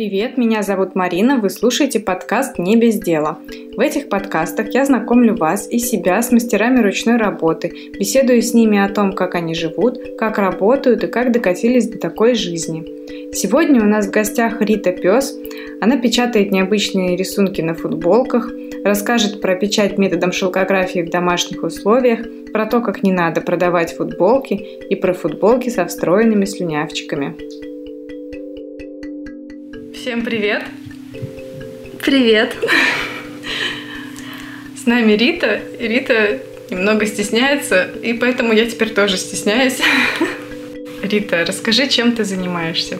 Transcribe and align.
Привет, 0.00 0.38
меня 0.38 0.62
зовут 0.62 0.94
Марина, 0.94 1.38
вы 1.38 1.50
слушаете 1.50 2.00
подкаст 2.00 2.58
«Не 2.58 2.74
без 2.74 2.98
дела». 2.98 3.38
В 3.76 3.80
этих 3.80 4.08
подкастах 4.08 4.72
я 4.72 4.86
знакомлю 4.86 5.36
вас 5.36 5.68
и 5.70 5.78
себя 5.78 6.22
с 6.22 6.32
мастерами 6.32 6.80
ручной 6.80 7.18
работы, 7.18 7.70
беседую 7.98 8.40
с 8.40 8.54
ними 8.54 8.78
о 8.78 8.88
том, 8.88 9.12
как 9.12 9.34
они 9.34 9.54
живут, 9.54 9.98
как 10.18 10.38
работают 10.38 11.04
и 11.04 11.06
как 11.06 11.32
докатились 11.32 11.86
до 11.86 11.98
такой 11.98 12.34
жизни. 12.34 12.82
Сегодня 13.34 13.82
у 13.82 13.84
нас 13.84 14.06
в 14.06 14.10
гостях 14.10 14.62
Рита 14.62 14.92
Пес. 14.92 15.38
Она 15.82 15.98
печатает 15.98 16.50
необычные 16.50 17.14
рисунки 17.14 17.60
на 17.60 17.74
футболках, 17.74 18.50
расскажет 18.82 19.42
про 19.42 19.54
печать 19.54 19.98
методом 19.98 20.32
шелкографии 20.32 21.00
в 21.00 21.10
домашних 21.10 21.62
условиях, 21.62 22.20
про 22.54 22.64
то, 22.64 22.80
как 22.80 23.02
не 23.02 23.12
надо 23.12 23.42
продавать 23.42 23.92
футболки 23.92 24.54
и 24.54 24.94
про 24.94 25.12
футболки 25.12 25.68
со 25.68 25.84
встроенными 25.84 26.46
слюнявчиками. 26.46 27.36
Всем 30.00 30.24
привет! 30.24 30.64
Привет! 32.02 32.56
С 34.82 34.86
нами 34.86 35.12
Рита. 35.12 35.60
Рита 35.78 36.38
немного 36.70 37.04
стесняется, 37.04 37.82
и 38.02 38.14
поэтому 38.14 38.54
я 38.54 38.64
теперь 38.64 38.94
тоже 38.94 39.18
стесняюсь. 39.18 39.78
Рита, 41.02 41.44
расскажи, 41.44 41.86
чем 41.86 42.12
ты 42.12 42.24
занимаешься? 42.24 42.98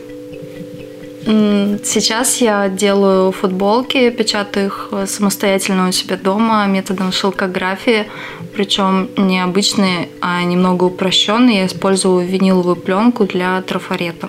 Сейчас 1.25 2.43
я 2.43 2.69
делаю 2.69 3.33
футболки, 3.33 4.11
печатаю 4.11 4.67
их 4.67 4.93
самостоятельно 5.07 5.89
у 5.89 5.93
себя 5.93 6.19
дома 6.19 6.67
методом 6.67 7.13
шелкографии, 7.13 8.09
причем 8.55 9.09
не 9.17 9.43
обычные, 9.43 10.11
а 10.21 10.43
немного 10.43 10.85
упрощенные. 10.85 11.61
Я 11.61 11.67
использую 11.67 12.27
виниловую 12.27 12.77
пленку 12.77 13.25
для 13.25 13.63
трафарета. 13.63 14.29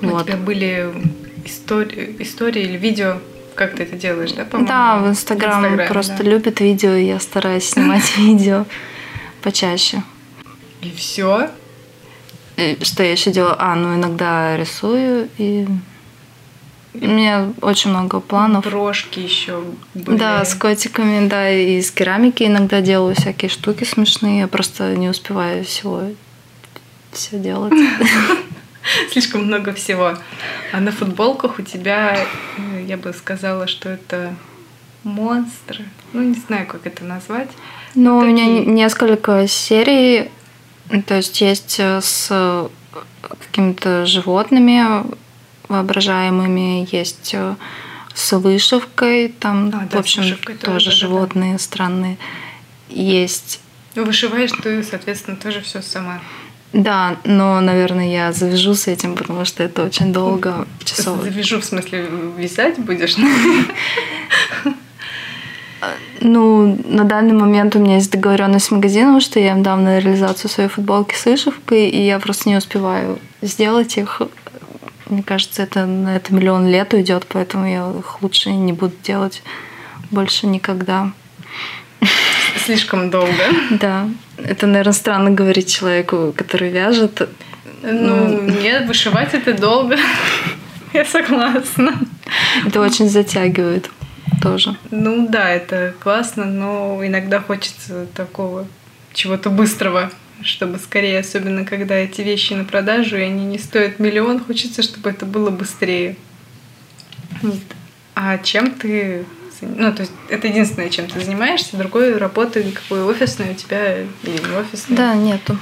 Вот. 0.00 0.22
У 0.22 0.26
тебя 0.26 0.36
были 0.36 0.92
истории, 1.48 2.16
истории 2.20 2.62
или 2.62 2.76
видео, 2.76 3.18
как 3.54 3.74
ты 3.74 3.82
это 3.82 3.96
делаешь, 3.96 4.32
да, 4.32 4.44
по-моему? 4.44 4.68
Да, 4.68 4.98
в 4.98 5.08
Инстаграм 5.08 5.80
просто 5.88 6.18
да. 6.18 6.24
любят 6.24 6.60
видео, 6.60 6.94
и 6.94 7.06
я 7.06 7.18
стараюсь 7.18 7.64
снимать 7.64 8.14
видео 8.16 8.66
почаще. 9.42 10.02
И 10.82 10.92
все? 10.92 11.50
Что 12.82 13.02
я 13.02 13.12
еще 13.12 13.30
делаю? 13.30 13.56
А, 13.58 13.74
ну 13.74 13.94
иногда 13.94 14.56
рисую 14.56 15.28
и 15.38 15.66
у 16.94 17.06
меня 17.06 17.52
очень 17.60 17.90
много 17.90 18.20
планов. 18.20 18.64
Брошки 18.64 19.20
еще 19.20 19.62
были. 19.94 20.16
Да, 20.16 20.44
с 20.44 20.54
котиками, 20.54 21.28
да, 21.28 21.50
и 21.50 21.80
с 21.80 21.90
керамики 21.90 22.44
иногда 22.44 22.80
делаю 22.80 23.14
всякие 23.14 23.48
штуки 23.50 23.84
смешные. 23.84 24.40
Я 24.40 24.48
просто 24.48 24.96
не 24.96 25.08
успеваю 25.08 25.64
всего 25.64 26.02
все 27.12 27.38
делать. 27.38 27.72
слишком 29.10 29.44
много 29.44 29.72
всего. 29.72 30.16
А 30.72 30.80
на 30.80 30.92
футболках 30.92 31.58
у 31.58 31.62
тебя, 31.62 32.16
э, 32.56 32.84
я 32.86 32.96
бы 32.96 33.12
сказала, 33.12 33.66
что 33.66 33.88
это 33.88 34.34
монстры. 35.04 35.84
Ну, 36.12 36.22
не 36.22 36.34
знаю, 36.34 36.66
как 36.66 36.86
это 36.86 37.04
назвать. 37.04 37.48
Ну, 37.94 38.18
у 38.18 38.24
меня 38.24 38.46
несколько 38.46 39.46
серий. 39.48 40.30
То 41.06 41.16
есть 41.16 41.40
есть 41.40 41.76
э, 41.78 42.00
с 42.00 42.70
какими-то 43.20 44.06
животными 44.06 45.04
воображаемыми, 45.68 46.88
есть 46.90 47.32
э, 47.34 47.54
с 48.14 48.36
вышивкой, 48.36 49.28
там, 49.28 49.68
а, 49.68 49.86
да, 49.90 49.96
в 49.98 50.00
общем, 50.00 50.22
тоже, 50.22 50.58
тоже 50.58 50.90
животные 50.90 51.52
да. 51.52 51.58
странные. 51.58 52.18
Есть. 52.88 53.60
Вышиваешь 53.94 54.52
ты, 54.62 54.82
соответственно, 54.82 55.36
тоже 55.36 55.60
все 55.60 55.82
сама. 55.82 56.20
Да, 56.72 57.16
но, 57.24 57.60
наверное, 57.60 58.08
я 58.10 58.32
завяжу 58.32 58.74
с 58.74 58.88
этим, 58.88 59.14
потому 59.14 59.44
что 59.44 59.62
это 59.62 59.84
очень 59.84 60.12
долго, 60.12 60.66
часов. 60.84 61.22
Завяжу, 61.22 61.60
в 61.60 61.64
смысле, 61.64 62.06
вязать 62.36 62.78
будешь? 62.78 63.16
Ну, 66.20 66.76
на 66.84 67.04
данный 67.04 67.34
момент 67.34 67.76
у 67.76 67.78
меня 67.78 67.96
есть 67.96 68.10
договоренность 68.10 68.66
с 68.66 68.70
магазином, 68.70 69.20
что 69.20 69.38
я 69.38 69.52
им 69.52 69.62
дам 69.62 69.84
на 69.84 70.00
реализацию 70.00 70.50
своей 70.50 70.68
футболки 70.68 71.14
с 71.14 71.24
вышивкой, 71.24 71.88
и 71.88 72.04
я 72.04 72.18
просто 72.18 72.48
не 72.48 72.56
успеваю 72.56 73.18
сделать 73.42 73.96
их. 73.96 74.20
Мне 75.06 75.22
кажется, 75.22 75.62
это 75.62 75.86
на 75.86 76.16
это 76.16 76.34
миллион 76.34 76.66
лет 76.68 76.92
уйдет, 76.92 77.24
поэтому 77.28 77.66
я 77.66 77.90
их 77.98 78.22
лучше 78.22 78.50
не 78.50 78.72
буду 78.72 78.94
делать 79.02 79.42
больше 80.10 80.46
никогда. 80.46 81.12
Слишком 82.64 83.10
долго. 83.10 83.44
Да. 83.70 84.08
Это, 84.48 84.66
наверное, 84.66 84.92
странно 84.92 85.30
говорить 85.30 85.70
человеку, 85.72 86.32
который 86.34 86.70
вяжет. 86.70 87.28
Ну, 87.82 87.90
ну 87.90 88.40
нет, 88.40 88.86
вышивать 88.86 89.34
это 89.34 89.52
долго. 89.52 89.96
Я 90.94 91.04
согласна. 91.04 91.94
Это 92.66 92.80
очень 92.80 93.08
затягивает 93.10 93.90
тоже. 94.42 94.76
Ну 94.90 95.28
да, 95.28 95.50
это 95.50 95.94
классно, 96.00 96.46
но 96.46 97.00
иногда 97.04 97.40
хочется 97.40 98.06
такого 98.14 98.66
чего-то 99.12 99.50
быстрого, 99.50 100.10
чтобы 100.42 100.78
скорее, 100.78 101.18
особенно 101.18 101.64
когда 101.64 101.94
эти 101.94 102.22
вещи 102.22 102.54
на 102.54 102.64
продажу, 102.64 103.16
и 103.16 103.22
они 103.22 103.44
не 103.44 103.58
стоят 103.58 103.98
миллион, 103.98 104.42
хочется, 104.42 104.82
чтобы 104.82 105.10
это 105.10 105.26
было 105.26 105.50
быстрее. 105.50 106.16
А 108.14 108.38
чем 108.38 108.70
ты 108.70 109.26
ну, 109.60 109.92
то 109.92 110.02
есть 110.02 110.12
это 110.28 110.46
единственное, 110.46 110.90
чем 110.90 111.06
ты 111.06 111.20
занимаешься, 111.20 111.76
другой 111.76 112.16
работы 112.16 112.64
никакой 112.64 113.02
офисной 113.02 113.52
у 113.52 113.54
тебя 113.54 114.00
или 114.00 114.06
не 114.24 114.56
офисной? 114.56 114.96
Да, 114.96 115.14
нету. 115.14 115.58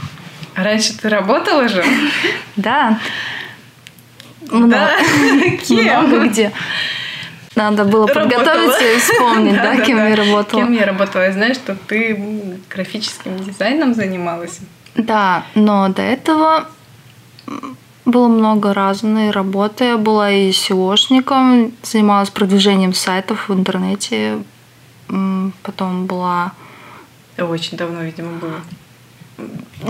А 0.55 0.65
раньше 0.65 0.97
ты 0.97 1.09
работала 1.09 1.69
же? 1.69 1.85
Да. 2.57 2.99
Много 4.51 6.29
где. 6.29 6.53
Надо 7.57 7.85
было 7.85 8.07
подготовиться 8.07 8.85
и 8.85 8.99
вспомнить, 8.99 9.55
да, 9.63 9.81
кем 9.81 9.97
я 9.97 10.15
работала. 10.15 10.63
Кем 10.63 10.73
я 10.73 10.85
работала. 10.85 11.23
Я 11.23 11.33
знаю, 11.33 11.55
что 11.55 11.75
ты 11.75 12.59
графическим 12.69 13.43
дизайном 13.43 13.95
занималась. 13.95 14.61
Да, 14.95 15.47
но 15.55 15.89
до 15.89 16.03
этого 16.03 16.69
было 18.07 18.29
много 18.29 18.73
разной 18.73 19.31
работы. 19.31 19.85
Я 19.85 19.99
была 19.99 20.31
и 20.31 20.51
SEOшником, 20.51 21.73
занималась 21.83 22.31
продвижением 22.31 22.95
сайтов 22.95 23.49
в 23.49 23.53
интернете. 23.53 24.39
Потом 25.63 26.07
была... 26.07 26.53
Очень 27.37 27.77
давно, 27.77 28.03
видимо, 28.03 28.31
было. 28.39 28.61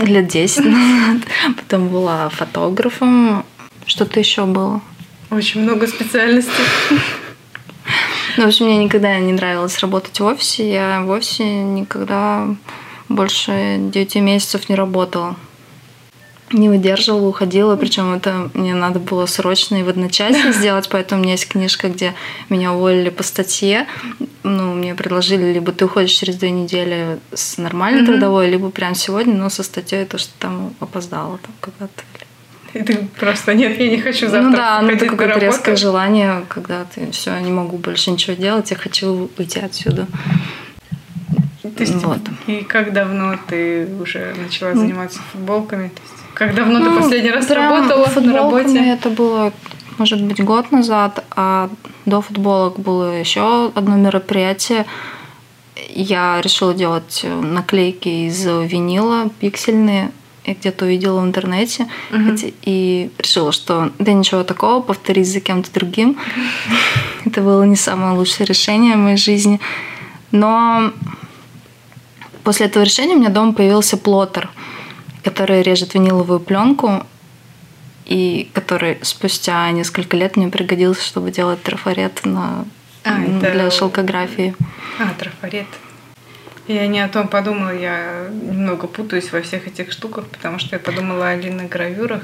Лет 0.03 0.27
10 0.27 0.65
назад. 0.65 1.27
Потом 1.55 1.87
была 1.89 2.27
фотографом. 2.29 3.45
Что-то 3.85 4.19
еще 4.19 4.45
было. 4.45 4.81
Очень 5.29 5.61
много 5.61 5.87
специальностей. 5.87 6.65
Ну, 8.35 8.43
в 8.43 8.47
общем, 8.47 8.65
мне 8.65 8.77
никогда 8.83 9.17
не 9.19 9.31
нравилось 9.31 9.79
работать 9.79 10.19
в 10.19 10.25
офисе. 10.25 10.69
Я 10.71 11.01
в 11.03 11.09
офисе 11.09 11.63
никогда 11.63 12.47
больше 13.09 13.77
9 13.79 14.15
месяцев 14.17 14.69
не 14.69 14.75
работала 14.75 15.35
не 16.51 16.69
выдерживала, 16.69 17.27
уходила, 17.27 17.75
причем 17.75 18.13
это 18.13 18.49
мне 18.53 18.73
надо 18.73 18.99
было 18.99 19.25
срочно 19.25 19.75
и 19.75 19.83
в 19.83 19.89
одночасье 19.89 20.53
сделать, 20.53 20.87
поэтому 20.89 21.21
у 21.21 21.23
меня 21.23 21.33
есть 21.33 21.47
книжка, 21.47 21.89
где 21.89 22.13
меня 22.49 22.73
уволили 22.73 23.09
по 23.09 23.23
статье, 23.23 23.87
ну, 24.43 24.73
мне 24.73 24.95
предложили, 24.95 25.51
либо 25.51 25.71
ты 25.71 25.85
уходишь 25.85 26.11
через 26.11 26.35
две 26.35 26.51
недели 26.51 27.19
с 27.33 27.57
нормальной 27.57 28.03
mm-hmm. 28.03 28.05
трудовой, 28.05 28.49
либо 28.49 28.69
прям 28.69 28.95
сегодня, 28.95 29.35
но 29.35 29.49
со 29.49 29.63
статьей 29.63 30.05
то, 30.05 30.17
что 30.17 30.31
там 30.39 30.73
опоздала 30.79 31.37
там 31.37 31.53
когда-то. 31.59 32.03
И 32.73 32.83
ты 32.83 33.07
просто 33.19 33.53
нет, 33.53 33.79
я 33.79 33.89
не 33.89 33.99
хочу 33.99 34.27
завтра. 34.29 34.49
Ну 34.49 34.55
да, 34.55 34.81
ну 34.81 34.89
это 34.89 35.05
какое-то 35.05 35.39
резкое 35.39 35.75
желание, 35.75 36.45
когда 36.47 36.85
ты 36.85 37.11
все, 37.11 37.37
не 37.39 37.51
могу 37.51 37.77
больше 37.77 38.11
ничего 38.11 38.35
делать, 38.35 38.71
я 38.71 38.77
хочу 38.77 39.29
уйти 39.37 39.59
отсюда. 39.59 40.07
То 41.61 41.83
есть, 41.83 41.95
вот. 41.95 42.19
И 42.47 42.63
как 42.63 42.93
давно 42.93 43.37
ты 43.47 43.87
уже 43.99 44.33
начала 44.35 44.73
заниматься 44.73 45.19
футболками? 45.31 45.89
То 45.89 46.01
есть, 46.01 46.16
как 46.37 46.53
давно 46.53 46.77
ну, 46.77 46.93
ты 46.93 47.01
последний 47.01 47.31
раз 47.31 47.49
работала 47.49 48.07
на 48.15 48.33
работе? 48.33 48.77
Это 48.77 49.09
было, 49.09 49.51
может 49.97 50.21
быть, 50.21 50.43
год 50.43 50.71
назад, 50.71 51.25
а 51.35 51.71
до 52.05 52.21
футболок 52.21 52.79
было 52.79 53.19
еще 53.19 53.71
одно 53.73 53.95
мероприятие. 53.95 54.85
Я 55.89 56.39
решила 56.43 56.75
делать 56.75 57.25
наклейки 57.41 58.27
из 58.27 58.45
винила 58.45 59.31
пиксельные. 59.39 60.11
Я 60.45 60.53
где-то 60.53 60.85
увидела 60.85 61.21
в 61.21 61.25
интернете 61.25 61.87
угу. 62.11 62.35
и 62.61 63.09
решила, 63.17 63.51
что 63.51 63.91
да 63.97 64.13
ничего 64.13 64.43
такого, 64.43 64.79
повторить 64.81 65.27
за 65.27 65.39
кем-то 65.39 65.73
другим. 65.73 66.19
Это 67.25 67.41
было 67.41 67.63
не 67.63 67.75
самое 67.75 68.13
лучшее 68.13 68.45
решение 68.45 68.93
в 68.93 68.99
моей 68.99 69.17
жизни. 69.17 69.59
Но 70.31 70.91
после 72.43 72.67
этого 72.67 72.83
решения 72.83 73.15
у 73.15 73.19
меня 73.19 73.29
дома 73.29 73.53
появился 73.53 73.97
плоттер– 73.97 74.51
который 75.27 75.61
режет 75.61 75.93
виниловую 75.93 76.39
пленку, 76.39 77.03
и 78.05 78.49
который 78.53 78.97
спустя 79.01 79.69
несколько 79.71 80.15
лет 80.15 80.37
мне 80.37 80.47
пригодился, 80.47 81.03
чтобы 81.03 81.31
делать 81.31 81.61
трафарет 81.61 82.23
на, 82.23 82.63
а, 83.03 83.21
это... 83.21 83.51
для 83.51 83.69
шелкографии. 83.69 84.55
А, 84.97 85.13
трафарет. 85.19 85.67
Я 86.69 86.87
не 86.87 87.01
о 87.01 87.09
том 87.09 87.27
подумала, 87.27 87.75
я 87.75 88.27
немного 88.29 88.87
путаюсь 88.87 89.33
во 89.33 89.41
всех 89.41 89.67
этих 89.67 89.91
штуках, 89.91 90.27
потому 90.27 90.59
что 90.59 90.77
я 90.77 90.79
подумала 90.79 91.27
о 91.27 91.35
линогравюрах. 91.35 92.23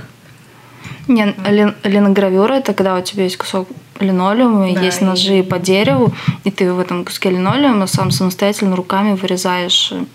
Не, 1.09 1.35
лин, 1.49 1.75
линогравюра 1.83 2.53
это 2.53 2.73
когда 2.73 2.95
у 2.95 3.01
тебя 3.01 3.23
есть 3.23 3.37
кусок 3.37 3.67
линолеума, 3.99 4.73
Да, 4.73 4.79
есть 4.79 5.01
и- 5.01 5.05
ножи 5.05 5.43
по 5.43 5.59
дереву, 5.59 6.13
и 6.45 6.51
ты 6.51 6.71
в 6.71 6.79
этом 6.79 7.03
куске 7.03 7.29
линолеума 7.31 7.87
сам 7.87 8.11
самостоятельно 8.11 8.77
руками 8.77 9.13
вырезаешь 9.15 9.91
э, 9.91 10.05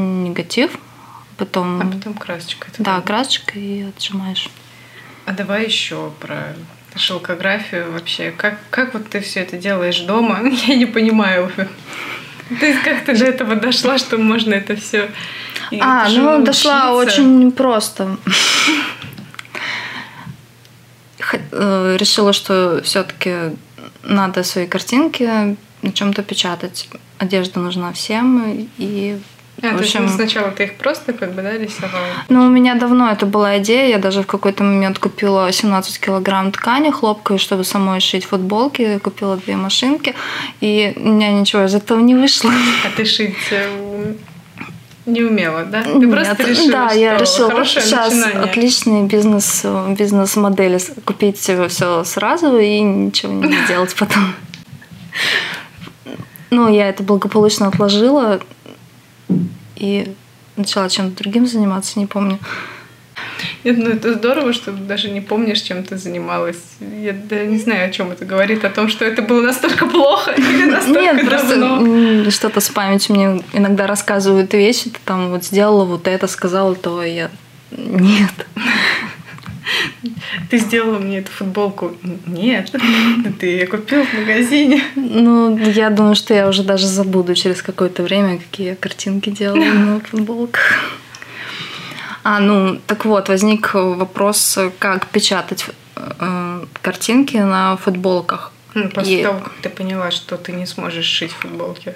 негатив, 0.00 0.78
потом, 1.38 1.80
А 1.80 1.86
потом 1.86 2.14
красочка. 2.14 2.68
это 2.72 2.82
да, 2.82 3.00
красочкой 3.00 3.62
и 3.62 3.82
отжимаешь. 3.84 4.48
А 5.24 5.32
давай 5.32 5.64
еще 5.64 6.10
про 6.20 6.54
шелкографию 6.96 7.92
вообще. 7.92 8.30
Как, 8.30 8.58
как 8.70 8.94
вот 8.94 9.08
ты 9.08 9.20
все 9.20 9.40
это 9.40 9.56
делаешь 9.56 10.00
дома? 10.00 10.40
Я 10.66 10.74
не 10.74 10.86
понимаю. 10.86 11.50
Ты 12.60 12.74
как 12.82 13.04
ты 13.04 13.16
до 13.16 13.26
этого 13.26 13.56
дошла, 13.56 13.98
что 13.98 14.16
можно 14.18 14.54
это 14.54 14.74
все? 14.76 15.10
А, 15.80 16.08
ну 16.08 16.42
дошла 16.42 16.92
очень 16.94 17.52
просто. 17.52 18.16
Э, 21.52 21.96
Решила, 21.98 22.32
что 22.32 22.80
все-таки 22.82 23.56
надо 24.02 24.42
свои 24.44 24.66
картинки 24.66 25.56
на 25.82 25.92
чем-то 25.92 26.22
печатать. 26.22 26.88
Одежда 27.18 27.60
нужна 27.60 27.92
всем. 27.92 28.68
И, 28.78 29.18
А, 29.60 29.66
в 29.66 29.76
то 29.76 29.82
есть 29.82 29.96
общем, 29.96 30.08
сначала 30.08 30.50
ты 30.52 30.64
их 30.64 30.74
просто 30.76 31.12
как 31.12 31.32
бы, 31.32 31.42
да, 31.42 31.52
рисовала? 31.58 32.06
ну, 32.28 32.46
у 32.46 32.48
меня 32.48 32.76
давно 32.76 33.10
это 33.10 33.26
была 33.26 33.58
идея. 33.58 33.88
Я 33.88 33.98
даже 33.98 34.22
в 34.22 34.26
какой-то 34.26 34.62
момент 34.62 34.98
купила 34.98 35.50
17 35.50 35.98
килограмм 35.98 36.52
ткани 36.52 36.90
хлопковой, 36.90 37.38
чтобы 37.38 37.64
самой 37.64 38.00
шить 38.00 38.24
футболки. 38.24 38.98
Купила 38.98 39.36
две 39.36 39.56
машинки. 39.56 40.14
И 40.60 40.92
у 40.96 41.08
меня 41.08 41.32
ничего 41.32 41.64
из 41.64 41.74
этого 41.74 41.98
не 42.00 42.14
вышло. 42.14 42.52
А 42.84 42.96
ты 42.96 43.04
шить 43.04 43.34
э, 43.50 44.14
не 45.06 45.22
умела, 45.22 45.64
да? 45.64 45.82
Ты 45.82 45.94
Нет, 45.94 46.10
просто 46.10 46.42
решила, 46.44 46.70
да, 46.70 46.88
что 46.90 46.98
я 46.98 47.16
решила, 47.18 47.50
вот 47.50 47.66
сейчас 47.66 48.14
начинание. 48.14 48.50
отличный 48.50 49.02
бизнес, 49.04 49.64
бизнес-модель, 49.98 50.78
купить 51.04 51.38
все 51.38 52.04
сразу 52.04 52.58
и 52.58 52.80
ничего 52.80 53.32
не 53.32 53.56
делать 53.68 53.94
потом. 53.98 54.34
Ну, 56.50 56.68
я 56.72 56.88
это 56.88 57.02
благополучно 57.02 57.68
отложила 57.68 58.40
и 59.78 60.14
начала 60.56 60.88
чем-то 60.88 61.22
другим 61.22 61.46
заниматься, 61.46 61.98
не 61.98 62.06
помню. 62.06 62.38
Нет, 63.64 63.78
ну 63.78 63.90
это 63.90 64.14
здорово, 64.14 64.52
что 64.52 64.72
даже 64.72 65.10
не 65.10 65.20
помнишь, 65.20 65.60
чем 65.60 65.82
ты 65.84 65.96
занималась. 65.96 66.58
Я 66.80 67.12
да, 67.12 67.44
не 67.44 67.58
знаю, 67.58 67.88
о 67.88 67.92
чем 67.92 68.10
это 68.10 68.24
говорит, 68.24 68.64
о 68.64 68.70
том, 68.70 68.88
что 68.88 69.04
это 69.04 69.22
было 69.22 69.42
настолько 69.42 69.86
плохо 69.86 70.32
или 70.32 70.64
настолько 70.64 71.00
Нет, 71.00 71.28
просто 71.28 72.30
что-то 72.30 72.60
с 72.60 72.68
памятью 72.68 73.16
мне 73.16 73.42
иногда 73.52 73.86
рассказывают 73.86 74.52
вещи, 74.54 74.90
ты 74.90 74.98
там 75.04 75.30
вот 75.30 75.44
сделала 75.44 75.84
вот 75.84 76.06
это, 76.06 76.26
сказала 76.26 76.74
то, 76.74 77.02
и 77.02 77.14
я... 77.14 77.30
Нет. 77.70 78.46
Ты 80.50 80.58
сделала 80.58 80.98
мне 80.98 81.18
эту 81.18 81.30
футболку. 81.30 81.92
Нет, 82.26 82.72
ты 83.38 83.46
ее 83.46 83.66
купил 83.66 84.04
в 84.04 84.12
магазине. 84.14 84.82
Ну, 84.96 85.56
я 85.58 85.90
думаю, 85.90 86.14
что 86.14 86.34
я 86.34 86.48
уже 86.48 86.62
даже 86.62 86.86
забуду 86.86 87.34
через 87.34 87.62
какое-то 87.62 88.02
время, 88.02 88.38
какие 88.38 88.68
я 88.68 88.76
картинки 88.76 89.30
делала 89.30 89.64
на 89.64 90.00
футболках. 90.00 90.74
А, 92.24 92.40
ну, 92.40 92.78
так 92.86 93.04
вот, 93.04 93.28
возник 93.28 93.72
вопрос, 93.74 94.58
как 94.78 95.06
печатать 95.06 95.64
э, 95.96 96.64
картинки 96.82 97.36
на 97.36 97.76
футболках. 97.76 98.52
Ну, 98.74 98.88
после 98.90 99.20
И- 99.20 99.22
того, 99.22 99.40
как 99.40 99.52
ты 99.62 99.68
поняла, 99.68 100.10
что 100.10 100.36
ты 100.36 100.52
не 100.52 100.66
сможешь 100.66 101.06
шить 101.06 101.32
футболки. 101.32 101.94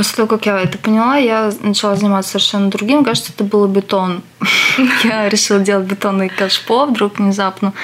После 0.00 0.16
того, 0.16 0.28
как 0.28 0.46
я 0.46 0.58
это 0.58 0.78
поняла, 0.78 1.18
я 1.18 1.52
начала 1.60 1.94
заниматься 1.94 2.30
совершенно 2.30 2.70
другим. 2.70 3.04
Кажется, 3.04 3.32
это 3.34 3.44
был 3.44 3.66
бетон. 3.66 4.22
Я 5.04 5.28
решила 5.28 5.60
делать 5.60 5.86
бетонный 5.86 6.30
кашпо 6.30 6.86
вдруг 6.86 7.18
внезапно, 7.18 7.74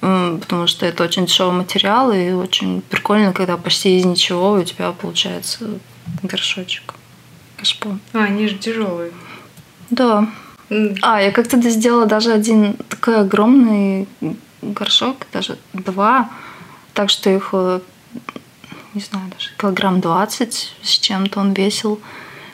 потому 0.00 0.66
что 0.66 0.84
это 0.84 1.04
очень 1.04 1.26
дешевый 1.26 1.52
материал 1.52 2.10
и 2.10 2.32
очень 2.32 2.80
прикольно, 2.80 3.32
когда 3.32 3.56
почти 3.56 3.96
из 3.96 4.04
ничего 4.04 4.54
у 4.54 4.64
тебя 4.64 4.90
получается 4.90 5.78
горшочек 6.24 6.94
кашпо. 7.56 8.00
А, 8.14 8.24
они 8.24 8.48
же 8.48 8.56
тяжелые. 8.56 9.12
Да. 9.90 10.26
А, 11.02 11.22
я 11.22 11.30
как-то 11.30 11.56
сделала 11.70 12.06
даже 12.06 12.32
один 12.32 12.74
такой 12.88 13.20
огромный 13.20 14.08
горшок, 14.60 15.28
даже 15.32 15.56
два, 15.72 16.30
так 16.94 17.10
что 17.10 17.30
их, 17.30 17.50
э, 17.52 17.78
не 18.94 19.00
знаю, 19.00 19.30
даже 19.30 19.50
килограмм 19.58 20.00
20 20.00 20.74
с 20.82 20.88
чем-то 20.88 21.40
он 21.40 21.52
весил. 21.52 22.00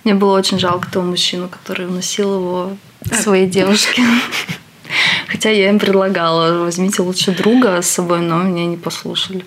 Мне 0.05 0.15
было 0.15 0.39
очень 0.39 0.59
жалко 0.59 0.91
того 0.91 1.07
мужчину, 1.07 1.49
который 1.49 1.87
вносил 1.87 2.35
его 2.37 2.77
своей 3.13 3.47
девушке. 3.47 4.03
Хотя 5.27 5.51
я 5.51 5.69
им 5.69 5.79
предлагала, 5.79 6.65
возьмите 6.65 7.03
лучше 7.03 7.33
друга 7.33 7.83
с 7.83 7.91
собой, 7.91 8.21
но 8.21 8.43
меня 8.43 8.67
не 8.67 8.77
послушали. 8.77 9.45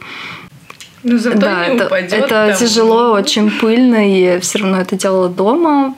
Ну, 1.04 1.18
зато 1.18 1.38
да, 1.38 1.68
не 1.68 1.76
это, 1.76 1.86
упадет. 1.86 2.14
это 2.14 2.28
там. 2.28 2.58
тяжело, 2.58 3.14
очень 3.14 3.50
пыльно, 3.52 4.06
и 4.06 4.40
все 4.40 4.60
равно 4.60 4.82
это 4.82 4.98
делала 4.98 5.30
дома. 5.30 5.96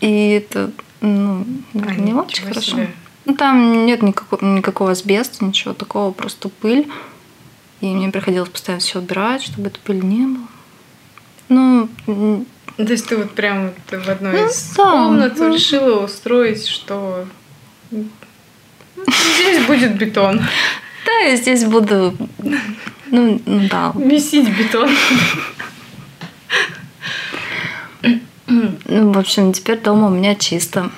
И 0.00 0.30
это 0.30 0.70
ну, 1.00 1.44
А, 1.74 1.94
не 1.94 2.14
очень 2.14 2.46
хорошо. 2.46 2.60
себе. 2.60 2.90
Ну, 3.24 3.34
там 3.34 3.86
нет 3.86 4.02
никакого, 4.02 4.44
никакого 4.44 4.90
асбеста, 4.92 5.44
ничего 5.44 5.74
такого, 5.74 6.12
просто 6.12 6.48
пыль. 6.48 6.88
И 7.84 7.88
мне 7.88 8.08
приходилось 8.10 8.48
постоянно 8.48 8.80
все 8.80 8.98
убирать, 8.98 9.42
чтобы 9.42 9.66
этой 9.68 9.78
пыли 9.80 10.00
не 10.00 10.24
было. 10.26 10.46
Ну, 11.50 11.88
м, 12.06 12.46
То 12.78 12.82
есть 12.84 13.06
ты 13.08 13.18
вот 13.18 13.32
прям 13.34 13.72
вот 13.90 14.04
в 14.06 14.08
одной 14.08 14.32
Ну, 14.32 14.48
из 14.48 14.70
да, 14.74 14.82
комнат 14.90 15.34
ну. 15.36 15.52
решила 15.54 16.02
устроить, 16.06 16.66
что 16.66 17.26
ну, 17.90 18.06
здесь 19.36 19.66
будет 19.66 19.98
бетон. 19.98 20.38
да, 21.04 21.12
я 21.28 21.36
здесь 21.36 21.64
буду, 21.66 22.16
ну, 23.10 23.42
ну 23.44 23.68
да. 23.68 23.92
Месить 23.96 24.48
бетон. 24.56 24.88
Ну, 28.46 29.12
в 29.12 29.18
общем, 29.18 29.52
теперь 29.52 29.78
дома 29.78 30.06
у 30.06 30.10
меня 30.10 30.34
чисто. 30.36 30.90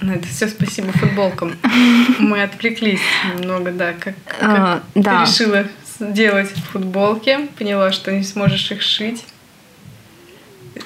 Ну, 0.00 0.12
это 0.14 0.26
все 0.28 0.48
спасибо 0.48 0.90
футболкам. 0.92 1.52
Мы 2.18 2.42
отвлеклись 2.42 3.00
немного, 3.38 3.72
да. 3.72 3.92
Как, 3.92 4.14
как 4.26 4.38
А, 4.42 4.82
ты 4.94 5.00
да. 5.02 5.22
решила 5.24 5.66
делать 5.98 6.50
футболки, 6.72 7.48
поняла, 7.58 7.92
что 7.92 8.12
не 8.12 8.22
сможешь 8.22 8.70
их 8.70 8.82
шить. 8.82 9.24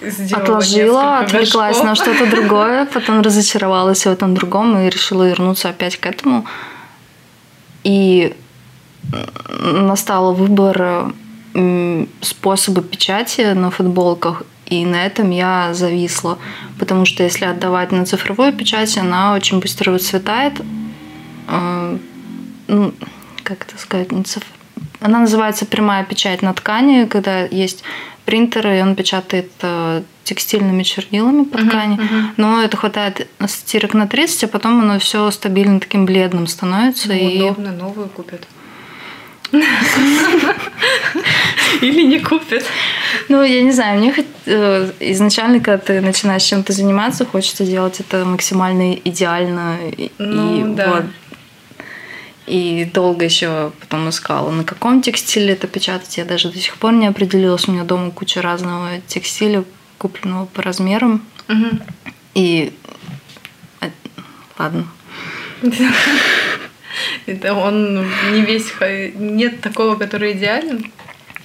Сделала 0.03 0.43
Отложила, 0.45 1.19
отвлеклась 1.21 1.79
горшков. 1.79 1.85
на 1.85 1.95
что-то 1.95 2.27
другое, 2.31 2.85
потом 2.87 3.23
разочаровалась 3.23 4.05
в 4.05 4.09
этом 4.09 4.35
другом 4.35 4.79
и 4.79 4.91
решила 4.91 5.27
вернуться 5.29 5.71
опять 5.71 5.97
к 5.97 6.07
этому. 6.07 6.45
И 7.85 8.37
настал 9.61 10.35
выбор 10.35 11.12
способа 12.21 12.83
печати 12.83 13.53
на 13.55 13.71
футболках, 13.71 14.43
и 14.67 14.85
на 14.85 15.07
этом 15.07 15.31
я 15.31 15.73
зависла. 15.73 16.38
Потому 16.79 17.07
что 17.07 17.23
если 17.23 17.47
отдавать 17.47 17.91
на 17.91 18.05
цифровую 18.05 18.53
печать, 18.53 18.97
она 18.99 19.33
очень 19.35 19.59
быстро 19.61 19.93
выцветает. 19.93 20.61
Э, 21.49 21.97
ну, 22.67 22.93
как 23.43 23.62
это 23.62 23.79
сказать, 23.79 24.12
не 24.12 24.25
циф- 24.25 24.43
она 25.00 25.21
называется 25.21 25.64
прямая 25.67 26.05
печать 26.05 26.43
на 26.43 26.52
ткани, 26.55 27.05
когда 27.07 27.45
есть 27.45 27.85
принтер, 28.25 28.67
и 28.69 28.81
он 28.83 28.95
печатает 28.95 29.50
э, 29.62 30.02
текстильными 30.25 30.83
чернилами 30.83 31.45
по 31.45 31.59
ткани. 31.59 31.95
мгм. 31.95 32.31
Но 32.37 32.62
это 32.62 32.76
хватает 32.76 33.26
стирок 33.47 33.95
на 33.95 34.07
30, 34.07 34.45
а 34.45 34.49
потом 34.49 34.81
оно 34.81 34.99
все 34.99 35.31
стабильно 35.31 35.81
таким 35.81 36.05
бледным 36.05 36.47
становится. 36.47 37.09
Ну, 37.09 37.14
и... 37.14 37.37
удобно, 37.43 37.73
новую 37.73 38.09
купят. 38.09 38.47
Или 41.81 42.02
не 42.07 42.19
купят. 42.19 42.64
Ну, 43.28 43.43
я 43.43 43.62
не 43.62 43.73
знаю, 43.73 43.99
мне 43.99 44.11
хот- 44.12 44.26
э, 44.47 44.90
изначально, 45.00 45.61
когда 45.61 45.78
ты 45.78 46.00
начинаешь 46.00 46.43
чем-то 46.43 46.73
заниматься, 46.73 47.25
хочется 47.25 47.64
делать 47.64 48.00
это 48.00 48.25
максимально 48.25 48.95
идеально. 48.95 49.76
И, 49.97 50.11
Ну, 50.19 50.73
и 50.73 50.75
да. 50.75 50.88
вот. 50.90 51.05
И 52.49 52.87
долго 52.87 53.25
еще 53.25 53.73
потом 53.81 54.09
искала, 54.09 54.50
на 54.50 54.64
каком 54.64 55.02
текстиле 55.02 55.52
это 55.52 55.67
печатать. 55.67 56.17
Я 56.17 56.25
даже 56.25 56.50
до 56.50 56.59
сих 56.59 56.76
пор 56.76 56.95
не 56.95 57.07
определилась. 57.07 57.69
У 57.69 57.73
меня 57.73 57.85
дома 57.85 58.11
куча 58.11 58.40
разного 58.40 59.00
текстиля, 59.07 59.64
купленного 59.99 60.47
по 60.47 60.62
размерам. 60.62 61.23
Мгм. 61.49 61.83
И 62.35 62.73
э, 63.81 63.90
ладно. 64.59 64.87
Это 67.26 67.55
он 67.55 68.07
не 68.33 68.40
весь... 68.40 68.73
Нет 69.14 69.61
такого, 69.61 69.97
который 69.97 70.33
идеален? 70.33 70.90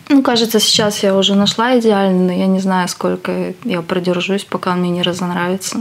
Ну, 0.10 0.22
кажется, 0.22 0.60
сейчас 0.60 1.04
я 1.04 1.16
уже 1.16 1.36
нашла 1.36 1.80
идеальный, 1.80 2.28
но 2.28 2.34
я 2.34 2.48
не 2.48 2.60
знаю, 2.60 2.88
сколько 2.88 3.54
я 3.64 3.82
продержусь, 3.82 4.44
пока 4.44 4.72
он 4.72 4.80
мне 4.80 4.92
не 4.92 5.02
разонравится. 5.02 5.78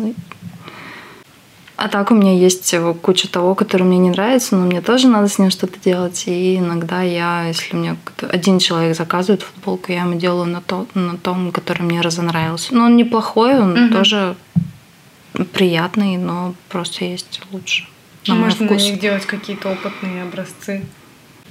А 1.85 1.89
так 1.89 2.13
у 2.13 2.15
меня 2.15 2.33
есть 2.33 2.73
куча 3.03 3.27
того, 3.29 3.57
который 3.57 3.83
мне 3.83 3.99
не 3.99 4.11
нравится, 4.11 4.55
но 4.55 4.67
мне 4.67 4.81
тоже 4.81 5.09
надо 5.09 5.27
с 5.27 5.41
ним 5.41 5.51
что-то 5.51 5.81
делать. 5.81 6.23
И 6.29 6.59
иногда 6.59 7.03
я, 7.03 7.47
если 7.49 7.75
мне 7.75 7.97
один 8.21 8.61
человек 8.61 8.97
заказывает 8.97 9.43
футболку, 9.43 9.91
я 9.91 10.03
ему 10.03 10.15
делаю 10.17 10.45
на, 10.47 10.61
то, 10.61 10.87
на 10.95 11.17
том, 11.17 11.51
который 11.51 11.83
мне 11.83 12.01
разонравился. 12.01 12.73
Но 12.73 12.85
он 12.85 12.97
неплохой, 12.97 13.59
он 13.59 13.73
Мгм. 13.87 13.93
тоже 13.95 14.37
приятный, 15.53 16.19
но 16.19 16.55
просто 16.69 17.05
есть 17.05 17.41
лучше. 17.51 17.89
на 18.29 18.37
Можно 18.37 18.67
вкус. 18.67 18.81
на 18.81 18.87
них 18.87 19.01
делать 19.01 19.27
какие-то 19.27 19.71
опытные 19.71 20.23
образцы. 20.23 20.85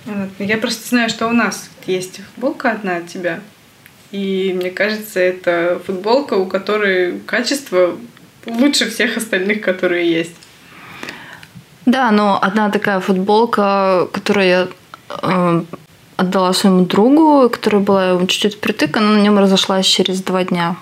Вот. 0.05 0.29
Я 0.39 0.57
просто 0.57 0.87
знаю, 0.87 1.09
что 1.09 1.27
у 1.27 1.33
нас 1.33 1.69
есть 1.85 2.21
футболка 2.35 2.71
одна 2.71 2.95
от 2.97 3.07
тебя. 3.07 3.41
И 4.11 4.53
мне 4.55 4.71
кажется, 4.71 5.19
это 5.19 5.81
футболка, 5.85 6.35
у 6.35 6.45
которой 6.45 7.19
качество 7.19 7.97
лучше 8.45 8.89
всех 8.89 9.17
остальных, 9.17 9.61
которые 9.61 10.11
есть. 10.11 10.35
Да, 11.85 12.11
но 12.11 12.39
одна 12.41 12.69
такая 12.69 12.99
футболка, 12.99 14.07
которую 14.11 14.47
я 14.47 14.67
э, 15.21 15.63
отдала 16.15 16.53
своему 16.53 16.85
другу, 16.85 17.49
которая 17.49 17.81
была 17.81 18.19
чуть-чуть 18.27 18.61
притык, 18.61 18.95
она 18.97 19.09
на 19.11 19.21
нем 19.21 19.37
разошлась 19.39 19.85
через 19.85 20.21
два 20.21 20.43
дня. 20.43 20.75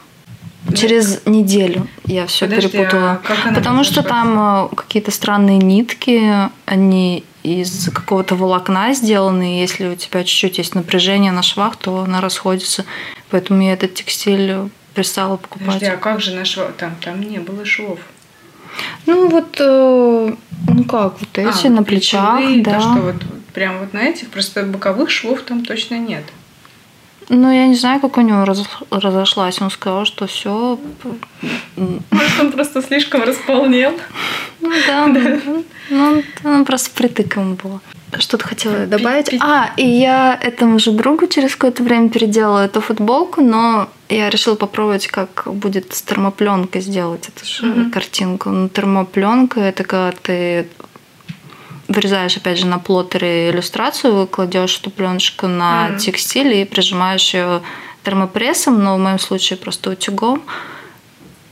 Через 0.75 1.25
неделю 1.25 1.87
я 2.05 2.27
все 2.27 2.45
Подожди, 2.45 2.69
перепутала. 2.69 3.11
а 3.11 3.15
как 3.27 3.45
она 3.45 3.55
Потому 3.55 3.83
что 3.83 4.03
там 4.03 4.67
э, 4.67 4.75
какие-то 4.75 5.11
странные 5.11 5.57
нитки, 5.57 6.49
они 6.65 7.23
из 7.43 7.89
какого-то 7.91 8.35
волокна 8.35 8.93
сделаны. 8.93 9.61
Если 9.61 9.87
у 9.87 9.95
тебя 9.95 10.23
чуть-чуть 10.23 10.57
есть 10.57 10.75
напряжение 10.75 11.31
на 11.31 11.41
швах, 11.41 11.77
то 11.77 12.03
она 12.03 12.19
расходится. 12.19 12.85
Поэтому 13.29 13.63
я 13.63 13.73
этот 13.73 13.93
текстиль 13.93 14.69
перестала 14.93 15.37
покупать. 15.37 15.65
Подожди, 15.67 15.85
а 15.85 15.97
как 15.97 16.21
же 16.21 16.35
на 16.35 16.45
швах? 16.45 16.73
Там, 16.77 16.95
там 17.03 17.21
не 17.21 17.39
было 17.39 17.65
швов. 17.65 17.99
Ну 19.05 19.29
вот, 19.29 19.57
э, 19.59 20.33
ну 20.67 20.83
как, 20.83 21.19
вот 21.19 21.37
эти 21.37 21.67
А, 21.67 21.69
на 21.69 21.83
плечах, 21.83 22.37
плечевые, 22.37 22.63
да. 22.63 22.73
То, 22.73 22.81
что 22.81 23.01
вот 23.01 23.15
прям 23.53 23.79
вот 23.79 23.93
на 23.93 24.03
этих, 24.03 24.29
просто 24.29 24.63
боковых 24.63 25.09
швов 25.09 25.41
там 25.41 25.65
точно 25.65 25.95
нет. 25.97 26.23
Ну, 27.29 27.51
я 27.51 27.67
не 27.67 27.75
знаю, 27.75 27.99
как 27.99 28.17
у 28.17 28.21
него 28.21 28.43
раз- 28.43 28.67
разошлась. 28.89 29.61
Он 29.61 29.69
сказал, 29.69 30.05
что 30.05 30.25
все. 30.25 30.79
Может, 31.75 32.39
он 32.39 32.51
просто 32.51 32.81
слишком 32.81 33.21
располнел. 33.21 33.93
Ну 34.61 34.71
да, 34.87 35.05
ну, 35.07 35.63
ну, 35.89 36.23
он 36.43 36.65
просто 36.65 36.89
притыком 36.95 37.53
было. 37.55 37.81
Что-то 38.17 38.47
хотела 38.47 38.87
добавить. 38.87 39.29
А, 39.39 39.71
и 39.77 39.85
я 39.87 40.37
этому 40.41 40.79
же 40.79 40.91
другу 40.91 41.27
через 41.27 41.51
какое-то 41.55 41.83
время 41.83 42.09
переделала 42.09 42.65
эту 42.65 42.81
футболку, 42.81 43.41
но 43.41 43.87
я 44.09 44.29
решила 44.31 44.55
попробовать, 44.55 45.07
как 45.07 45.43
будет 45.45 45.93
с 45.95 46.01
термопленкой 46.01 46.81
сделать 46.81 47.27
эту 47.29 47.45
же 47.45 47.65
Мгм. 47.67 47.91
картинку. 47.91 48.49
Ну, 48.49 48.67
термопленка 48.69 49.59
это 49.59 49.83
когда 49.83 50.11
ты 50.23 50.67
вырезаешь, 51.87 52.37
опять 52.37 52.57
же, 52.57 52.65
на 52.65 52.79
плоттере 52.79 53.49
иллюстрацию, 53.51 54.25
кладешь 54.27 54.79
эту 54.79 54.89
пленочку 54.89 55.47
на 55.47 55.89
Мгм. 55.89 55.97
текстиль 55.97 56.53
и 56.53 56.65
прижимаешь 56.65 57.33
ее 57.33 57.61
термопрессом, 58.03 58.83
но 58.83 58.95
в 58.95 58.99
моем 58.99 59.19
случае 59.19 59.57
просто 59.57 59.91
утюгом, 59.91 60.41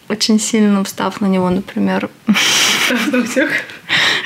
очень 0.10 0.40
сильно 0.40 0.84
встав 0.84 1.22
на 1.22 1.28
него, 1.28 1.50
например, 1.50 2.10
Ну, 3.12 3.24
всё. 3.24 3.48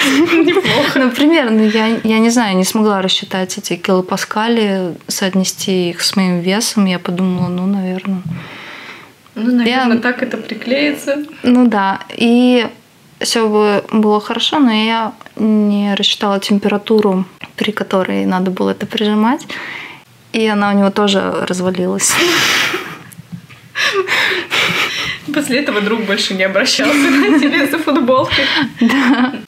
Неплохо. 0.03 0.99
Например, 0.99 1.49
ну 1.51 1.63
я, 1.63 1.99
я 2.03 2.19
не 2.19 2.29
знаю, 2.29 2.57
не 2.57 2.63
смогла 2.65 3.01
рассчитать 3.01 3.57
эти 3.57 3.75
килопаскали, 3.75 4.95
соотнести 5.07 5.89
их 5.89 6.01
с 6.01 6.15
моим 6.15 6.39
весом. 6.39 6.85
Я 6.85 6.99
подумала, 6.99 7.47
ну, 7.47 7.65
наверное. 7.67 8.21
Ну, 9.35 9.51
наверное, 9.55 9.95
Я- 9.97 10.01
так 10.01 10.23
это 10.23 10.37
приклеится. 10.37 11.23
Ну 11.43 11.67
да, 11.67 11.99
и 12.17 12.67
все 13.19 13.47
бы 13.47 13.83
было 13.91 14.19
хорошо, 14.19 14.59
но 14.59 14.71
я 14.71 15.13
не 15.35 15.93
рассчитала 15.95 16.39
температуру, 16.39 17.25
при 17.55 17.71
которой 17.71 18.25
надо 18.25 18.51
было 18.51 18.71
это 18.71 18.85
прижимать. 18.85 19.45
И 20.33 20.45
она 20.47 20.71
у 20.71 20.77
него 20.77 20.89
тоже 20.89 21.21
развалилась. 21.47 22.13
После 25.33 25.59
этого 25.59 25.81
друг 25.81 26.01
больше 26.05 26.33
не 26.33 26.43
обращался 26.43 26.93
на 27.09 27.39
тебе 27.39 27.67
за 27.67 27.77
футболкой. 27.77 28.45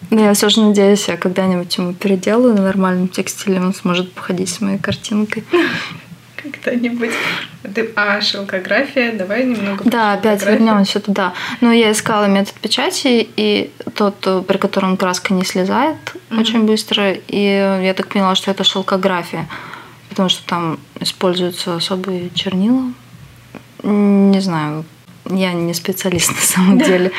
Но 0.10 0.22
я 0.26 0.34
все 0.34 0.50
же 0.50 0.62
надеюсь, 0.62 1.08
я 1.08 1.18
когда-нибудь 1.18 1.76
ему 1.78 1.94
переделаю 1.94 2.54
на 2.56 2.62
нормальном 2.62 3.08
текстиле, 3.08 3.60
он 3.60 3.74
сможет 3.74 4.12
походить 4.14 4.50
с 4.50 4.62
моей 4.62 4.78
картинкой. 4.78 5.44
Когда-нибудь. 6.36 7.12
А 7.96 8.20
шелкография? 8.22 9.14
Давай 9.14 9.46
немного. 9.46 9.84
Да, 9.86 10.14
опять 10.14 10.46
вернемся 10.46 11.00
туда. 11.00 11.34
Но 11.62 11.72
я 11.72 11.92
искала 11.92 12.26
метод 12.26 12.54
печати, 12.56 13.28
и 13.38 13.72
тот, 13.96 14.46
при 14.46 14.58
котором 14.58 14.98
краска 14.98 15.34
не 15.34 15.46
слезает 15.46 15.96
Мгм. 16.30 16.42
очень 16.42 16.64
быстро. 16.66 17.14
И 17.14 17.42
я 17.84 17.94
так 17.96 18.08
поняла, 18.08 18.36
что 18.36 18.52
это 18.52 18.64
шелкография, 18.66 19.48
потому 20.10 20.28
что 20.30 20.46
там 20.46 20.80
используются 21.00 21.78
особые 21.78 22.30
чернила. 22.32 22.92
Не 23.84 24.40
знаю, 24.42 24.84
я 25.30 25.54
не 25.54 25.74
специалист 25.74 26.30
на 26.36 26.42
самом 26.42 26.78
деле. 26.80 27.12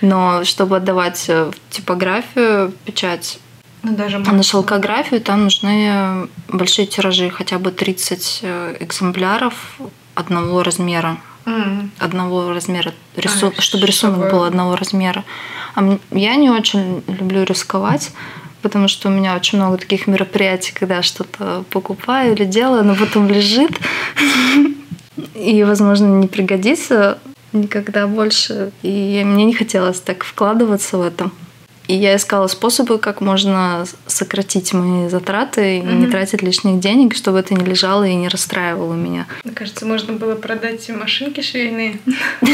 Но 0.00 0.44
чтобы 0.44 0.76
отдавать 0.76 1.26
э, 1.28 1.50
в 1.50 1.74
типографию 1.74 2.72
печать, 2.84 3.38
Ну, 3.84 3.94
даже 3.94 4.16
а 4.26 4.32
на 4.32 4.42
шелкографию 4.42 5.20
там 5.20 5.44
нужны 5.44 6.28
большие 6.48 6.86
тиражи, 6.86 7.30
хотя 7.30 7.58
бы 7.58 7.70
30 7.70 8.40
э, 8.42 8.76
экземпляров 8.80 9.54
одного 10.14 10.62
размера 10.62 11.18
М. 11.46 11.90
одного 11.98 12.50
размера, 12.52 12.92
рису- 13.16 13.52
А, 13.56 13.60
чтобы 13.60 13.86
рисунок 13.86 14.16
чтобы- 14.16 14.30
был 14.30 14.44
одного 14.44 14.76
размера. 14.76 15.24
А 15.74 15.98
я 16.10 16.36
не 16.36 16.50
очень 16.50 17.02
люблю 17.08 17.42
рисковать, 17.44 18.10
потому 18.60 18.86
что 18.88 19.08
у 19.08 19.12
меня 19.12 19.34
очень 19.34 19.58
много 19.58 19.76
таких 19.78 20.06
мероприятий, 20.06 20.72
когда 20.72 20.96
я 20.96 21.02
что-то 21.02 21.64
покупаю 21.70 22.34
или 22.34 22.44
делаю, 22.44 22.84
но 22.84 22.94
потом 22.94 23.28
лежит 23.28 23.70
и, 25.34 25.64
возможно, 25.64 26.06
не 26.06 26.26
пригодится 26.28 27.18
никогда 27.52 28.06
больше. 28.06 28.72
И 28.82 29.22
мне 29.24 29.44
не 29.44 29.54
хотелось 29.54 30.00
так 30.00 30.24
вкладываться 30.24 30.98
в 30.98 31.02
это. 31.02 31.30
И 31.88 31.94
я 31.94 32.16
искала 32.16 32.46
способы, 32.46 32.98
как 32.98 33.20
можно 33.20 33.84
сократить 34.06 34.72
мои 34.72 35.08
затраты 35.08 35.78
и 35.78 35.80
не 35.80 36.06
тратить 36.06 36.42
лишних 36.42 36.80
денег, 36.80 37.14
чтобы 37.14 37.40
это 37.40 37.54
не 37.54 37.64
лежало 37.64 38.04
и 38.04 38.14
не 38.14 38.28
расстраивало 38.28 38.94
меня. 38.94 39.26
Мне 39.44 39.52
кажется, 39.52 39.84
можно 39.84 40.12
было 40.12 40.34
продать 40.34 40.88
машинки 40.88 41.40
швейные. 41.40 41.98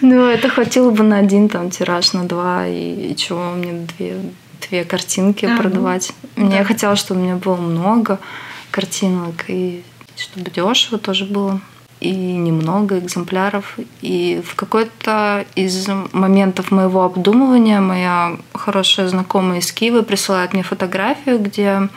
Ну, 0.00 0.26
это 0.26 0.48
хватило 0.48 0.90
бы 0.90 1.02
на 1.02 1.18
один 1.18 1.48
там 1.48 1.70
тираж, 1.70 2.12
на 2.12 2.24
два, 2.24 2.66
и, 2.66 3.14
чего 3.16 3.50
мне 3.50 3.86
две, 3.98 4.16
две 4.68 4.84
картинки 4.84 5.46
продавать. 5.56 6.12
Мне 6.36 6.64
хотелось, 6.64 7.00
чтобы 7.00 7.20
у 7.20 7.24
меня 7.24 7.36
было 7.36 7.56
много 7.56 8.18
картинок, 8.70 9.44
и 9.48 9.82
чтобы 10.16 10.50
дешево 10.50 10.98
тоже 10.98 11.26
было, 11.26 11.60
и 12.00 12.12
немного 12.12 12.98
экземпляров. 12.98 13.78
И 14.00 14.42
в 14.44 14.54
какой-то 14.54 15.44
из 15.54 15.86
моментов 16.12 16.70
моего 16.70 17.04
обдумывания 17.04 17.80
моя 17.80 18.36
хорошая 18.54 19.08
знакомая 19.08 19.58
из 19.58 19.70
Киева 19.72 20.02
присылает 20.02 20.52
мне 20.52 20.62
фотографию, 20.62 21.38
где 21.38 21.88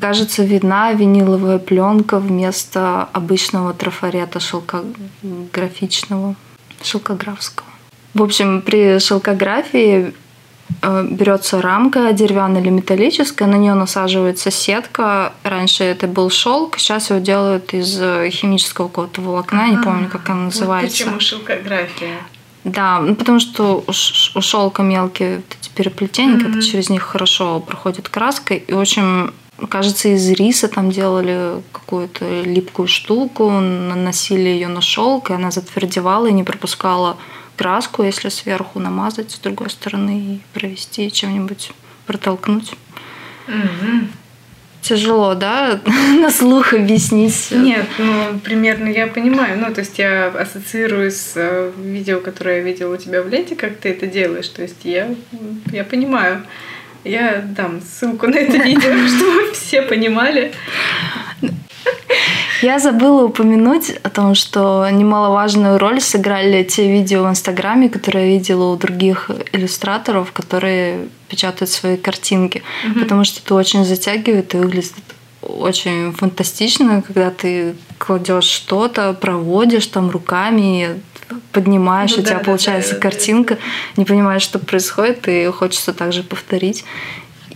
кажется, 0.00 0.42
видна 0.42 0.92
виниловая 0.92 1.58
пленка 1.58 2.18
вместо 2.18 3.08
обычного 3.12 3.72
трафарета 3.72 4.40
шелкографичного, 4.40 6.34
шелкографского. 6.82 7.68
В 8.14 8.22
общем, 8.22 8.62
при 8.62 8.98
шелкографии 8.98 10.14
берется 10.82 11.60
рамка 11.62 12.12
деревянная 12.12 12.60
или 12.60 12.70
металлическая, 12.70 13.48
на 13.48 13.56
нее 13.56 13.74
насаживается 13.74 14.50
сетка. 14.50 15.32
Раньше 15.42 15.84
это 15.84 16.06
был 16.06 16.30
шелк, 16.30 16.78
сейчас 16.78 17.10
его 17.10 17.20
делают 17.20 17.72
из 17.74 17.98
э, 18.00 18.28
химического 18.30 18.88
какого-то 18.88 19.20
волокна, 19.20 19.68
не 19.68 19.78
помню, 19.78 20.08
как 20.08 20.28
она 20.28 20.44
называется. 20.44 21.04
Вот 21.04 21.14
почему 21.14 21.20
шелкография. 21.20 22.18
Да, 22.64 22.98
ну 23.00 23.14
потому 23.14 23.38
что 23.38 23.84
у, 23.86 23.92
шелка 23.92 24.82
мелкие 24.82 25.36
вот 25.36 25.56
эти 25.60 25.70
переплетения, 25.70 26.34
когда 26.34 26.58
Мгм. 26.58 26.62
через 26.62 26.90
них 26.90 27.02
хорошо 27.02 27.60
проходит 27.60 28.08
краска. 28.08 28.54
И, 28.54 28.72
в 28.72 28.80
общем, 28.80 29.32
кажется, 29.68 30.08
из 30.08 30.28
риса 30.30 30.66
там 30.66 30.90
делали 30.90 31.62
какую-то 31.70 32.42
липкую 32.42 32.88
штуку, 32.88 33.50
наносили 33.50 34.48
ее 34.48 34.66
на 34.66 34.80
шелк, 34.80 35.30
и 35.30 35.34
она 35.34 35.52
затвердевала 35.52 36.26
и 36.26 36.32
не 36.32 36.42
пропускала 36.42 37.16
краску, 37.56 38.02
если 38.02 38.28
сверху 38.28 38.78
намазать 38.78 39.32
с 39.32 39.38
другой 39.38 39.70
стороны 39.70 40.18
и 40.18 40.40
провести 40.52 41.10
чем-нибудь, 41.10 41.72
протолкнуть. 42.06 42.72
Мгм. 43.46 44.10
Тяжело, 44.82 45.34
да, 45.34 45.80
на 46.20 46.30
слух 46.30 46.72
объяснить. 46.72 47.48
Нет, 47.50 47.86
ну, 47.98 48.38
примерно 48.38 48.88
я 48.88 49.08
понимаю. 49.08 49.58
Ну, 49.58 49.74
то 49.74 49.80
есть 49.80 49.98
я 49.98 50.28
ассоциирую 50.28 51.10
с 51.10 51.32
э, 51.34 51.72
видео, 51.76 52.20
которое 52.20 52.58
я 52.58 52.62
видела 52.62 52.94
у 52.94 52.96
тебя 52.96 53.22
в 53.22 53.28
ленте, 53.28 53.56
как 53.56 53.78
ты 53.78 53.88
это 53.88 54.06
делаешь. 54.06 54.48
То 54.48 54.62
есть 54.62 54.84
я, 54.84 55.12
я 55.72 55.82
понимаю. 55.82 56.44
Я 57.02 57.44
дам 57.44 57.80
ссылку 57.80 58.28
на 58.28 58.36
это 58.36 58.58
видео, 58.64 58.92
чтобы 59.08 59.52
все 59.52 59.82
понимали. 59.82 60.52
Я 62.62 62.78
забыла 62.78 63.24
упомянуть 63.24 63.90
о 64.02 64.08
том, 64.08 64.34
что 64.34 64.88
немаловажную 64.90 65.78
роль 65.78 66.00
сыграли 66.00 66.62
те 66.64 66.90
видео 66.90 67.24
в 67.24 67.30
Инстаграме, 67.30 67.88
которые 67.88 68.32
я 68.32 68.38
видела 68.38 68.72
у 68.72 68.76
других 68.76 69.30
иллюстраторов, 69.52 70.32
которые 70.32 71.08
печатают 71.28 71.70
свои 71.70 71.96
картинки. 71.96 72.62
Мгм. 72.84 73.00
Потому 73.00 73.24
что 73.24 73.40
это 73.44 73.54
очень 73.54 73.84
затягивает 73.84 74.54
и 74.54 74.58
выглядит 74.58 74.94
очень 75.42 76.12
фантастично, 76.12 77.02
когда 77.02 77.30
ты 77.30 77.76
кладешь 77.98 78.44
что-то, 78.44 79.12
проводишь 79.12 79.86
там 79.86 80.10
руками, 80.10 81.00
поднимаешь, 81.52 82.12
Ну 82.16 82.22
у 82.22 82.22
тебя 82.22 82.34
да, 82.34 82.38
да, 82.38 82.44
получается 82.44 82.92
да, 82.92 82.96
да, 82.96 83.02
картинка, 83.02 83.58
не 83.96 84.04
понимаешь, 84.04 84.42
что 84.42 84.58
происходит, 84.58 85.28
и 85.28 85.46
хочется 85.46 85.92
также 85.92 86.22
повторить. 86.22 86.84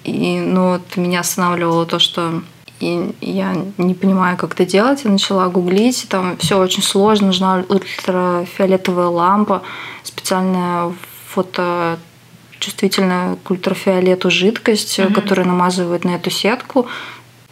И 0.04 0.38
ну, 0.38 0.72
вот 0.72 0.96
меня 0.96 1.20
останавливало 1.20 1.86
то, 1.86 1.98
что 1.98 2.42
и 2.80 3.14
я 3.20 3.54
не 3.78 3.94
понимаю, 3.94 4.36
как 4.36 4.54
это 4.54 4.64
делать. 4.64 5.02
Я 5.04 5.10
начала 5.10 5.48
гуглить, 5.48 6.06
там 6.08 6.36
все 6.38 6.58
очень 6.58 6.82
сложно, 6.82 7.28
нужна 7.28 7.64
ультрафиолетовая 7.68 9.06
лампа, 9.06 9.62
специальная 10.02 10.92
фото 11.28 11.98
чувствительная 12.58 13.36
к 13.36 13.50
ультрафиолету 13.50 14.30
жидкость, 14.30 14.98
Мгм. 14.98 15.14
которую 15.14 15.46
намазывают 15.46 16.04
на 16.04 16.10
эту 16.16 16.30
сетку. 16.30 16.86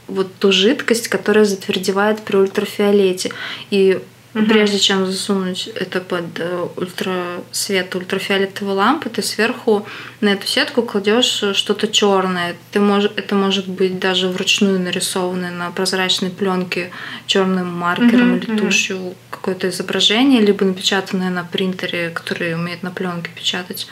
Вот 0.06 0.34
ту 0.36 0.52
жидкость, 0.52 1.08
которая 1.08 1.44
затвердевает 1.44 2.20
при 2.20 2.36
ультрафиолете. 2.36 3.30
И 3.70 4.00
Мгм. 4.34 4.46
прежде 4.46 4.78
чем 4.78 5.06
засунуть 5.06 5.68
это 5.74 6.00
под 6.00 6.38
э, 6.38 6.66
ультрасвет 6.76 7.94
ультрафиолетовой 7.94 8.74
лампы, 8.74 9.08
ты 9.08 9.22
сверху 9.22 9.86
на 10.20 10.28
эту 10.28 10.46
сетку 10.46 10.82
кладешь 10.82 11.42
что-то 11.54 11.88
черное. 11.88 12.54
Ты 12.70 12.80
мож, 12.80 13.04
это 13.16 13.34
может 13.34 13.68
быть 13.68 13.98
даже 13.98 14.28
вручную 14.28 14.78
нарисованное 14.78 15.50
на 15.50 15.70
прозрачной 15.70 16.30
пленке 16.30 16.90
черным 17.26 17.68
маркером 17.68 18.28
Мгм, 18.32 18.38
или 18.38 18.50
мгм. 18.50 18.58
тушью 18.58 19.14
какое-то 19.30 19.70
изображение, 19.70 20.42
либо 20.42 20.64
напечатанное 20.64 21.30
на 21.30 21.44
принтере, 21.44 22.10
который 22.10 22.54
умеет 22.54 22.82
на 22.82 22.90
пленке 22.90 23.30
печатать. 23.34 23.88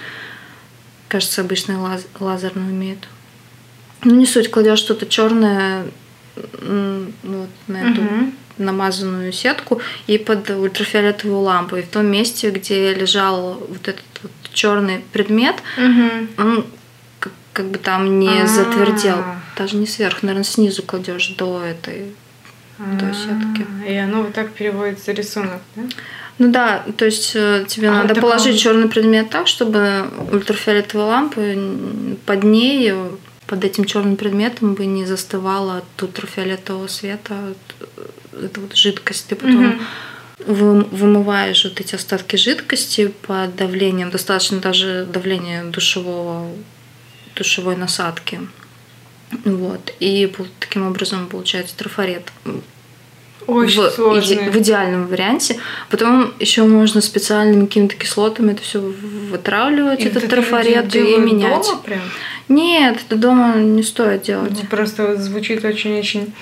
Кажется, 1.09 1.41
обычно 1.41 1.81
лаз, 1.81 2.07
лазерно 2.21 2.67
умеет. 2.67 2.99
Ну, 4.05 4.15
не 4.15 4.27
суть, 4.27 4.51
кладешь 4.51 4.81
что-то 4.81 5.07
черное 5.07 5.87
вот 6.35 7.49
на 7.69 7.77
эту 7.77 8.03
Мгм. 8.03 8.35
Намазанную 8.59 9.33
сетку 9.33 9.81
и 10.07 10.19
под 10.19 10.49
ультрафиолетовую 10.51 11.41
лампу. 11.41 11.77
И 11.77 11.83
в 11.83 11.89
том 11.89 12.07
месте, 12.07 12.51
где 12.51 12.95
лежал 12.95 13.55
вот 13.69 13.89
этот 13.89 14.05
вот 14.23 14.33
черный 14.53 15.01
предмет, 15.13 15.57
Мгм. 15.77 16.29
он 16.39 16.67
как, 17.21 17.33
как 17.53 17.67
бы 17.67 17.79
там 17.79 18.19
не 18.19 18.43
А. 18.43 18.47
затвердел. 18.47 19.19
Даже 19.57 19.77
не 19.77 19.87
сверху, 19.87 20.21
наверное, 20.27 20.45
снизу 20.45 20.83
кладешь 20.83 21.29
до 21.39 21.63
этой. 21.63 22.13
до 22.79 23.07
А, 23.07 23.15
сетки. 23.15 23.67
И 23.89 23.95
оно 23.95 24.23
вот 24.23 24.35
так 24.35 24.53
переводится 24.53 25.13
рисунок, 25.13 25.63
да? 25.77 25.83
Ну 26.39 26.53
да, 26.53 26.85
то 26.99 27.07
есть 27.07 27.33
э, 27.35 27.65
тебе 27.67 27.89
А, 27.89 27.93
надо 28.03 28.09
так 28.15 28.21
положить 28.23 28.53
он- 28.57 28.59
черный 28.59 28.89
предмет 28.91 29.31
так, 29.31 29.47
чтобы 29.47 30.05
ультрафиолетовая 30.31 31.07
лампа 31.07 31.41
под 32.27 32.45
ней, 32.45 32.91
э, 32.93 33.09
под 33.47 33.65
этим 33.65 33.87
черным 33.87 34.17
предметом 34.17 34.75
бы 34.75 34.85
не 34.85 35.07
застывала 35.07 35.79
от 35.79 36.03
ультрафиолетового 36.03 36.89
света 36.89 37.55
э, 38.37 38.47
эта 38.47 38.61
вот 38.61 38.75
жидкость. 38.77 39.27
Ты 39.29 39.35
потом 39.37 39.67
Мгм. 39.67 39.81
вы- 40.47 40.85
вымываешь 40.85 41.65
вот 41.65 41.81
эти 41.81 41.95
остатки 41.95 42.37
жидкости 42.37 43.09
под 43.27 43.57
давлением, 43.57 44.11
достаточно 44.11 44.59
даже 44.61 45.07
давления 45.13 45.65
душевого, 45.65 46.51
душевой 47.35 47.77
насадки. 47.77 48.41
Вот. 49.45 49.93
И 50.01 50.33
таким 50.61 50.87
образом 50.87 51.27
получается 51.27 51.77
трафарет 51.77 52.31
Очень 53.47 53.81
в, 53.83 53.99
иде- 54.19 54.51
в 54.51 54.57
идеальном 54.59 55.07
варианте. 55.07 55.59
Потом 55.91 56.33
еще 56.41 56.65
можно 56.65 57.01
специальными 57.01 57.67
какими-то 57.67 57.95
кислотами 57.97 58.53
это 58.53 58.63
все 58.63 58.81
вытравливать, 58.81 60.01
И 60.01 60.05
этот 60.05 60.25
это 60.25 60.37
трафарет, 60.37 60.95
и 60.95 61.17
менять. 61.19 61.65
дома 61.67 61.79
прям? 61.83 62.01
Нет, 62.49 62.99
это 63.07 63.17
дома 63.17 63.57
не 63.57 63.83
стоит 63.83 64.23
делать. 64.23 64.53
Ну, 64.53 64.69
Просто 64.69 65.07
вот 65.07 65.19
звучит 65.19 65.65
очень-очень 65.65 66.33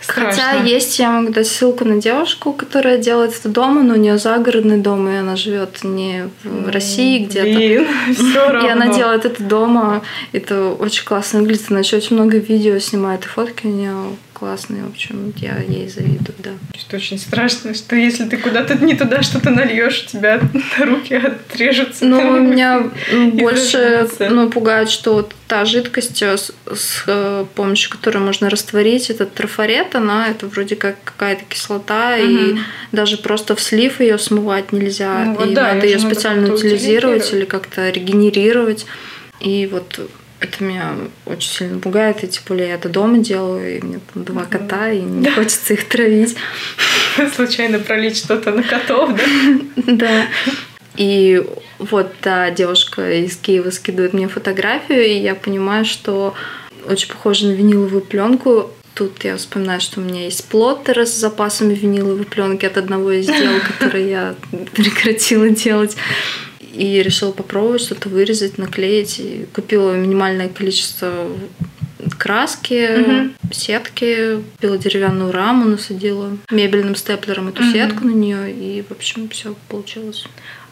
страшно. 0.00 0.42
Хотя 0.42 0.62
есть, 0.62 0.98
я 0.98 1.10
могу 1.10 1.32
дать 1.32 1.46
ссылку 1.46 1.84
на 1.84 2.00
девушку, 2.00 2.52
которая 2.52 2.98
делает 2.98 3.34
это 3.34 3.48
дома, 3.48 3.82
но 3.82 3.94
у 3.94 3.96
нее 3.96 4.18
загородный 4.18 4.78
дом, 4.78 5.08
и 5.08 5.16
она 5.16 5.36
живет 5.36 5.82
не 5.82 6.28
в 6.42 6.68
России 6.68 7.24
где-то. 7.24 7.48
И 8.64 8.68
она 8.68 8.88
делает 8.88 9.24
это 9.24 9.42
дома. 9.42 10.02
Это 10.32 10.68
очень 10.68 11.04
классно 11.04 11.40
выглядит. 11.40 11.70
Она 11.70 11.80
еще 11.80 11.96
очень 11.96 12.16
много 12.16 12.38
видео 12.38 12.78
снимает 12.78 13.24
и 13.24 13.28
фотки 13.28 13.66
у 13.66 13.70
нее 13.70 13.94
классные. 14.34 14.82
В 14.82 14.90
общем, 14.90 15.32
я 15.36 15.56
ей 15.66 15.88
завидую, 15.88 16.34
да. 16.38 16.50
Что 16.78 16.96
очень 16.96 17.18
страшно, 17.18 17.72
что 17.72 17.96
если 17.96 18.24
ты 18.24 18.36
куда-то 18.36 18.74
не 18.74 18.94
туда 18.94 19.22
что-то 19.22 19.50
нальешь, 19.50 20.04
у 20.06 20.10
тебя 20.10 20.40
руки 20.78 21.14
отрежутся. 21.14 22.04
Ну, 22.04 22.40
меня 22.40 22.82
больше 23.32 24.08
ну, 24.18 24.50
пугает, 24.50 24.90
что 24.90 25.14
вот 25.14 25.34
та 25.54 25.64
жидкость, 25.64 26.20
э, 26.22 26.36
с, 26.36 26.50
с, 26.74 27.04
э, 27.06 27.44
помощью 27.54 27.88
которой 27.88 28.18
можно 28.18 28.50
растворить 28.50 29.08
этот 29.08 29.34
трафарет, 29.34 29.94
она 29.94 30.26
это 30.28 30.48
вроде 30.48 30.74
как 30.74 30.96
какая-то 31.04 31.44
кислота, 31.48 32.16
и 32.16 32.24
Мгм. 32.26 32.58
даже 32.90 33.18
просто 33.18 33.54
в 33.54 33.60
слив 33.60 34.00
ее 34.00 34.18
смывать 34.18 34.72
нельзя. 34.72 35.24
Ну 35.26 35.34
вот 35.34 35.50
и 35.50 35.54
да, 35.54 35.74
надо 35.74 35.86
ее 35.86 35.98
надо 35.98 36.08
специально 36.08 36.52
утилизировать 36.52 37.32
или 37.32 37.44
как-то 37.44 37.88
регенерировать. 37.88 38.84
И 39.38 39.68
вот 39.70 40.00
это 40.40 40.64
меня 40.64 40.94
очень 41.24 41.50
сильно 41.50 41.78
пугает, 41.78 42.24
и 42.24 42.26
тем 42.26 42.42
более 42.48 42.68
я 42.70 42.74
это 42.74 42.88
дома 42.88 43.18
делаю, 43.18 43.76
и 43.78 43.80
меня 43.80 44.00
там 44.12 44.24
два 44.24 44.42
Мгм. 44.42 44.50
кота, 44.50 44.90
и 44.90 45.00
не 45.02 45.30
хочется 45.30 45.74
их 45.74 45.84
травить. 45.86 46.34
Случайно 47.36 47.78
пролить 47.78 48.16
что-то 48.18 48.50
на 48.50 48.64
котов, 48.64 49.10
да? 49.16 49.22
Да. 49.94 50.26
И 50.96 51.44
вот 51.78 52.14
та 52.20 52.50
девушка 52.50 53.20
из 53.20 53.36
Киева 53.36 53.70
скидывает 53.70 54.12
мне 54.12 54.28
фотографию, 54.28 55.04
и 55.04 55.18
я 55.18 55.34
понимаю, 55.34 55.84
что 55.84 56.34
очень 56.88 57.08
похоже 57.08 57.48
на 57.48 57.52
виниловую 57.52 58.02
пленку. 58.02 58.70
Тут 58.94 59.24
я 59.24 59.36
вспоминаю, 59.36 59.80
что 59.80 60.00
у 60.00 60.04
меня 60.04 60.24
есть 60.24 60.44
плоттер 60.48 61.04
с 61.04 61.12
запасами 61.12 61.74
виниловой 61.74 62.24
пленки 62.24 62.64
от 62.64 62.76
одного 62.76 63.10
из 63.10 63.26
дел, 63.26 63.54
который 63.78 64.08
я 64.08 64.36
прекратила 64.72 65.48
делать. 65.48 65.96
И 66.72 67.02
решила 67.02 67.30
попробовать 67.32 67.82
что-то 67.82 68.08
вырезать, 68.08 68.58
наклеить. 68.58 69.18
И 69.18 69.46
купила 69.52 69.96
минимальное 69.96 70.48
количество 70.48 71.28
краски, 72.18 72.88
Мгм. 72.98 73.34
сетки, 73.52 74.36
купила 74.52 74.78
деревянную 74.78 75.32
раму, 75.32 75.64
насадила 75.66 76.36
мебельным 76.50 76.94
степлером 76.96 77.48
эту 77.48 77.62
Мгм. 77.62 77.72
сетку 77.72 78.04
на 78.04 78.10
нее, 78.12 78.50
и, 78.52 78.82
в 78.86 78.90
общем, 78.92 79.28
все 79.28 79.54
получилось. 79.68 80.24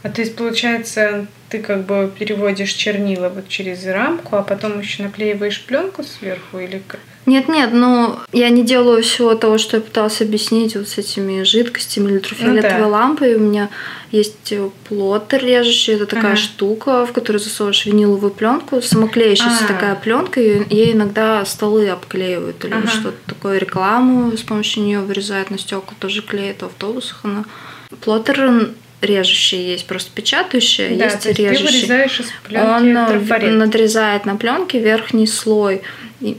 А 0.02 0.08
то 0.08 0.20
есть, 0.20 0.34
получается, 0.36 1.26
ты 1.48 1.60
как 1.60 1.84
бы 1.86 2.10
переводишь 2.18 2.72
чернила 2.72 3.28
вот 3.28 3.48
через 3.48 3.86
рамку, 3.86 4.36
а 4.36 4.42
потом 4.42 4.80
еще 4.80 5.04
наклеиваешь 5.04 5.62
пленку 5.64 6.02
сверху 6.02 6.58
или 6.58 6.82
как? 6.86 7.00
Нет, 7.24 7.48
нет, 7.48 7.70
ну 7.72 8.16
я 8.32 8.48
не 8.50 8.64
делаю 8.64 9.02
всего 9.02 9.34
того, 9.36 9.56
что 9.56 9.76
я 9.76 9.80
пыталась 9.80 10.20
объяснить 10.20 10.74
вот 10.74 10.88
с 10.88 10.98
этими 10.98 11.44
жидкостями 11.44 12.06
или 12.08 12.16
ультрафиолетовой 12.16 12.78
Ну 12.78 12.80
да. 12.80 12.88
лампой. 12.88 13.34
У 13.36 13.38
меня 13.40 13.70
есть 14.10 14.52
плоттер 14.88 15.44
режущий, 15.44 15.94
это 15.94 16.06
такая 16.06 16.32
Ага. 16.32 16.36
штука, 16.36 17.06
в 17.06 17.12
которую 17.12 17.40
засовываешь 17.40 17.86
виниловую 17.86 18.32
пленку, 18.32 18.82
самоклеящаяся 18.82 19.64
А. 19.64 19.68
такая 19.68 19.94
пленка, 19.94 20.40
и 20.40 20.62
ей 20.74 20.92
иногда 20.94 21.44
столы 21.44 21.88
обклеивают 21.88 22.64
или 22.64 22.74
Ага. 22.74 22.88
что-то 22.88 23.18
такое, 23.26 23.58
рекламу 23.58 24.36
с 24.36 24.42
помощью 24.42 24.82
нее 24.82 25.00
вырезают 25.00 25.50
на 25.50 25.58
стекла, 25.58 25.94
тоже 26.00 26.22
клеят 26.22 26.62
в 26.62 26.66
автобусах 26.66 27.20
она. 27.22 27.44
Плоттер 28.00 28.70
режущий 29.02 29.72
есть, 29.72 29.86
просто 29.86 30.10
печатающий, 30.14 30.94
а 30.94 30.98
да, 30.98 31.04
есть 31.04 31.20
то 31.22 31.28
есть 31.28 31.36
ты 31.40 31.48
режущий. 31.50 31.80
вырезаешь 31.80 32.20
из 32.20 32.26
пленки 32.44 32.66
Он 32.70 32.96
э, 32.96 33.06
трафарет. 33.08 33.54
надрезает 33.54 34.24
на 34.26 34.36
пленке 34.36 34.78
верхний 34.78 35.26
слой. 35.26 35.82
И 36.20 36.38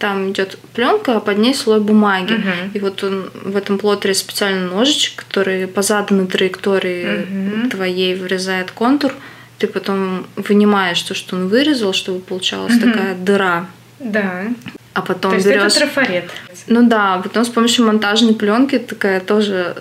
там 0.00 0.32
идет 0.32 0.58
пленка, 0.74 1.16
а 1.16 1.20
под 1.20 1.38
ней 1.38 1.54
слой 1.54 1.80
бумаги. 1.80 2.32
Мгм. 2.32 2.70
И 2.74 2.78
вот 2.80 3.04
он 3.04 3.30
в 3.32 3.56
этом 3.56 3.78
плоттере 3.78 4.12
специальный 4.14 4.68
ножичек, 4.68 5.14
который 5.24 5.66
по 5.68 5.82
заданной 5.82 6.26
траектории 6.26 7.26
Мгм. 7.30 7.70
твоей 7.70 8.16
вырезает 8.16 8.72
контур. 8.72 9.12
Ты 9.58 9.66
потом 9.68 10.26
вынимаешь 10.36 11.00
то, 11.02 11.14
что 11.14 11.36
он 11.36 11.46
вырезал, 11.48 11.92
чтобы 11.92 12.18
получалась 12.20 12.74
Мгм. 12.74 12.92
такая 12.92 13.14
дыра. 13.14 13.66
Да. 14.00 14.44
А 14.94 15.02
потом 15.02 15.30
То 15.32 15.36
есть 15.36 15.46
берешь. 15.46 15.62
это 15.76 15.78
трафарет. 15.80 16.30
Ну 16.66 16.88
да, 16.88 17.20
потом 17.22 17.44
с 17.44 17.48
помощью 17.48 17.86
монтажной 17.86 18.34
пленки 18.34 18.78
такая 18.78 19.20
тоже 19.20 19.76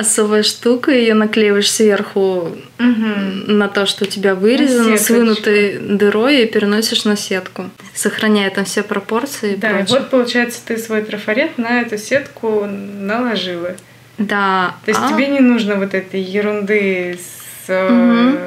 особая 0.00 0.42
штука, 0.42 0.90
ее 0.92 1.14
наклеиваешь 1.14 1.70
сверху 1.70 2.50
Мгм. 2.78 3.56
на 3.58 3.68
то, 3.68 3.86
что 3.86 4.04
у 4.04 4.08
тебя 4.08 4.34
вырезано, 4.34 4.98
с 4.98 5.08
вынутой 5.08 5.78
дырой 5.78 6.42
и 6.42 6.46
переносишь 6.46 7.04
на 7.04 7.16
сетку, 7.16 7.70
сохраняя 7.94 8.50
там 8.50 8.64
все 8.66 8.82
пропорции 8.82 9.54
и 9.54 9.56
Да, 9.56 9.70
и 9.70 9.74
прочее. 9.84 9.98
вот 10.00 10.10
получается 10.10 10.60
ты 10.66 10.76
свой 10.76 11.02
трафарет 11.02 11.56
на 11.56 11.80
эту 11.80 11.96
сетку 11.96 12.66
наложила. 12.66 13.74
Да. 14.18 14.74
То 14.84 14.90
есть 14.90 15.00
а, 15.02 15.08
тебе 15.12 15.28
не 15.28 15.40
нужно 15.40 15.76
вот 15.76 15.94
этой 15.94 16.20
ерунды 16.20 17.18
с... 17.18 17.68
Мгм. 17.90 18.38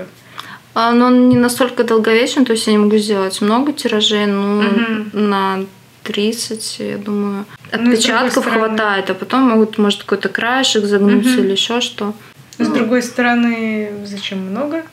а, 0.76 0.92
но 0.92 1.08
он 1.08 1.30
не 1.30 1.36
настолько 1.36 1.84
долговечен, 1.84 2.46
то 2.46 2.54
есть 2.54 2.68
я 2.68 2.74
не 2.74 2.80
могу 2.80 2.98
сделать 2.98 3.42
много 3.42 3.74
тиражей, 3.74 4.28
ну, 4.28 4.62
Мгм. 4.62 5.10
на 5.14 5.66
30, 6.04 6.78
я 6.80 6.98
думаю. 6.98 7.46
Ну, 7.72 7.92
Отпечатков 7.92 8.44
стороны- 8.44 8.68
хватает, 8.68 9.10
а 9.10 9.14
потом 9.14 9.42
могут, 9.44 9.78
может, 9.78 10.02
какой-то 10.04 10.30
краешек 10.30 10.86
загнуться 10.86 11.30
Мгм. 11.32 11.40
или 11.44 11.52
еще 11.52 11.82
что. 11.82 12.14
С 12.58 12.68
Ну, 12.68 12.74
другой 12.76 13.02
стороны, 13.04 13.92
зачем 14.06 14.40
много? 14.40 14.84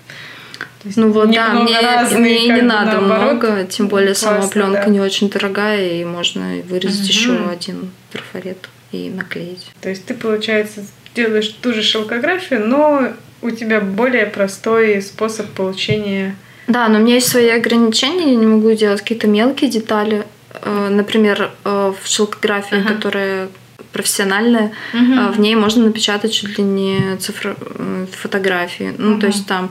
Ну 0.95 1.11
вот, 1.11 1.33
да, 1.33 1.49
мне, 1.55 1.81
разные, 1.81 2.21
мне 2.21 2.55
не 2.57 2.63
надо 2.63 3.01
наоборот. 3.01 3.33
много, 3.43 3.65
тем 3.65 3.89
более 3.89 4.15
сама 4.15 4.37
Классно, 4.39 4.53
пленка 4.53 4.83
да. 4.85 4.91
не 4.91 5.01
очень 5.01 5.29
дорогая, 5.29 6.01
и 6.01 6.05
можно 6.05 6.63
вырезать 6.69 7.01
Мгм. 7.01 7.09
еще 7.09 7.49
один 7.51 7.91
трафарет 8.13 8.69
и 8.93 9.11
наклеить. 9.11 9.67
То 9.81 9.89
есть 9.89 10.05
ты, 10.07 10.15
получается, 10.15 10.85
делаешь 11.17 11.49
ту 11.61 11.73
же 11.73 11.83
шелкографию, 11.83 12.65
но 12.65 13.09
у 13.43 13.51
тебя 13.51 13.81
более 13.81 14.27
простой 14.27 15.03
способ 15.03 15.47
получения 15.55 16.37
Да, 16.69 16.89
но 16.89 16.99
у 16.99 17.03
меня 17.03 17.15
есть 17.15 17.29
свои 17.29 17.49
ограничения, 17.49 18.31
я 18.33 18.37
не 18.37 18.47
могу 18.47 18.73
делать 18.73 19.01
какие-то 19.01 19.27
мелкие 19.29 19.71
детали. 19.71 20.25
Э, 20.63 20.89
Например, 20.91 21.51
э, 21.65 21.93
в 22.03 22.07
шелкографии, 22.09 22.79
Ага. 22.81 22.95
которая 22.95 23.49
профессиональная, 23.93 24.73
э, 24.93 25.31
в 25.31 25.41
ней 25.41 25.55
можно 25.55 25.85
напечатать 25.85 26.33
чуть 26.33 26.59
ли 26.59 26.65
не 26.65 27.17
цифро... 27.19 27.57
м, 27.79 28.07
фотографии. 28.13 28.95
Ну, 28.99 29.13
Мгм. 29.13 29.21
то 29.21 29.27
есть 29.27 29.47
там 29.47 29.71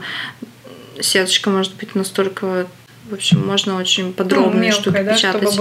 сеточка 1.00 1.50
может 1.50 1.74
быть 1.76 1.94
настолько... 1.94 2.66
В 3.10 3.14
общем, 3.14 3.46
можно 3.46 3.76
очень 3.76 4.06
Ну, 4.06 4.12
подробные 4.12 4.72
штуки 4.72 5.00
да, 5.02 5.14
печатать. 5.14 5.52
чтобы 5.52 5.56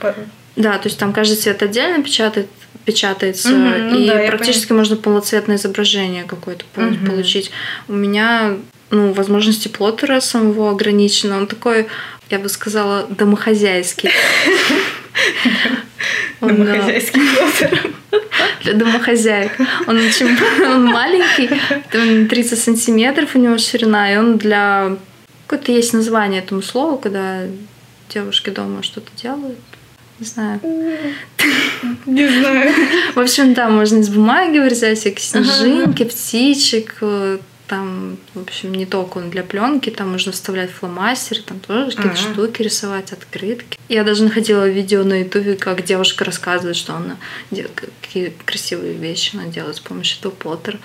было 0.00 0.14
Да, 0.56 0.78
то 0.78 0.88
есть 0.88 0.98
там 0.98 1.12
каждый 1.12 1.36
цвет 1.36 1.62
отдельно 1.62 2.02
печатает, 2.02 2.48
печатается, 2.84 3.50
ну 3.50 3.98
и 3.98 4.06
да, 4.06 4.18
практически 4.26 4.72
можно 4.72 4.96
полноцветное 4.96 5.56
изображение 5.56 6.24
какое-то 6.24 6.64
Мгм. 6.76 7.06
получить. 7.06 7.50
У 7.88 7.92
меня 7.92 8.56
ну, 8.90 9.12
возможности 9.12 9.68
плоттера 9.68 10.20
самого 10.20 10.70
ограничены. 10.70 11.36
Он 11.36 11.46
такой, 11.46 11.86
я 12.28 12.38
бы 12.38 12.48
сказала, 12.48 13.06
домохозяйский. 13.08 14.10
Домохозяйский 16.40 17.20
плоттер. 17.36 17.92
Для 18.62 18.72
домохозяек. 18.74 19.52
Он 19.86 19.96
очень 19.96 20.36
он 20.64 20.84
маленький, 20.86 21.50
там 21.90 22.26
30 22.28 22.58
сантиметров 22.58 23.34
у 23.34 23.38
него 23.38 23.58
ширина, 23.58 24.12
и 24.12 24.16
он 24.16 24.38
для... 24.38 24.96
Какое-то 25.46 25.72
есть 25.72 25.92
название 25.92 26.40
этому 26.42 26.62
слову, 26.62 26.96
когда 26.96 27.42
девушки 28.08 28.50
дома 28.50 28.82
что-то 28.82 29.10
делают. 29.20 29.58
Не 30.20 30.26
знаю. 30.26 30.60
Не 32.06 32.28
знаю. 32.28 32.72
В 33.14 33.18
общем, 33.20 33.54
да, 33.54 33.68
можно 33.68 33.98
из 33.98 34.08
бумаги 34.10 34.58
вырезать 34.58 34.98
всякие 34.98 35.24
снежинки, 35.24 36.04
птичек, 36.04 36.98
э, 37.00 37.38
там, 37.66 38.16
в 38.34 38.40
общем, 38.42 38.72
не 38.74 38.84
только 38.84 39.18
он 39.18 39.30
для 39.30 39.42
пленки, 39.42 39.90
там 39.90 40.10
можно 40.10 40.32
вставлять 40.32 40.70
фломастеры, 40.70 41.40
там 41.42 41.60
тоже 41.60 41.96
какие-то 41.96 42.18
Ага. 42.20 42.32
штуки 42.32 42.62
рисовать, 42.62 43.12
открытки. 43.12 43.78
Я 43.88 44.02
даже 44.04 44.24
находила 44.24 44.68
видео 44.68 45.04
на 45.04 45.20
ютубе, 45.20 45.54
как 45.54 45.84
девушка 45.84 46.24
рассказывает, 46.24 46.76
что 46.76 46.94
она 46.94 47.16
делает, 47.50 47.80
какие 48.02 48.32
красивые 48.44 48.94
вещи 48.94 49.36
она 49.36 49.46
делает 49.46 49.76
с 49.76 49.80
помощью 49.80 50.18
этого 50.18 50.32
плоттера. 50.32 50.78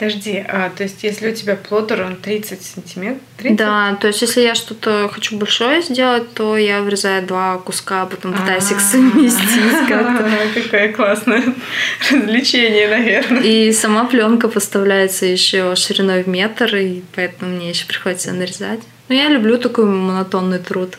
Подожди, 0.00 0.42
а 0.48 0.70
то 0.74 0.82
есть 0.82 1.02
если 1.02 1.30
у 1.30 1.34
тебя 1.34 1.56
плоттер, 1.56 2.00
он 2.00 2.16
30 2.16 2.62
сантиметров? 2.62 3.20
30? 3.36 3.58
Да, 3.58 3.98
то 4.00 4.06
есть 4.06 4.22
если 4.22 4.40
я 4.40 4.54
что-то 4.54 5.10
хочу 5.12 5.36
большое 5.36 5.82
сделать, 5.82 6.32
то 6.32 6.56
я 6.56 6.80
вырезаю 6.80 7.26
два 7.26 7.58
куска, 7.58 8.02
а 8.02 8.06
потом 8.06 8.32
пытаюсь 8.32 8.70
их 8.70 8.78
А. 8.78 8.80
совместить 8.80 9.88
как-то. 9.88 10.30
Какое 10.54 10.90
классное 10.94 11.42
развлечение, 12.10 12.88
наверное. 12.88 13.42
И 13.42 13.70
сама 13.72 14.06
пленка 14.06 14.48
поставляется 14.48 15.26
еще 15.26 15.76
шириной 15.76 16.22
в 16.22 16.28
метр, 16.28 16.76
и 16.76 17.02
поэтому 17.14 17.56
мне 17.56 17.68
еще 17.68 17.84
приходится 17.84 18.32
нарезать. 18.32 18.80
Но 19.10 19.14
я 19.14 19.28
люблю 19.28 19.58
такой 19.58 19.84
монотонный 19.84 20.60
труд. 20.60 20.96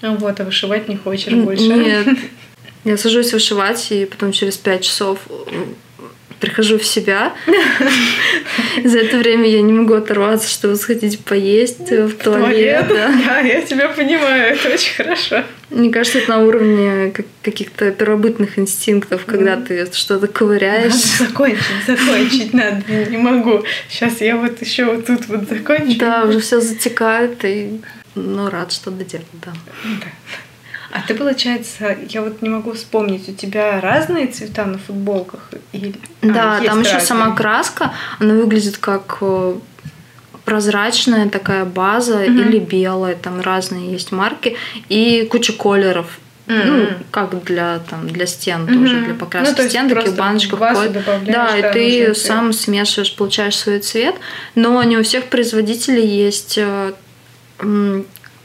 Ну 0.00 0.14
вот, 0.14 0.38
а 0.38 0.44
вышивать 0.44 0.86
не 0.88 0.96
хочешь 0.96 1.34
больше? 1.34 1.64
Нет. 1.64 2.06
Я 2.84 2.98
сажусь 2.98 3.32
вышивать, 3.32 3.90
и 3.90 4.04
потом 4.04 4.30
через 4.30 4.58
пять 4.58 4.84
часов 4.84 5.18
прихожу 6.44 6.78
в 6.78 6.84
себя. 6.84 7.32
За 8.84 8.98
это 8.98 9.16
время 9.16 9.48
я 9.48 9.62
не 9.62 9.72
могу 9.72 9.94
оторваться, 9.94 10.48
чтобы 10.48 10.76
сходить 10.76 11.20
поесть 11.20 11.90
в 11.90 12.12
туалет. 12.16 12.86
да. 12.88 13.40
Я 13.40 13.62
тебя 13.62 13.88
понимаю, 13.88 14.54
это 14.54 14.68
очень 14.74 14.94
хорошо. 14.94 15.44
Мне 15.70 15.90
кажется, 15.90 16.18
это 16.18 16.30
на 16.30 16.44
уровне 16.44 17.10
как- 17.12 17.26
каких-то 17.42 17.90
первобытных 17.90 18.58
инстинктов, 18.58 19.24
когда 19.24 19.56
ты 19.56 19.86
что-то 19.92 20.14
Надо 20.20 20.26
ковыряешь. 20.28 20.92
закончить, 20.92 21.64
закончить 21.86 22.52
надо, 22.52 22.82
не 23.10 23.16
могу. 23.16 23.64
Сейчас 23.88 24.20
я 24.20 24.36
вот 24.36 24.60
еще 24.60 24.84
вот 24.84 25.06
тут 25.06 25.26
вот 25.28 25.48
закончу. 25.48 25.98
Да, 25.98 26.24
уже 26.24 26.40
все 26.40 26.60
затекает, 26.60 27.42
и 27.44 27.80
ну, 28.14 28.50
рад, 28.50 28.70
что 28.70 28.90
доделал, 28.90 29.24
да. 29.32 29.52
Да. 29.84 30.06
А 30.96 31.00
ты, 31.08 31.14
получается, 31.14 31.96
я 32.08 32.22
вот 32.22 32.40
не 32.40 32.48
могу 32.48 32.72
вспомнить, 32.72 33.28
у 33.28 33.32
тебя 33.32 33.80
разные 33.80 34.28
цвета 34.28 34.64
на 34.64 34.78
футболках? 34.78 35.50
Или... 35.72 35.92
а, 36.22 36.26
Да, 36.26 36.54
есть 36.58 36.66
там 36.68 36.80
еще 36.82 36.92
разные. 36.92 37.06
сама 37.08 37.34
краска, 37.34 37.92
она 38.20 38.34
выглядит 38.34 38.78
как 38.78 39.18
э, 39.20 39.54
прозрачная 40.44 41.28
такая 41.28 41.64
база 41.64 42.18
Мгм. 42.18 42.38
или 42.38 42.58
белая, 42.60 43.16
там 43.16 43.40
разные 43.40 43.90
есть 43.90 44.12
марки, 44.12 44.56
и 44.88 45.26
куча 45.28 45.52
колеров. 45.52 46.06
Ну, 46.46 46.54
Мгм. 46.84 46.88
как 47.10 47.42
для, 47.44 47.80
там, 47.90 48.06
для 48.08 48.26
стен 48.26 48.64
Мгм. 48.64 48.74
тоже, 48.74 49.00
для 49.00 49.14
покраски 49.14 49.50
Ну, 49.50 49.56
то 49.56 49.68
стен, 49.68 49.88
таких 49.88 50.04
добавляешь, 50.88 51.26
Да, 51.26 51.56
и 51.58 51.62
ты 51.72 51.78
нужный 51.88 52.04
цвет. 52.14 52.16
сам 52.18 52.52
смешиваешь, 52.52 53.16
получаешь 53.16 53.56
свой 53.56 53.80
цвет, 53.80 54.14
но 54.54 54.80
не 54.84 54.96
у 54.98 55.02
всех 55.02 55.24
производителей 55.24 56.06
есть 56.06 56.56
э, 56.58 56.92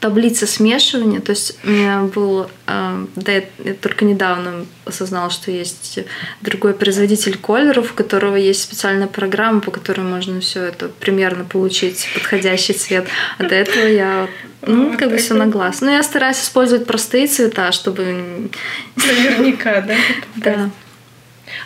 таблица 0.00 0.46
смешивания. 0.46 1.20
То 1.20 1.30
есть 1.30 1.58
у 1.62 1.70
меня 1.70 2.02
был, 2.02 2.50
э, 2.66 3.06
да, 3.16 3.32
я, 3.32 3.44
я 3.64 3.74
только 3.74 4.04
недавно 4.04 4.66
осознала, 4.84 5.30
что 5.30 5.50
есть 5.50 6.00
другой 6.40 6.74
производитель 6.74 7.36
колеров, 7.36 7.92
у 7.92 7.94
которого 7.94 8.36
есть 8.36 8.62
специальная 8.62 9.06
программа, 9.06 9.60
по 9.60 9.70
которой 9.70 10.00
можно 10.00 10.40
все 10.40 10.64
это 10.64 10.88
примерно 10.88 11.44
получить 11.44 12.08
подходящий 12.14 12.72
цвет. 12.72 13.06
А 13.38 13.44
до 13.44 13.54
этого 13.54 13.86
я 13.86 14.28
ну, 14.62 14.90
Вот 14.90 14.98
как 14.98 15.10
бы 15.10 15.16
все 15.16 15.34
на 15.34 15.46
глаз. 15.46 15.80
Но 15.80 15.90
я 15.90 16.02
стараюсь 16.02 16.42
использовать 16.42 16.86
простые 16.86 17.26
цвета, 17.26 17.72
чтобы 17.72 18.50
Наверняка, 18.96 19.80
да? 19.82 19.94
да. 20.36 20.70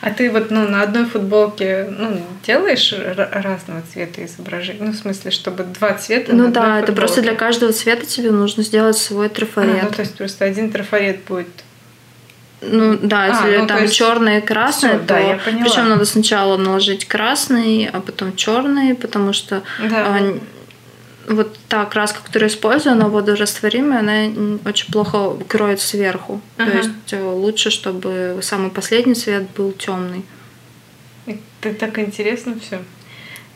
А 0.01 0.11
ты 0.11 0.31
вот 0.31 0.51
ну, 0.51 0.69
на 0.69 0.83
одной 0.83 1.05
футболке 1.07 1.87
ну, 1.91 2.21
делаешь 2.47 2.95
разного 3.33 3.83
цвета 3.93 4.25
изображения? 4.25 4.81
Ну, 4.85 4.93
в 4.93 4.97
смысле, 4.97 5.31
чтобы 5.31 5.65
два 5.65 5.95
цвета 5.95 6.35
Ну 6.35 6.51
да, 6.51 6.63
одной 6.63 6.83
это 6.83 6.93
просто 6.93 7.23
для 7.23 7.33
футболке? 7.33 7.47
каждого 7.53 7.73
цвета 7.73 8.07
тебе 8.07 8.31
нужно 8.31 8.63
сделать 8.63 8.97
свой 8.99 9.27
А, 9.27 9.31
трафарет. 9.31 9.83
ну, 9.83 9.91
то 9.91 10.01
есть 10.03 10.17
просто 10.17 10.45
один 10.45 10.71
трафарет 10.73 11.25
будет. 11.25 11.49
Ну 12.67 12.97
да, 13.03 13.25
А, 13.25 13.27
если 13.47 13.59
ну, 13.59 13.67
там 13.67 13.83
есть- 13.83 13.95
черное 13.95 14.39
и 14.39 14.41
красное, 14.41 14.93
Всё, 14.99 15.01
то 15.01 15.07
да, 15.07 15.39
причем 15.45 15.89
надо 15.91 16.07
сначала 16.07 16.57
наложить 16.57 17.05
красный, 17.05 17.91
а 17.93 18.01
потом 18.01 18.35
черный, 18.37 18.95
потому 18.95 19.33
что 19.35 19.63
Да. 19.91 20.19
Вот 21.29 21.59
та 21.69 21.85
краска, 21.87 22.21
которую 22.25 22.49
я 22.49 22.55
использую, 22.55 22.93
она 22.93 23.09
водорастворимая, 23.09 24.01
она 24.01 24.61
очень 24.65 24.93
плохо 24.93 25.37
кроет 25.49 25.81
сверху. 25.81 26.41
Ага. 26.57 26.71
То 26.71 26.77
есть 26.79 27.13
э, 27.13 27.23
лучше, 27.23 27.71
чтобы 27.71 28.39
самый 28.43 28.71
последний 28.71 29.15
цвет 29.15 29.45
был 29.57 29.73
темный. 29.73 30.25
Это 31.27 31.75
так 31.75 31.99
интересно 31.99 32.57
все. 32.61 32.81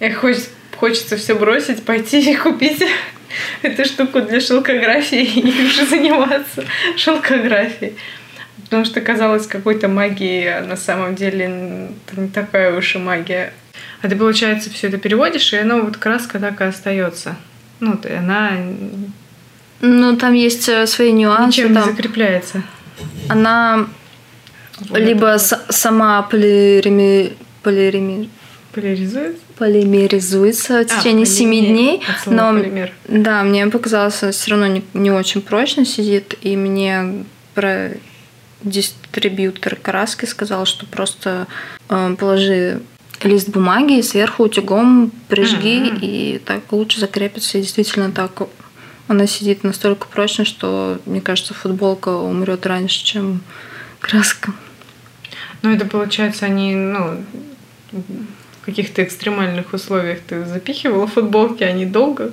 Я 0.01 0.15
хоч- 0.15 0.49
хочется 0.77 1.17
все 1.17 1.35
бросить, 1.35 1.85
пойти 1.85 2.33
и 2.33 2.37
купить 2.37 2.83
эту 3.63 3.85
штуку 3.85 4.21
для 4.21 4.41
шелкографии 4.41 5.25
и 5.41 5.67
уже 5.67 5.87
заниматься 5.87 6.65
шелкографией. 6.97 7.97
Потому 8.65 8.85
что 8.85 9.01
казалось 9.01 9.47
какой-то 9.47 9.89
магией, 9.89 10.59
а 10.59 10.63
на 10.63 10.77
самом 10.77 11.15
деле 11.15 11.91
это 12.07 12.21
не 12.21 12.29
такая 12.29 12.77
уж 12.77 12.97
и 12.97 12.99
магия. 12.99 13.53
А 14.03 14.09
ты, 14.09 14.17
получается, 14.17 14.71
все 14.71 14.89
это 14.89 14.99
переводишь, 14.99 15.53
и 15.53 15.57
оно 15.57 15.83
вот 15.83 15.97
краска 15.97 16.39
так 16.39 16.61
и 16.61 16.65
остается. 16.65 17.37
Ну, 17.81 17.97
ты- 17.97 18.17
она 18.17 18.53
Ну, 19.81 20.17
там 20.17 20.35
есть 20.35 20.69
э, 20.69 20.87
свои 20.87 21.13
нюансы. 21.13 21.47
ничем 21.63 21.69
не 21.69 21.75
там 21.75 21.85
закрепляется. 21.91 22.63
она 23.29 23.87
Вот 24.81 24.99
либо 24.99 25.39
с- 25.39 25.65
сама 25.69 26.23
полиреми... 26.23 27.33
полиреми- 27.63 28.29
поляризуется. 28.73 29.41
полимеризуется 29.57 30.75
в 30.75 30.81
А, 30.81 30.85
течение 30.85 31.27
7 31.27 31.49
полимер. 31.51 31.69
дней, 31.69 32.03
От 32.09 32.23
слова 32.25 32.53
но 32.53 32.61
полимер. 32.61 32.93
Да, 33.09 33.43
мне 33.43 33.67
показалось, 33.69 34.23
все 34.23 34.51
равно 34.51 34.67
не, 34.67 34.83
не 34.95 35.11
очень 35.11 35.41
прочно 35.41 35.85
сидит, 35.85 36.35
и 36.43 36.57
мне 36.57 37.25
про 37.55 37.93
дистрибьютор 38.63 39.77
краски 39.77 40.25
сказал, 40.27 40.65
что 40.67 40.87
просто 40.87 41.47
э, 41.89 42.17
положи 42.19 42.81
лист 43.23 43.49
бумаги 43.49 43.99
и 43.99 44.03
сверху 44.03 44.45
утюгом 44.45 45.11
прижги, 45.29 45.91
Мгм. 45.91 45.99
и 46.01 46.39
так 46.45 46.71
лучше 46.73 47.01
закрепится. 47.01 47.59
И 47.59 47.63
действительно 47.63 48.11
так 48.13 48.43
она 49.09 49.27
сидит 49.27 49.65
настолько 49.65 50.07
прочно, 50.07 50.45
что, 50.45 50.99
мне 51.07 51.21
кажется, 51.21 51.55
футболка 51.55 52.11
умрет 52.11 52.67
раньше, 52.67 53.05
чем 53.05 53.41
краска. 54.01 54.53
Ну, 55.63 55.73
это 55.73 55.87
получается, 55.87 56.47
они, 56.47 56.75
ну, 56.75 57.25
в 57.93 58.65
каких-то 58.65 59.03
экстремальных 59.03 59.73
условиях 59.73 60.21
ты 60.21 60.45
запихивала 60.45 61.07
футболки, 61.07 61.63
они 61.65 61.87
долго 61.87 62.31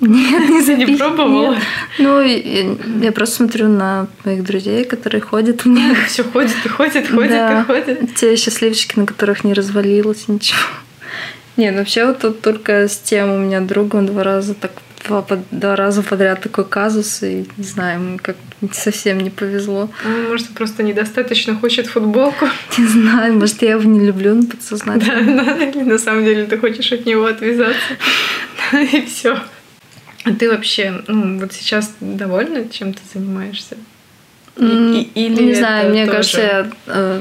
Нет, 0.00 0.48
не 0.48 0.56
не 0.56 0.62
запихивай. 0.62 0.96
пробовала. 0.98 1.52
Нет. 1.54 1.62
Ну, 1.98 2.20
и- 2.22 2.76
я 3.02 3.12
просто 3.12 3.36
смотрю 3.36 3.68
на 3.68 4.08
моих 4.24 4.44
друзей, 4.44 4.84
которые 4.84 5.20
ходят 5.22 5.64
в 5.64 5.68
них. 5.68 6.06
Все 6.08 6.22
ходит 6.22 6.54
и 6.64 6.68
ходит, 6.68 7.08
ходит 7.10 7.30
Да. 7.30 7.60
и 7.60 7.64
ходит. 7.64 8.14
Те 8.14 8.36
счастливчики, 8.36 8.98
на 8.98 9.06
которых 9.06 9.44
не 9.44 9.54
развалилось 9.54 10.28
ничего. 10.28 10.60
Нет, 11.56 11.74
вообще 11.76 12.04
вот 12.06 12.18
тут 12.20 12.42
только 12.42 12.86
с 12.88 12.98
тем 12.98 13.30
у 13.32 13.38
меня 13.38 13.60
друг, 13.62 13.94
он 13.94 14.04
два 14.06 14.22
раза 14.22 14.52
так 14.54 14.72
два, 15.08 15.24
два 15.50 15.74
раза 15.76 16.02
подряд 16.02 16.42
такой 16.42 16.66
казус, 16.66 17.22
и 17.22 17.46
не 17.56 17.64
знаю, 17.64 18.00
ему 18.02 18.18
как 18.20 18.36
совсем 18.72 19.18
не 19.20 19.30
повезло. 19.30 19.88
А, 20.04 20.28
может, 20.28 20.48
просто 20.48 20.82
недостаточно 20.82 21.54
хочет 21.56 21.86
футболку? 21.86 22.46
Не 22.78 22.86
знаю, 22.86 23.34
может, 23.38 23.62
я 23.62 23.70
его 23.72 23.82
не 23.84 24.00
люблю 24.04 24.34
на 24.34 24.44
подсознательно. 24.46 25.42
Да, 25.44 25.64
или 25.64 25.82
на 25.82 25.96
самом 25.98 26.24
деле 26.26 26.44
ты 26.44 26.58
хочешь 26.58 26.92
от 26.92 27.06
него 27.06 27.24
отвязаться. 27.24 27.76
И 28.92 29.00
все. 29.06 29.38
А 30.26 30.32
ты 30.32 30.50
вообще, 30.50 31.02
ну, 31.06 31.38
вот 31.38 31.52
сейчас 31.52 31.94
довольна, 32.00 32.68
чем 32.68 32.92
ты 32.92 33.00
занимаешься? 33.14 33.76
И, 34.56 35.10
или 35.14 35.42
не 35.42 35.54
знаю, 35.54 35.90
мне 35.90 36.04
тоже... 36.04 36.16
кажется, 36.16 36.40
я 36.40 36.70
э, 36.86 37.20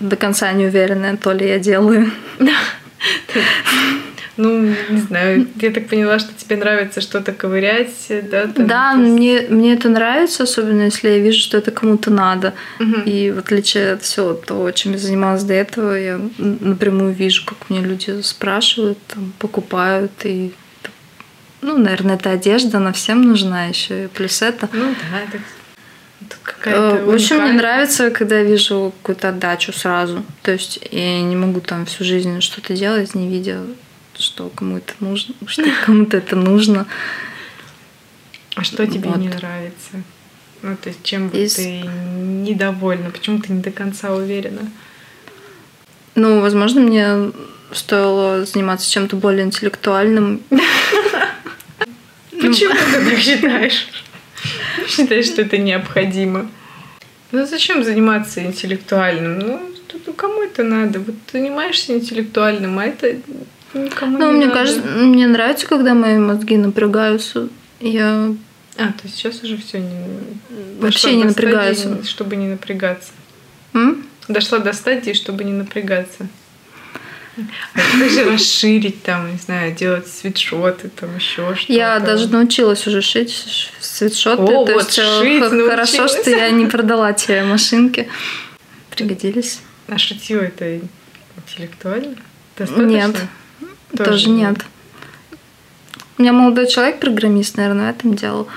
до 0.00 0.16
конца 0.16 0.50
не 0.52 0.66
уверена, 0.66 1.16
то 1.16 1.32
ли 1.32 1.48
я 1.48 1.58
делаю. 1.58 2.10
Ну, 4.38 4.74
не 4.88 5.00
знаю, 5.00 5.46
я 5.56 5.70
так 5.70 5.88
поняла, 5.88 6.18
что 6.18 6.32
тебе 6.32 6.56
нравится 6.56 7.02
что-то 7.02 7.32
ковырять, 7.32 7.92
да? 8.30 8.46
Там, 8.46 8.66
да, 8.66 8.94
мне, 8.94 9.42
мне 9.50 9.74
это 9.74 9.90
нравится, 9.90 10.44
особенно 10.44 10.84
если 10.84 11.10
я 11.10 11.18
вижу, 11.18 11.38
что 11.38 11.58
это 11.58 11.70
кому-то 11.70 12.10
надо. 12.10 12.54
Угу. 12.80 13.02
И 13.04 13.30
в 13.30 13.38
отличие 13.40 13.92
от 13.92 14.02
всего 14.02 14.32
того, 14.32 14.70
чем 14.70 14.92
я 14.92 14.98
занималась 14.98 15.44
до 15.44 15.52
этого, 15.52 15.94
я 15.94 16.18
напрямую 16.38 17.12
вижу, 17.12 17.44
как 17.44 17.68
мне 17.68 17.82
люди 17.82 18.22
спрашивают, 18.22 18.96
там, 19.06 19.34
покупают 19.38 20.12
и 20.24 20.54
ну, 21.62 21.78
наверное, 21.78 22.16
это 22.16 22.30
одежда, 22.30 22.78
она 22.78 22.92
всем 22.92 23.22
нужна 23.22 23.66
еще. 23.66 24.04
И 24.04 24.08
плюс 24.08 24.42
это. 24.42 24.68
Ну 24.72 24.94
да, 25.10 25.20
это 25.20 25.38
Э, 26.64 27.04
в 27.04 27.10
общем, 27.10 27.42
мне 27.42 27.52
нравится, 27.52 28.10
когда 28.10 28.38
я 28.38 28.44
вижу 28.44 28.92
какую-то 29.02 29.30
отдачу 29.30 29.72
сразу. 29.72 30.24
То 30.42 30.52
есть 30.52 30.80
я 30.90 31.22
не 31.22 31.36
могу 31.36 31.60
там 31.60 31.86
всю 31.86 32.04
жизнь 32.04 32.40
что-то 32.40 32.74
делать, 32.74 33.14
не 33.14 33.28
видя, 33.28 33.62
что 34.18 34.48
кому 34.50 34.78
это 34.78 34.94
нужно, 35.00 35.34
что 35.46 35.64
кому-то 35.84 36.16
это 36.16 36.36
нужно. 36.36 36.86
А 38.54 38.64
что 38.64 38.86
тебе 38.86 39.08
вот. 39.08 39.18
не 39.18 39.28
нравится? 39.28 40.02
Ну, 40.62 40.76
то 40.76 40.90
есть 40.90 41.02
чем 41.02 41.28
Из... 41.30 41.54
ты 41.54 41.80
недовольна? 41.80 43.10
Почему 43.10 43.40
ты 43.40 43.52
не 43.52 43.60
до 43.60 43.70
конца 43.70 44.14
уверена? 44.14 44.70
Ну, 46.14 46.40
возможно, 46.40 46.80
мне 46.82 47.32
стоило 47.72 48.44
заниматься 48.44 48.88
чем-то 48.90 49.16
более 49.16 49.44
интеллектуальным. 49.44 50.42
Почему 52.42 52.74
ты 52.74 53.10
так 53.10 53.18
считаешь? 53.20 53.88
Считаешь, 54.88 55.26
что 55.26 55.42
это 55.42 55.58
необходимо. 55.58 56.50
Ну 57.30 57.46
зачем 57.46 57.82
заниматься 57.84 58.44
интеллектуальным? 58.44 59.38
Ну, 59.38 59.72
кому 60.16 60.42
это 60.42 60.62
надо? 60.62 61.00
Вот 61.00 61.14
ты 61.26 61.38
занимаешься 61.38 61.94
интеллектуальным, 61.94 62.78
а 62.78 62.84
это 62.84 63.16
никому 63.74 64.18
ну, 64.18 64.30
не 64.30 64.36
мне 64.36 64.46
надо. 64.46 64.58
кажется, 64.58 64.82
мне 64.82 65.26
нравится, 65.26 65.66
когда 65.66 65.94
мои 65.94 66.18
мозги 66.18 66.56
напрягаются. 66.56 67.48
Я 67.80 68.34
а, 68.78 68.92
то 68.92 69.08
сейчас 69.08 69.42
уже 69.42 69.56
все 69.56 69.80
не... 69.80 70.80
Вообще 70.80 71.14
не 71.14 71.24
напрягаются. 71.24 71.88
Стадии, 71.88 72.06
чтобы 72.06 72.36
не 72.36 72.48
напрягаться. 72.48 73.12
М? 73.74 74.06
Дошла 74.28 74.58
до 74.58 74.72
стадии, 74.72 75.12
чтобы 75.12 75.44
не 75.44 75.52
напрягаться. 75.52 76.28
А 77.36 77.78
как 77.78 78.10
же 78.10 78.30
расширить 78.30 79.02
там, 79.02 79.30
не 79.32 79.38
знаю, 79.38 79.74
делать 79.74 80.06
свитшоты, 80.06 80.88
там 80.88 81.16
еще 81.16 81.54
что-то? 81.54 81.72
Я 81.72 81.98
даже 81.98 82.28
научилась 82.28 82.86
уже 82.86 83.00
шить 83.00 83.32
свитшоты. 83.80 84.42
О, 84.42 84.66
то 84.66 84.74
вот 84.74 84.86
есть 84.86 84.94
шить 84.94 85.42
хорошо, 85.42 86.08
что 86.08 86.30
я 86.30 86.50
не 86.50 86.66
продала 86.66 87.12
те 87.14 87.42
машинки. 87.42 88.08
Пригодились. 88.90 89.60
А 89.88 89.96
шитье 89.96 90.40
это 90.40 90.80
интеллектуально? 91.36 92.16
Достаточно? 92.56 92.86
Нет, 92.86 93.16
тоже, 93.96 94.10
тоже 94.10 94.30
нет. 94.30 94.58
У 96.18 96.22
меня 96.22 96.32
молодой 96.34 96.68
человек, 96.68 97.00
программист, 97.00 97.56
наверное, 97.56 97.92
в 97.92 97.96
этом 97.96 98.14
делал. 98.14 98.48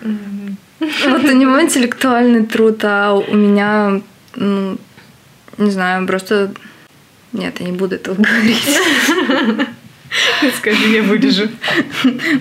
Вот 0.00 1.24
у 1.24 1.32
него 1.32 1.60
интеллектуальный 1.60 2.46
труд, 2.46 2.82
а 2.84 3.12
у 3.14 3.34
меня, 3.34 4.00
ну, 4.34 4.78
не 5.58 5.70
знаю, 5.70 6.06
просто 6.06 6.52
нет, 7.32 7.60
я 7.60 7.66
не 7.66 7.72
буду 7.72 7.96
этого 7.96 8.14
говорить. 8.14 8.62
Скажи, 10.58 10.88
я 10.88 11.02
вырежу. 11.02 11.48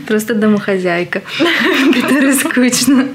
Просто 0.07 0.35
домохозяйка, 0.35 1.23
которая 1.93 2.33
скучно. 2.33 3.09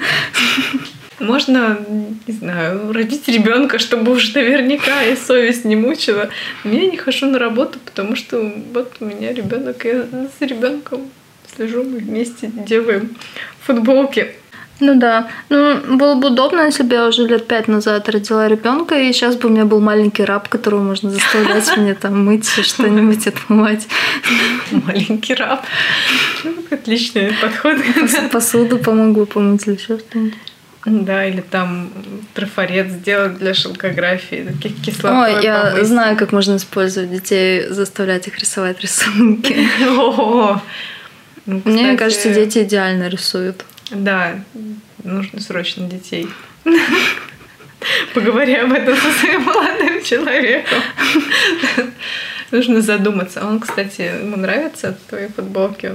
Можно, 1.21 1.79
не 2.27 2.33
знаю, 2.33 2.93
родить 2.93 3.29
ребенка, 3.29 3.79
чтобы 3.79 4.13
уж 4.13 4.33
наверняка 4.33 5.03
и 5.05 5.15
совесть 5.17 5.67
не 5.67 5.77
мучила. 5.77 6.31
Я 6.65 6.91
не 6.91 6.97
хожу 6.97 7.27
на 7.27 7.39
работу, 7.39 7.79
потому 7.85 8.17
что 8.17 8.53
вот 8.73 8.95
у 9.01 9.05
меня 9.05 9.33
ребенок, 9.33 9.85
я 9.85 10.07
с 10.07 10.41
ребенком 10.41 11.11
слежу, 11.55 11.85
мы 11.85 11.99
вместе 11.99 12.51
делаем 12.67 13.17
футболки. 13.61 14.35
Ну 14.81 14.99
да. 14.99 15.29
Ну, 15.51 15.97
было 15.97 16.15
бы 16.15 16.29
удобно, 16.29 16.63
если 16.63 16.83
бы 16.83 16.95
я 16.95 17.07
уже 17.07 17.27
лет 17.27 17.47
пять 17.47 17.69
назад 17.69 18.09
родила 18.09 18.49
ребенка, 18.49 18.99
и 18.99 19.13
сейчас 19.13 19.37
бы 19.37 19.49
у 19.49 19.53
меня 19.53 19.67
был 19.67 19.81
маленький 19.81 20.25
раб, 20.25 20.49
которого 20.49 20.83
можно 20.83 21.11
заставлять 21.11 21.71
мне 21.77 21.95
там 21.95 22.25
мыть 22.25 22.49
что-нибудь 22.49 23.27
отмывать. 23.27 23.87
Маленький 24.71 25.35
раб. 25.35 25.65
Ну, 26.45 26.55
отличный 26.71 27.33
подход. 27.41 27.77
Посуду 28.33 28.79
помогу 28.79 29.27
помыть 29.27 29.67
или 29.67 29.75
еще 29.75 29.99
что-нибудь. 29.99 30.35
Да, 30.87 31.27
или 31.27 31.43
там 31.43 31.91
трафарет 32.33 32.91
сделать 32.91 33.37
для 33.37 33.53
шелкографии, 33.53 34.47
таких 34.47 34.81
кислотой 34.81 35.35
Ой, 35.35 35.45
я 35.45 35.73
помыть. 35.73 35.87
знаю, 35.87 36.17
как 36.17 36.33
можно 36.33 36.57
использовать 36.57 37.11
детей, 37.11 37.67
заставлять 37.69 38.27
их 38.29 38.39
рисовать 38.39 38.81
рисунки. 38.81 39.69
Ну, 41.47 41.63
Мне 41.65 41.97
кажется, 41.97 42.33
дети 42.33 42.61
идеально 42.63 43.09
рисуют. 43.09 43.65
Да, 43.91 44.41
нужно 45.05 45.41
срочно 45.41 45.87
детей. 45.87 46.29
Поговори 48.15 48.55
об 48.55 48.73
этом 48.73 48.95
со 48.95 49.11
своим 49.13 49.43
молодым 49.43 50.03
человеком. 50.05 50.83
Нужно 52.51 52.81
задуматься. 52.81 53.47
Он, 53.47 53.61
кстати, 53.61 54.03
ему 54.23 54.37
нравятся 54.37 54.99
твои 55.09 55.29
футболки? 55.29 55.93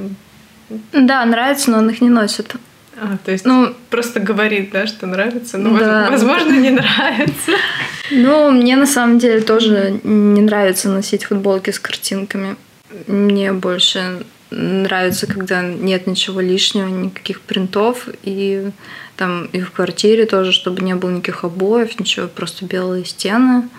Да, 0.93 1.23
нравится, 1.25 1.71
но 1.71 1.79
он 1.79 1.89
их 1.89 2.01
не 2.01 2.09
носит. 2.09 2.55
А, 2.97 3.17
то 3.23 3.31
есть 3.31 3.45
ну, 3.45 3.75
просто 3.89 4.19
говорит, 4.19 4.71
да, 4.71 4.87
что 4.87 5.05
нравится, 5.05 5.57
но, 5.57 5.77
да. 5.77 6.09
возможно, 6.09 6.51
не 6.51 6.71
нравится. 6.71 7.51
Ну, 8.11 8.51
мне 8.51 8.75
на 8.75 8.85
самом 8.85 9.17
деле 9.17 9.41
тоже 9.41 9.99
не 10.03 10.41
нравится 10.41 10.89
носить 10.89 11.23
футболки 11.23 11.71
с 11.71 11.79
картинками. 11.79 12.55
Мне 13.07 13.51
больше 13.51 14.23
нравится, 14.51 15.27
когда 15.27 15.61
нет 15.61 16.07
ничего 16.07 16.39
лишнего, 16.41 16.87
никаких 16.87 17.41
принтов, 17.41 18.07
и 18.23 18.69
там 19.17 19.45
и 19.45 19.59
в 19.59 19.71
квартире 19.71 20.25
тоже, 20.25 20.51
чтобы 20.51 20.81
не 20.81 20.95
было 20.95 21.11
никаких 21.11 21.43
обоев, 21.43 21.99
ничего, 21.99 22.27
просто 22.27 22.65
белые 22.65 23.05
стены, 23.05 23.69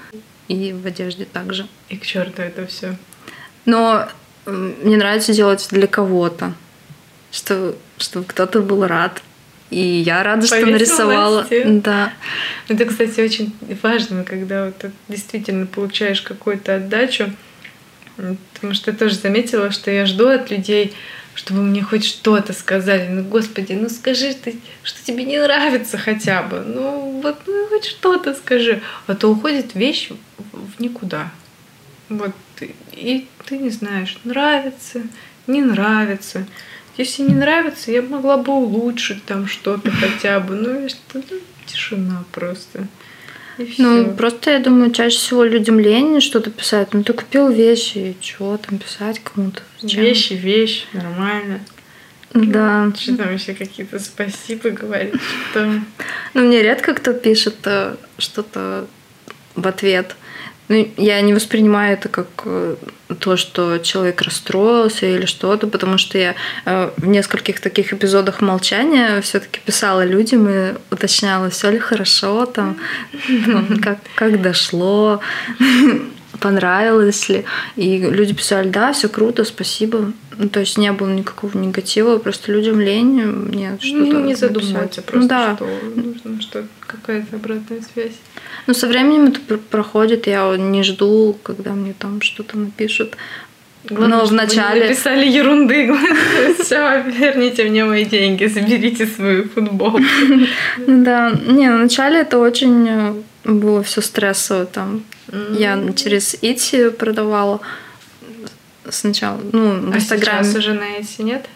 и 0.48 0.72
в 0.72 0.86
одежде 0.86 1.24
также. 1.24 1.66
И 1.88 1.96
к 1.96 2.06
черту 2.06 2.42
это 2.42 2.66
все. 2.66 2.96
Но 3.64 4.08
мне 4.46 4.96
нравится 4.96 5.32
делать 5.32 5.66
для 5.70 5.86
кого-то, 5.86 6.54
что, 7.32 7.76
чтобы 7.98 8.26
кто-то 8.26 8.62
был 8.62 8.86
рад. 8.86 9.22
И 9.70 9.80
я 9.80 10.22
рада, 10.22 10.46
что 10.46 10.64
нарисовала. 10.64 11.44
Да. 11.66 12.12
Это, 12.68 12.84
кстати, 12.84 13.20
очень 13.20 13.52
важно, 13.82 14.22
когда 14.22 14.66
вот 14.66 14.92
действительно 15.08 15.66
получаешь 15.66 16.22
какую-то 16.22 16.76
отдачу 16.76 17.32
Потому 18.16 18.74
что 18.74 18.90
я 18.90 18.96
тоже 18.96 19.14
заметила, 19.14 19.70
что 19.70 19.90
я 19.90 20.06
жду 20.06 20.28
от 20.28 20.50
людей, 20.50 20.94
чтобы 21.34 21.62
мне 21.62 21.82
хоть 21.82 22.04
что-то 22.04 22.52
сказали. 22.52 23.08
Ну, 23.08 23.22
господи, 23.22 23.74
ну 23.74 23.88
скажи 23.88 24.34
ты, 24.34 24.58
что 24.82 25.04
тебе 25.04 25.24
не 25.24 25.38
нравится 25.38 25.98
хотя 25.98 26.42
бы. 26.42 26.60
Ну, 26.60 27.20
вот, 27.22 27.38
ну, 27.46 27.66
хоть 27.68 27.84
что-то 27.84 28.34
скажи. 28.34 28.82
А 29.06 29.14
то 29.14 29.28
уходит 29.28 29.74
вещь 29.74 30.10
в 30.52 30.80
никуда. 30.80 31.30
Вот, 32.08 32.32
и 32.92 33.26
ты 33.44 33.58
не 33.58 33.70
знаешь, 33.70 34.16
нравится, 34.24 35.02
не 35.46 35.60
нравится. 35.60 36.46
Если 36.96 37.22
не 37.22 37.34
нравится, 37.34 37.90
я 37.90 38.00
могла 38.00 38.38
бы 38.38 38.52
улучшить 38.52 39.24
там 39.26 39.46
что-то 39.46 39.90
хотя 39.90 40.40
бы. 40.40 40.54
Ну, 40.54 40.88
что 40.88 41.22
тишина 41.66 42.24
просто. 42.32 42.88
Ну, 43.78 44.14
просто 44.14 44.50
я 44.50 44.58
думаю, 44.58 44.90
чаще 44.90 45.16
всего 45.16 45.44
людям 45.44 45.78
лень 45.78 46.20
что-то 46.20 46.50
писать. 46.50 46.92
Ну, 46.92 47.02
ты 47.02 47.12
купил 47.12 47.48
вещи, 47.48 47.98
и 47.98 48.16
чего 48.20 48.56
там 48.56 48.78
писать 48.78 49.20
кому-то? 49.20 49.62
Вещи, 49.82 50.34
вещь, 50.34 50.86
нормально. 50.92 51.60
Да. 52.34 52.92
Что 52.98 53.16
там 53.16 53.32
еще 53.32 53.54
какие-то 53.54 53.98
спасибо 53.98 54.70
говорить, 54.70 55.14
что 55.50 55.80
Ну, 56.34 56.42
мне 56.42 56.62
редко 56.62 56.92
кто 56.92 57.14
пишет 57.14 57.56
э, 57.64 57.96
что-то 58.18 58.86
в 59.54 59.66
ответ. 59.66 60.16
Ну, 60.68 60.88
я 60.96 61.20
не 61.20 61.32
воспринимаю 61.32 61.94
это 61.94 62.08
как 62.08 62.26
э, 62.44 62.76
то, 63.20 63.36
что 63.36 63.78
человек 63.78 64.22
расстроился 64.22 65.06
или 65.06 65.26
что-то, 65.26 65.66
потому 65.68 65.96
что 65.96 66.18
я 66.18 66.34
э, 66.64 66.90
в 66.96 67.06
нескольких 67.06 67.60
таких 67.60 67.92
эпизодах 67.92 68.40
молчания 68.40 69.20
все-таки 69.20 69.60
писала 69.64 70.04
людям 70.04 70.48
и 70.48 70.74
уточняла, 70.90 71.50
все 71.50 71.70
ли 71.70 71.78
хорошо 71.78 72.46
там, 72.46 72.78
как, 73.82 73.98
как 74.16 74.42
дошло. 74.42 75.20
Понравилось 76.40 77.28
ли. 77.28 77.44
И 77.76 77.98
люди 77.98 78.34
писали, 78.34 78.68
да, 78.68 78.92
все 78.92 79.08
круто, 79.08 79.44
спасибо. 79.44 80.12
Ну, 80.38 80.48
то 80.48 80.60
есть 80.60 80.76
не 80.78 80.92
было 80.92 81.08
никакого 81.08 81.56
негатива, 81.56 82.18
просто 82.18 82.52
людям 82.52 82.78
лень 82.80 83.22
мне 83.24 83.70
Ну, 83.70 83.78
что-то 83.80 84.20
не 84.22 84.34
задумываться, 84.34 85.00
написать. 85.00 85.04
просто 85.06 85.22
ну, 85.22 85.28
да. 85.28 85.56
что 85.56 86.00
нужно, 86.02 86.42
что 86.42 86.64
какая-то 86.86 87.36
обратная 87.36 87.80
связь. 87.94 88.12
Ну, 88.66 88.74
со 88.74 88.86
временем 88.86 89.26
это 89.28 89.40
пр- 89.40 89.58
проходит, 89.70 90.26
я 90.26 90.54
не 90.56 90.82
жду, 90.82 91.36
когда 91.42 91.72
мне 91.72 91.94
там 91.98 92.20
что-то 92.20 92.58
напишут. 92.58 93.16
Но 93.88 93.96
чтобы 94.08 94.10
не 94.10 94.30
вначале- 94.30 94.88
написали 94.88 95.26
ерунды. 95.26 95.94
Все, 96.60 97.02
верните 97.02 97.64
мне 97.64 97.84
мои 97.84 98.04
деньги, 98.04 98.44
заберите 98.46 99.06
свою 99.06 99.48
футболку. 99.48 100.00
Ну 100.86 101.04
Да, 101.04 101.32
не, 101.46 101.70
вначале 101.70 102.20
это 102.20 102.38
очень 102.38 102.86
э, 102.88 103.14
было 103.44 103.82
все 103.82 104.02
стрессово 104.02 104.66
там. 104.66 105.02
Я 105.58 105.92
через 105.92 106.34
Ити 106.42 106.90
продавала 106.90 107.60
сначала, 108.88 109.40
ну, 109.52 109.90
в 109.90 109.92
А 109.92 109.96
Инстаграме. 109.96 110.44
сейчас 110.44 110.56
уже 110.56 110.74
на 110.74 110.84
эти 110.84 111.22
нет? 111.22 111.48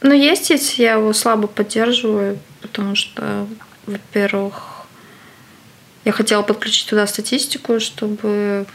Ну, 0.00 0.12
есть 0.12 0.50
Ити, 0.50 0.80
я 0.82 0.92
его 0.94 1.12
слабо 1.12 1.46
поддерживаю, 1.46 2.38
потому 2.60 2.94
что, 2.94 3.46
во-первых, 3.86 4.86
я 6.04 6.12
хотела 6.12 6.42
подключить 6.42 6.88
туда 6.88 7.06
статистику, 7.06 7.80
чтобы 7.80 8.66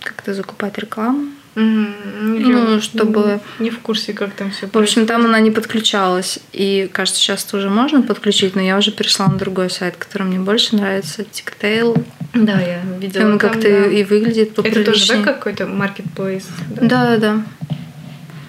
как-то 0.00 0.34
закупать 0.34 0.78
рекламу. 0.78 1.28
Ну, 1.56 2.80
чтобы- 2.80 3.40
Не 3.58 3.70
в 3.70 3.78
курсе, 3.80 4.12
как 4.12 4.32
там 4.34 4.50
все 4.50 4.66
В 4.66 4.76
общем, 4.76 5.06
там 5.06 5.24
она 5.24 5.40
не 5.40 5.50
подключалась. 5.50 6.38
И, 6.52 6.88
кажется, 6.92 7.20
сейчас 7.20 7.44
тоже 7.44 7.70
можно 7.70 8.02
подключить, 8.02 8.54
но 8.56 8.62
я 8.62 8.76
уже 8.76 8.90
перешла 8.90 9.28
на 9.28 9.36
другой 9.38 9.70
сайт, 9.70 9.96
который 9.96 10.24
мне 10.24 10.38
больше 10.38 10.76
нравится, 10.76 11.22
TikTail. 11.22 12.04
Да, 12.34 12.60
я 12.60 12.80
видела 12.98 13.30
Он 13.32 13.38
как-то 13.38 13.62
да. 13.62 13.86
и 13.86 14.02
выглядит 14.04 14.52
Это 14.58 14.62
тоже, 14.62 14.74
да, 14.74 14.80
поприличнее. 14.82 15.22
какой-то 15.24 15.66
маркетплейс? 15.66 16.46
Да, 16.80 17.16
да, 17.16 17.16
да. 17.18 17.42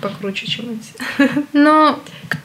Покруче, 0.01 0.47
чем 0.47 0.65
эти. 0.71 1.29
Но 1.53 1.99
к- 2.29 2.37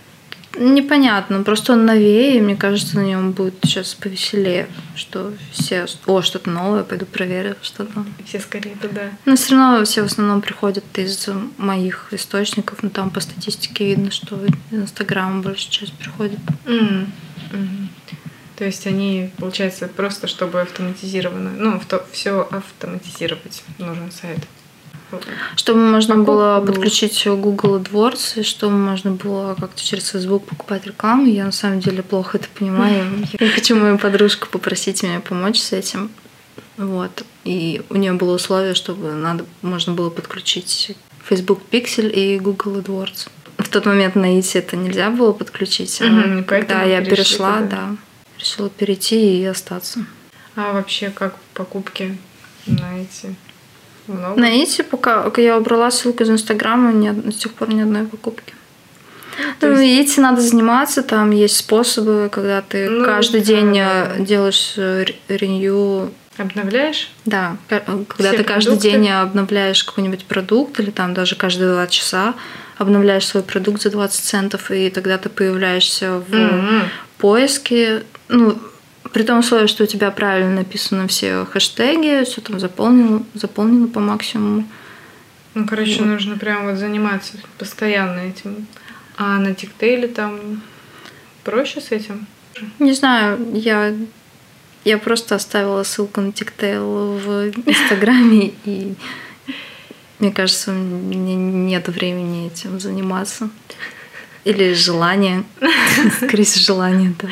непонятно, 0.58 1.42
просто 1.42 1.72
он 1.72 1.86
новее, 1.86 2.36
и 2.36 2.40
мне 2.40 2.56
кажется, 2.56 2.96
на 2.96 3.04
нем 3.04 3.32
будет 3.32 3.54
сейчас 3.62 3.94
повеселее, 3.94 4.68
что 4.94 5.32
все, 5.52 5.86
о, 6.06 6.22
что-то 6.22 6.50
новое, 6.50 6.82
пойду 6.82 7.06
проверю, 7.06 7.56
что 7.62 7.84
там. 7.84 8.06
Все 8.26 8.40
скорее 8.40 8.76
туда. 8.76 9.10
Но 9.24 9.36
все 9.36 9.54
равно 9.54 9.84
все 9.84 10.02
в 10.02 10.06
основном 10.06 10.40
приходят 10.40 10.84
из 10.98 11.28
моих 11.56 12.08
источников, 12.12 12.82
но 12.82 12.90
там 12.90 13.10
по 13.10 13.20
статистике 13.20 13.86
видно, 13.86 14.10
что 14.10 14.38
из 14.44 14.78
Инстаграма 14.78 15.42
большая 15.42 15.70
часть 15.70 15.92
приходит. 15.94 16.38
М, 16.66 17.12
мгм. 17.52 17.90
То 18.56 18.66
есть 18.66 18.86
они, 18.86 19.30
получается, 19.38 19.88
просто 19.88 20.26
чтобы 20.26 20.60
автоматизированно, 20.60 21.50
ну, 21.56 21.80
все 22.12 22.46
автоматизировать 22.50 23.62
нужен 23.78 24.12
сайт. 24.12 24.40
Чтобы 25.56 25.80
можно 25.80 26.14
Покупку. 26.14 26.32
было 26.32 26.60
подключить 26.66 27.22
Google 27.26 27.78
AdWords, 27.78 28.40
и 28.40 28.42
чтобы 28.42 28.74
можно 28.76 29.10
было 29.12 29.54
как-то 29.58 29.82
через 29.82 30.08
Facebook 30.10 30.46
покупать 30.46 30.86
рекламу. 30.86 31.26
Я 31.26 31.44
на 31.44 31.52
самом 31.52 31.80
деле 31.80 32.02
плохо 32.02 32.38
это 32.38 32.48
понимаю. 32.58 33.26
Я 33.40 33.48
хочу 33.50 33.76
мою 33.76 33.98
подружку 33.98 34.48
попросить 34.48 35.02
меня 35.02 35.20
помочь 35.20 35.58
с 35.58 35.72
этим. 35.72 36.10
Вот. 36.76 37.24
И 37.44 37.82
у 37.90 37.96
нее 37.96 38.12
было 38.12 38.34
условие, 38.34 38.74
чтобы 38.74 39.12
надо, 39.12 39.44
можно 39.62 39.92
было 39.92 40.10
подключить 40.10 40.96
Facebook 41.24 41.60
Pixel 41.70 42.10
и 42.10 42.38
Google 42.38 42.78
AdWords. 42.80 43.28
В 43.58 43.68
тот 43.68 43.84
момент 43.86 44.14
на 44.14 44.38
Ити 44.38 44.56
это 44.56 44.76
нельзя 44.76 45.10
было 45.10 45.32
подключить. 45.32 46.00
а 46.00 46.06
Мгм, 46.06 46.38
и 46.40 46.42
когда 46.44 46.82
я 46.82 47.04
перешла, 47.04 47.58
туда. 47.58 47.68
да, 47.68 47.96
решила 48.38 48.70
перейти 48.70 49.40
и 49.40 49.44
остаться. 49.44 50.06
А 50.56 50.72
вообще, 50.72 51.10
как 51.10 51.36
покупки 51.54 52.16
на 52.66 53.00
эти? 53.02 53.34
Много? 54.10 54.40
На 54.40 54.48
Ити, 54.62 54.82
пока 54.82 55.30
я 55.36 55.56
убрала 55.58 55.90
ссылку 55.90 56.22
из 56.22 56.30
Инстаграма, 56.30 56.92
ни 56.92 57.10
до 57.10 57.32
сих 57.32 57.52
пор 57.52 57.72
ни 57.72 57.80
одной 57.80 58.04
покупки. 58.06 58.54
То 59.60 59.68
Ну, 59.68 59.80
есть- 59.80 60.12
Ити 60.12 60.20
надо 60.20 60.40
заниматься, 60.40 61.02
там 61.02 61.30
есть 61.30 61.56
способы, 61.56 62.28
когда 62.30 62.60
ты 62.62 62.90
Ну, 62.90 63.04
каждый 63.04 63.40
да, 63.40 63.46
день 63.46 63.74
да. 63.74 64.12
э, 64.16 64.24
делаешь 64.24 64.74
э, 64.76 65.04
ре- 65.04 65.36
ренью. 65.36 66.10
Обновляешь? 66.36 67.10
Да, 67.24 67.56
э, 67.68 67.80
когда 68.08 68.28
Все 68.30 68.38
ты 68.38 68.44
каждый 68.44 68.68
продукты? 68.70 68.90
день 68.90 69.08
обновляешь 69.10 69.84
какой-нибудь 69.84 70.24
продукт, 70.26 70.80
или 70.80 70.90
там 70.90 71.14
даже 71.14 71.36
каждые 71.36 71.72
два 71.72 71.86
часа 71.86 72.34
обновляешь 72.78 73.26
свой 73.26 73.42
продукт 73.42 73.82
за 73.82 73.90
20 73.90 74.24
центов, 74.24 74.70
и 74.70 74.88
тогда 74.90 75.18
ты 75.18 75.28
появляешься 75.28 76.18
в 76.28 76.34
М. 76.34 76.82
поиске. 77.18 78.02
Ну, 78.28 78.58
при 79.12 79.22
том 79.22 79.38
условии, 79.40 79.66
что 79.66 79.84
у 79.84 79.86
тебя 79.86 80.10
правильно 80.10 80.54
написаны 80.54 81.08
все 81.08 81.44
хэштеги, 81.44 82.24
все 82.24 82.40
там 82.40 82.60
заполнено, 82.60 83.24
заполнено 83.34 83.88
по 83.88 84.00
максимуму. 84.00 84.64
Ну, 85.54 85.66
короче, 85.66 85.98
Вот. 85.98 86.06
нужно 86.06 86.38
прям 86.38 86.66
вот 86.66 86.78
заниматься 86.78 87.32
постоянно 87.58 88.20
этим. 88.20 88.66
А 89.16 89.38
на 89.38 89.54
тиктейле 89.54 90.08
там 90.08 90.62
проще 91.42 91.80
с 91.80 91.90
этим? 91.90 92.26
Не 92.78 92.92
знаю, 92.92 93.38
я, 93.54 93.92
я 94.84 94.98
просто 94.98 95.34
оставила 95.34 95.82
ссылку 95.82 96.20
на 96.20 96.32
Тиктейл 96.32 97.14
в 97.14 97.50
Инстаграме, 97.66 98.52
и 98.64 98.94
мне 100.18 100.30
кажется, 100.30 100.70
мне 100.70 101.34
нет 101.34 101.88
времени 101.88 102.46
этим 102.46 102.78
заниматься. 102.78 103.50
Или 104.44 104.72
желания. 104.72 105.44
Скорее 106.16 106.44
всего, 106.44 106.64
желания, 106.64 107.14
да. 107.20 107.28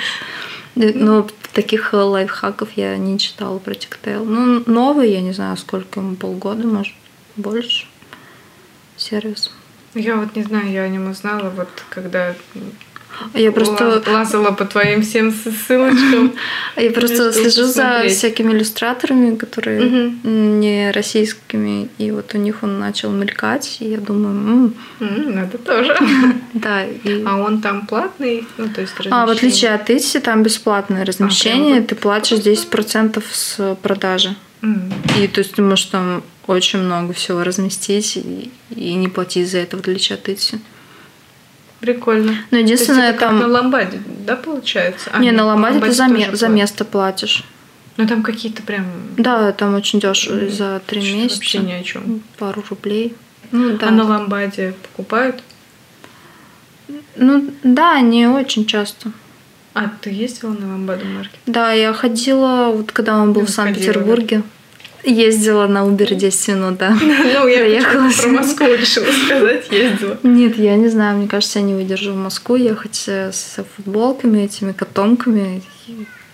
Но 0.74 1.26
таких 1.58 1.92
лайфхаков 1.92 2.68
я 2.76 2.96
не 2.98 3.18
читала 3.18 3.58
про 3.58 3.74
Тиктейл. 3.74 4.24
Ну, 4.24 4.62
новый, 4.66 5.10
я 5.10 5.20
не 5.20 5.32
знаю, 5.32 5.56
сколько 5.56 5.98
ему, 5.98 6.14
полгода, 6.14 6.64
может, 6.64 6.94
больше. 7.34 7.86
Сервис. 8.96 9.50
Я 9.92 10.14
вот 10.14 10.36
не 10.36 10.44
знаю, 10.44 10.70
я 10.70 10.82
о 10.82 10.88
нем 10.88 11.10
узнала, 11.10 11.50
вот 11.50 11.68
когда 11.90 12.36
Я 13.34 13.52
просто 13.52 14.02
ла- 14.06 14.12
лазала 14.12 14.52
по 14.52 14.64
твоим 14.64 15.02
всем 15.02 15.32
ссылочкам. 15.32 16.32
Я 16.76 16.90
просто 16.90 17.32
слежу 17.32 17.64
за 17.66 18.04
всякими 18.08 18.52
иллюстраторами, 18.52 19.36
которые 19.36 20.12
не 20.22 20.90
российскими, 20.92 21.88
и 21.98 22.10
вот 22.10 22.34
у 22.34 22.38
них 22.38 22.62
он 22.62 22.78
начал 22.78 23.10
мелькать, 23.10 23.78
и 23.80 23.88
я 23.90 23.98
думаю, 23.98 24.72
Надо 25.00 25.58
тоже. 25.58 25.96
да. 26.54 26.84
А 27.26 27.36
он 27.36 27.60
там 27.60 27.86
платный? 27.86 28.46
Ну, 28.56 28.68
то 28.68 28.80
есть 28.80 28.94
А, 29.10 29.26
в 29.26 29.30
размещение? 29.30 29.32
отличие 29.32 29.74
от 29.74 29.90
Итси, 29.90 30.20
там 30.20 30.42
бесплатное 30.42 31.04
размещение, 31.04 31.70
прям 31.70 31.80
вот 31.80 31.86
ты 31.88 31.94
платишь 31.94 32.38
10% 32.38 33.22
с 33.32 33.76
продажи. 33.82 34.36
И 34.62 35.28
то 35.28 35.40
есть 35.40 35.54
ты 35.54 35.62
можешь 35.62 35.86
там 35.86 36.22
очень 36.46 36.80
много 36.80 37.12
всего 37.12 37.44
разместить 37.44 38.16
и, 38.16 38.50
и 38.70 38.94
не 38.94 39.08
платить 39.08 39.50
за 39.50 39.58
это, 39.58 39.76
в 39.76 39.80
отличие 39.80 40.16
от 40.18 40.28
Итси. 40.28 40.58
Прикольно. 41.80 42.32
Но 42.32 42.36
То 42.50 42.56
есть 42.56 42.70
единственное, 42.72 43.10
это 43.10 43.18
как 43.20 43.28
там... 43.30 43.38
на 43.38 43.46
ламбаде, 43.46 44.00
да, 44.26 44.36
получается? 44.36 45.10
А, 45.12 45.18
не, 45.20 45.30
на 45.30 45.44
ламбаде 45.44 45.80
ты 45.80 45.92
за, 45.92 46.06
ме- 46.06 46.34
за 46.34 46.48
место 46.48 46.84
платишь. 46.84 47.44
Ну, 47.96 48.06
там 48.06 48.22
какие-то 48.22 48.62
прям... 48.62 48.86
Да, 49.16 49.52
там 49.52 49.74
очень 49.74 50.00
дешево, 50.00 50.38
м, 50.38 50.50
за 50.50 50.80
три 50.86 51.00
месяца. 51.00 51.36
Вообще 51.38 51.58
ни 51.58 51.72
о 51.72 51.82
чем. 51.82 52.22
Пару 52.38 52.64
рублей. 52.68 53.14
Ну, 53.52 53.76
да. 53.76 53.88
А 53.88 53.90
на 53.90 54.04
ламбаде 54.04 54.74
покупают? 54.82 55.42
Ну 57.16 57.50
да, 57.62 58.00
не 58.00 58.26
очень 58.26 58.66
часто. 58.66 59.10
А 59.74 59.90
ты 60.00 60.10
ездила 60.10 60.50
на 60.52 60.68
ламбаду 60.68 61.04
маркет? 61.06 61.38
Да, 61.46 61.72
я 61.72 61.92
ходила, 61.92 62.70
вот 62.74 62.92
когда 62.92 63.18
он 63.18 63.32
был 63.32 63.42
Ну, 63.42 63.46
в 63.46 63.50
Санкт-Петербурге, 63.50 64.42
ездила 65.10 65.66
на 65.66 65.78
Uber 65.86 66.14
10 66.14 66.48
минут, 66.48 66.78
да. 66.78 66.90
Ну, 67.00 67.46
я 67.48 67.58
Проехала. 67.58 68.10
про 68.10 68.28
Москву 68.28 68.66
решила 68.66 69.06
сказать, 69.26 69.66
ездила. 69.70 70.18
Нет, 70.22 70.56
я 70.58 70.76
не 70.76 70.88
знаю, 70.88 71.16
мне 71.18 71.28
кажется, 71.28 71.58
я 71.58 71.64
не 71.64 71.74
выдержу 71.74 72.12
в 72.12 72.16
Москву 72.16 72.56
ехать 72.56 73.04
э, 73.06 73.30
с 73.32 73.64
футболками, 73.76 74.40
этими 74.44 74.72
котомками. 74.72 75.62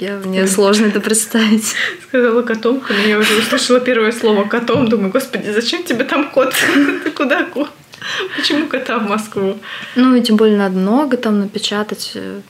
Я, 0.00 0.18
мне 0.24 0.46
сложно 0.48 0.86
это 0.86 1.00
представить. 1.00 1.74
Сказала 2.08 2.42
котомками, 2.42 3.06
я 3.08 3.18
уже 3.18 3.36
услышала 3.38 3.78
первое 3.80 4.12
слово 4.12 4.44
котом. 4.44 4.88
Думаю, 4.88 5.12
господи, 5.12 5.50
зачем 5.50 5.84
тебе 5.84 6.04
там 6.04 6.30
кот? 6.30 6.52
Ты 7.04 7.10
куда 7.10 7.44
кот? 7.44 7.70
Почему 8.36 8.66
кота 8.66 8.98
в 8.98 9.08
Москву? 9.08 9.58
Ну, 9.94 10.14
и 10.14 10.20
тем 10.20 10.36
более 10.36 10.58
надо 10.58 10.76
много 10.76 11.16
там 11.16 11.38
напечатать, 11.40 12.12
э, 12.16 12.40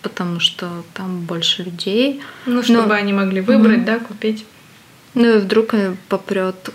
потому 0.00 0.40
что 0.40 0.68
там 0.94 1.20
больше 1.20 1.62
людей. 1.64 2.22
Ну, 2.46 2.62
чтобы 2.62 2.88
Ну, 2.88 2.92
они 2.94 3.12
могли 3.12 3.40
выбрать, 3.40 3.78
мгм. 3.78 3.84
да, 3.84 3.98
купить. 3.98 4.44
Ну 5.14 5.36
и 5.36 5.38
вдруг 5.38 5.74
попрет, 6.08 6.70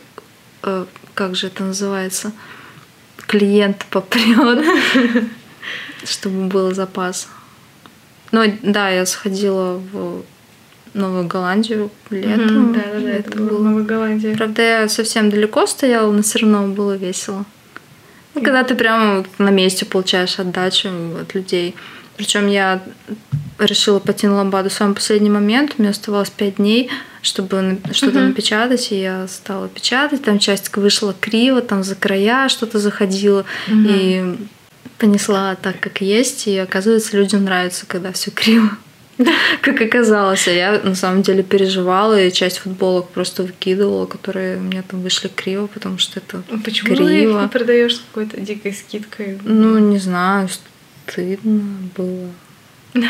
э, 0.64 0.86
как 1.14 1.36
же 1.36 1.48
это 1.48 1.64
называется, 1.64 2.32
клиент 3.26 3.86
попрет, 3.90 4.66
чтобы 6.04 6.46
был 6.46 6.74
запас. 6.74 7.28
Ну 8.32 8.44
да, 8.62 8.90
я 8.90 9.06
сходила 9.06 9.82
в 9.92 10.24
Новую 10.94 11.28
Голландию 11.28 11.92
летом. 12.10 12.74
Да, 12.74 12.82
да, 12.94 13.00
да, 13.00 13.10
это 13.10 13.38
было 13.38 13.58
в 13.58 13.64
Новой 13.64 13.84
Голландии. 13.84 14.36
Правда, 14.36 14.62
я 14.62 14.90
совсем 14.90 15.30
далеко 15.30 15.66
стояла, 15.66 16.12
но 16.12 16.22
все 16.22 16.40
равно 16.40 16.68
было 16.68 16.96
весело. 16.98 17.46
Ну, 18.34 18.42
когда 18.42 18.64
ты 18.64 18.76
прямо 18.76 19.26
на 19.38 19.50
месте 19.50 19.86
получаешь 19.86 20.40
отдачу 20.40 20.90
от 21.20 21.34
людей. 21.34 21.76
Причем 22.18 22.48
я 22.48 22.82
решила 23.60 24.00
пойти 24.00 24.28
на 24.28 24.36
ламбаду 24.36 24.70
в 24.70 24.74
самый 24.74 24.94
последний 24.94 25.30
момент. 25.30 25.76
У 25.78 25.82
меня 25.82 25.92
оставалось 25.92 26.30
пять 26.30 26.56
дней, 26.56 26.90
чтобы 27.22 27.80
что-то 27.92 28.20
uh-huh. 28.20 28.28
напечатать, 28.28 28.92
и 28.92 29.00
я 29.00 29.28
стала 29.28 29.68
печатать. 29.68 30.24
Там 30.24 30.40
часть 30.40 30.76
вышла 30.76 31.16
криво, 31.20 31.62
там 31.62 31.84
за 31.84 31.96
края 31.96 32.50
что-то 32.50 32.80
заходило. 32.80 33.46
Uh-huh. 33.68 33.86
И 33.88 34.38
понесла 34.98 35.56
так, 35.56 35.80
как 35.80 36.02
есть. 36.02 36.48
И 36.48 36.58
оказывается, 36.58 37.18
людям 37.18 37.44
нравится, 37.44 37.86
когда 37.88 38.12
все 38.12 38.32
криво. 38.32 38.70
Как 39.62 39.82
оказалось, 39.82 40.48
а 40.48 40.52
я 40.52 40.80
на 40.84 40.94
самом 40.94 41.24
деле 41.24 41.42
переживала 41.42 42.22
и 42.22 42.32
часть 42.32 42.60
футболок 42.60 43.10
просто 43.10 43.42
выкидывала, 43.42 44.06
которые 44.06 44.58
у 44.58 44.62
меня 44.62 44.84
там 44.88 45.02
вышли 45.02 45.28
криво, 45.28 45.66
потому 45.66 45.98
что 45.98 46.20
это 46.20 46.44
а 46.52 46.58
Почему 46.64 46.96
криво. 46.96 47.44
их 47.44 47.52
продаешь 47.52 47.96
с 47.96 48.00
какой-то 48.00 48.40
дикой 48.40 48.74
скидкой? 48.74 49.40
Ну, 49.44 49.80
не 49.80 49.98
знаю, 49.98 50.50
стыдно 51.08 51.90
было. 51.96 52.30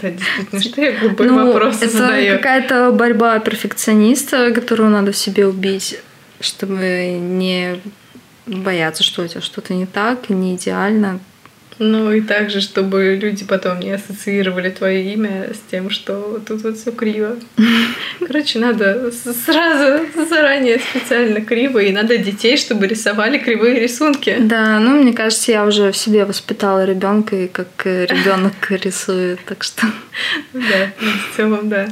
Да, 0.00 0.10
действительно, 0.10 0.62
что 0.62 0.80
я 0.80 0.92
глупые 0.98 1.30
ну, 1.30 1.46
вопросы 1.46 1.84
это 1.84 1.98
задаю. 1.98 2.36
какая-то 2.38 2.90
борьба 2.92 3.38
перфекциониста, 3.38 4.52
которую 4.52 4.90
надо 4.90 5.12
в 5.12 5.16
себе 5.16 5.46
убить, 5.46 6.00
чтобы 6.40 7.18
не 7.20 7.78
бояться, 8.46 9.04
что 9.04 9.22
у 9.22 9.28
тебя 9.28 9.40
что-то 9.40 9.74
не 9.74 9.86
так, 9.86 10.28
не 10.30 10.56
идеально. 10.56 11.20
Ну 11.78 12.12
и 12.12 12.20
также, 12.20 12.60
чтобы 12.60 13.18
люди 13.20 13.44
потом 13.44 13.80
не 13.80 13.92
ассоциировали 13.92 14.70
твое 14.70 15.12
имя 15.14 15.50
с 15.52 15.70
тем, 15.70 15.90
что 15.90 16.40
тут 16.46 16.62
вот 16.62 16.76
все 16.76 16.92
криво. 16.92 17.36
Короче, 18.18 18.58
надо 18.58 19.10
сразу 19.10 20.04
заранее 20.28 20.78
специально 20.78 21.40
криво, 21.40 21.78
и 21.78 21.92
надо 21.92 22.18
детей, 22.18 22.56
чтобы 22.56 22.86
рисовали 22.86 23.38
кривые 23.38 23.80
рисунки. 23.80 24.36
Да, 24.38 24.78
ну 24.78 25.02
мне 25.02 25.12
кажется, 25.12 25.52
я 25.52 25.64
уже 25.64 25.92
в 25.92 25.96
себе 25.96 26.24
воспитала 26.24 26.84
ребенка, 26.84 27.36
и 27.36 27.48
как 27.48 27.68
ребенок 27.84 28.54
рисует, 28.70 29.40
так 29.44 29.62
что. 29.62 29.86
Да, 30.52 30.92
в 30.98 31.36
целом, 31.36 31.68
да. 31.68 31.88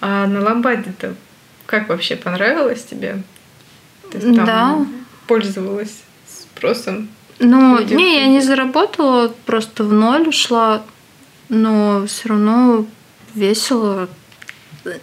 А 0.00 0.26
на 0.26 0.40
ламбаде-то 0.40 1.14
как 1.70 1.88
вообще 1.88 2.16
понравилось 2.16 2.82
тебе? 2.82 3.22
да. 4.12 4.84
Пользовалась 5.28 6.02
спросом? 6.26 7.08
Ну, 7.40 7.78
Люди 7.78 7.94
не, 7.94 8.20
я 8.20 8.26
не 8.26 8.40
заработала, 8.40 9.32
просто 9.46 9.82
в 9.82 9.92
ноль 9.92 10.28
ушла, 10.28 10.82
но 11.48 12.06
все 12.06 12.28
равно 12.28 12.86
весело. 13.34 14.08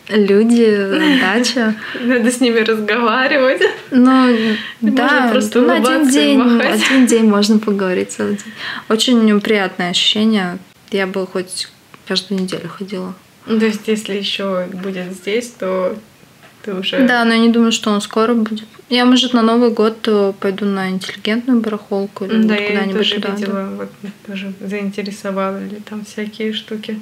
Люди, 0.07 1.19
дача. 1.19 1.75
Надо 2.01 2.31
с 2.31 2.39
ними 2.39 2.59
разговаривать. 2.59 3.61
Ну, 3.91 4.35
да, 4.81 5.29
просто 5.31 5.61
ну, 5.61 5.73
один 5.73 6.09
день, 6.09 6.61
один 6.61 7.05
день 7.05 7.25
можно 7.25 7.59
поговорить 7.59 8.11
целый 8.11 8.35
день. 8.35 8.53
Очень 8.89 9.39
приятное 9.41 9.91
ощущение. 9.91 10.59
Я 10.91 11.07
бы 11.07 11.25
хоть 11.27 11.67
каждую 12.07 12.41
неделю 12.41 12.69
ходила. 12.69 13.13
То 13.45 13.65
есть, 13.65 13.88
если 13.88 14.13
еще 14.13 14.67
будет 14.73 15.13
здесь, 15.13 15.53
то 15.57 15.95
ты 16.63 16.73
уже... 16.73 17.05
Да, 17.07 17.23
но 17.25 17.33
я 17.33 17.39
не 17.39 17.49
думаю, 17.49 17.71
что 17.71 17.91
он 17.91 18.01
скоро 18.01 18.33
будет. 18.33 18.67
Я, 18.89 19.05
может, 19.05 19.33
на 19.33 19.41
Новый 19.41 19.71
год 19.71 19.97
э, 20.07 20.33
пойду 20.39 20.65
на 20.65 20.89
интеллигентную 20.89 21.59
барахолку 21.59 22.23
или 22.23 22.43
да, 22.43 22.55
вот 22.55 22.67
куда-нибудь 22.67 22.97
тоже 22.97 23.15
туда. 23.15 23.33
видела, 23.33 23.53
да. 23.53 23.69
вот 23.75 23.89
тоже 24.25 24.53
заинтересовала 24.61 25.61
ли 25.61 25.77
там 25.89 26.05
всякие 26.05 26.53
штуки. 26.53 26.99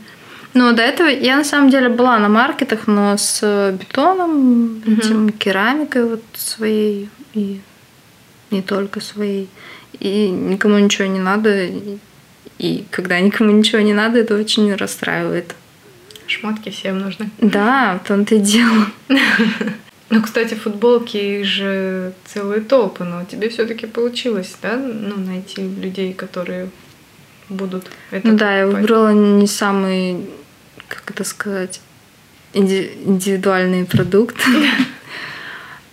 Ну, 0.55 0.73
до 0.73 0.81
этого 0.81 1.07
я 1.07 1.35
на 1.35 1.43
самом 1.43 1.69
деле 1.69 1.89
была 1.89 2.17
на 2.17 2.27
маркетах, 2.27 2.87
но 2.87 3.17
с 3.17 3.39
э, 3.43 3.77
бетоном, 3.79 4.77
угу. 4.77 4.91
этим, 4.91 5.29
керамикой 5.29 6.05
вот 6.05 6.23
своей 6.33 7.09
и 7.35 7.59
не 8.49 8.61
только 8.63 8.99
своей. 8.99 9.47
И 9.99 10.29
никому 10.29 10.79
ничего 10.79 11.07
не 11.07 11.19
надо. 11.19 11.65
И, 11.65 11.97
и 12.57 12.85
когда 12.89 13.19
никому 13.19 13.51
ничего 13.51 13.81
не 13.81 13.93
надо, 13.93 14.19
это 14.19 14.35
очень 14.35 14.73
расстраивает. 14.73 15.53
Шмотки 16.25 16.69
всем 16.71 16.97
нужны. 16.97 17.29
Да, 17.39 17.99
в 18.03 18.07
том-то 18.07 18.35
и 18.35 18.39
дело. 18.39 18.87
Ну, 20.09 20.21
кстати, 20.21 20.53
футболки 20.53 21.43
же 21.43 22.13
целые 22.25 22.61
толпы, 22.61 23.03
но 23.03 23.25
тебе 23.25 23.49
все-таки 23.49 23.87
получилось, 23.87 24.55
да, 24.61 24.77
ну, 24.77 25.17
найти 25.17 25.61
людей, 25.61 26.13
которые 26.13 26.69
будут 27.49 27.85
это 28.11 28.27
Ну 28.27 28.37
да, 28.37 28.57
я 28.57 28.67
выбрала 28.67 29.13
не 29.13 29.47
самый, 29.47 30.29
как 30.87 31.09
это 31.09 31.23
сказать, 31.23 31.81
индивидуальный 32.53 33.85
продукт. 33.85 34.35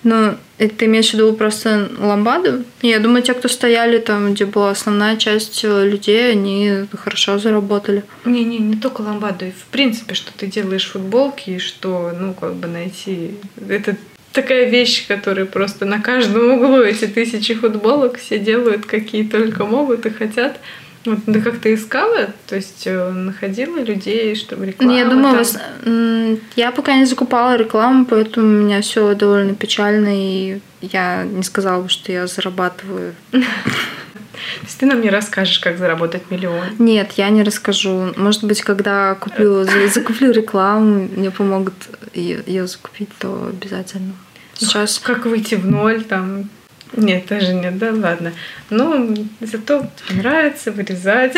Ну, 0.04 0.36
это 0.58 0.74
ты 0.74 0.84
имеешь 0.86 1.10
в 1.10 1.14
виду 1.14 1.32
просто 1.32 1.90
ламбаду? 1.98 2.64
Я 2.82 2.98
думаю, 2.98 3.22
те, 3.22 3.34
кто 3.34 3.48
стояли 3.48 3.98
там, 3.98 4.34
где 4.34 4.46
была 4.46 4.70
основная 4.70 5.16
часть 5.16 5.64
э, 5.64 5.88
людей, 5.88 6.32
они 6.32 6.86
хорошо 6.92 7.38
заработали. 7.38 8.02
Не-не, 8.24 8.58
не 8.58 8.76
только 8.76 9.02
ламбаду. 9.02 9.46
В 9.46 9.70
принципе, 9.70 10.14
что 10.14 10.32
ты 10.36 10.46
делаешь 10.46 10.90
футболки, 10.90 11.50
и 11.50 11.58
что, 11.58 12.12
ну, 12.18 12.34
как 12.34 12.54
бы 12.54 12.66
найти... 12.66 13.36
Это 13.68 13.96
такая 14.32 14.68
вещь, 14.68 15.06
которая 15.06 15.46
просто 15.46 15.84
на 15.84 16.00
каждом 16.00 16.50
углу 16.50 16.80
эти 16.80 17.06
тысячи 17.06 17.54
футболок 17.54 18.18
все 18.18 18.38
делают, 18.38 18.86
какие 18.86 19.24
только 19.24 19.64
могут 19.64 20.06
и 20.06 20.10
хотят. 20.10 20.58
Вот 21.04 21.24
ты 21.24 21.40
как-то 21.40 21.74
искала, 21.74 22.28
то 22.46 22.54
есть 22.54 22.86
э, 22.86 23.10
находила 23.10 23.78
людей, 23.78 24.36
чтобы 24.36 24.66
реклама. 24.66 24.92
Ну, 24.92 24.98
я 24.98 25.04
думаю, 25.06 25.44
там... 25.44 26.38
я 26.54 26.70
пока 26.70 26.96
не 26.96 27.06
закупала 27.06 27.56
рекламу, 27.56 28.04
поэтому 28.04 28.46
у 28.46 28.64
меня 28.64 28.82
все 28.82 29.14
довольно 29.14 29.54
печально, 29.54 30.10
и 30.12 30.60
я 30.80 31.24
не 31.24 31.42
сказала 31.42 31.82
бы, 31.82 31.88
что 31.88 32.12
я 32.12 32.26
зарабатываю. 32.26 33.14
То 33.32 34.66
есть 34.66 34.78
ты 34.78 34.86
нам 34.86 35.00
не 35.00 35.10
расскажешь, 35.10 35.58
как 35.58 35.78
заработать 35.78 36.30
миллион? 36.30 36.66
Нет, 36.78 37.12
я 37.12 37.30
не 37.30 37.42
расскажу. 37.42 38.12
Может 38.16 38.44
быть, 38.44 38.62
когда 38.62 39.14
куплю, 39.14 39.64
закуплю 39.88 40.32
рекламу, 40.32 41.08
мне 41.16 41.30
помогут 41.30 41.74
ее 42.14 42.66
закупить, 42.66 43.08
то 43.18 43.50
обязательно. 43.50 44.12
Сейчас. 44.54 44.98
Как 44.98 45.26
выйти 45.26 45.54
в 45.56 45.66
ноль, 45.66 46.04
там, 46.04 46.48
нет, 46.96 47.26
тоже 47.26 47.54
нет, 47.54 47.78
да, 47.78 47.92
ладно. 47.92 48.32
Ну, 48.70 49.14
зато 49.40 49.86
нравится 50.10 50.72
вырезать. 50.72 51.34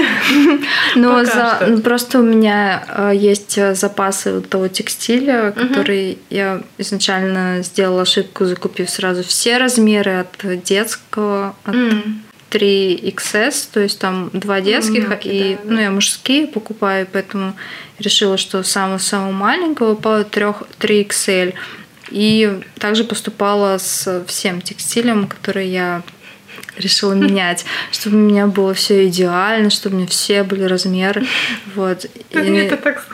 Но 0.97 1.25
за, 1.25 1.67
ну, 1.69 1.81
просто 1.81 2.21
у 2.21 2.23
меня 2.23 2.85
э, 2.89 3.13
есть 3.15 3.59
запасы 3.77 4.35
вот 4.35 4.49
того 4.49 4.69
текстиля, 4.69 5.53
который 5.53 6.19
я 6.31 6.63
изначально 6.79 7.63
сделала 7.63 8.03
ошибку, 8.03 8.45
закупив 8.45 8.91
сразу 8.91 9.23
все 9.23 9.59
размеры 9.59 10.21
от 10.21 10.63
детского, 10.63 11.55
от 11.65 11.77
3XS, 12.55 13.69
то 13.73 13.81
есть 13.81 13.99
там 13.99 14.31
два 14.33 14.61
детских, 14.61 15.09
ну, 15.09 15.17
и 15.23 15.57
да, 15.57 15.71
ну, 15.71 15.81
я 15.81 15.91
мужские 15.91 16.47
покупаю, 16.47 17.07
поэтому 17.11 17.55
решила, 17.99 18.37
что 18.37 18.63
самого-самого 18.63 19.33
маленького 19.33 19.95
по 19.97 20.21
3XL. 20.21 21.55
И 22.11 22.61
также 22.79 23.05
поступала 23.05 23.79
с 23.79 24.25
всем 24.27 24.61
текстилем, 24.61 25.27
который 25.27 25.69
я 25.69 26.03
решила 26.77 27.13
менять, 27.13 27.65
чтобы 27.93 28.17
у 28.17 28.21
меня 28.21 28.47
было 28.47 28.75
все 28.75 29.07
идеально, 29.07 29.71
чтобы 29.71 29.97
у 29.97 29.99
меня 29.99 30.09
все 30.09 30.43
были 30.43 30.65
размеры. 30.65 31.27
Вот. 31.75 32.05
И... 32.05 32.39
Это 32.39 32.77
так 32.77 33.07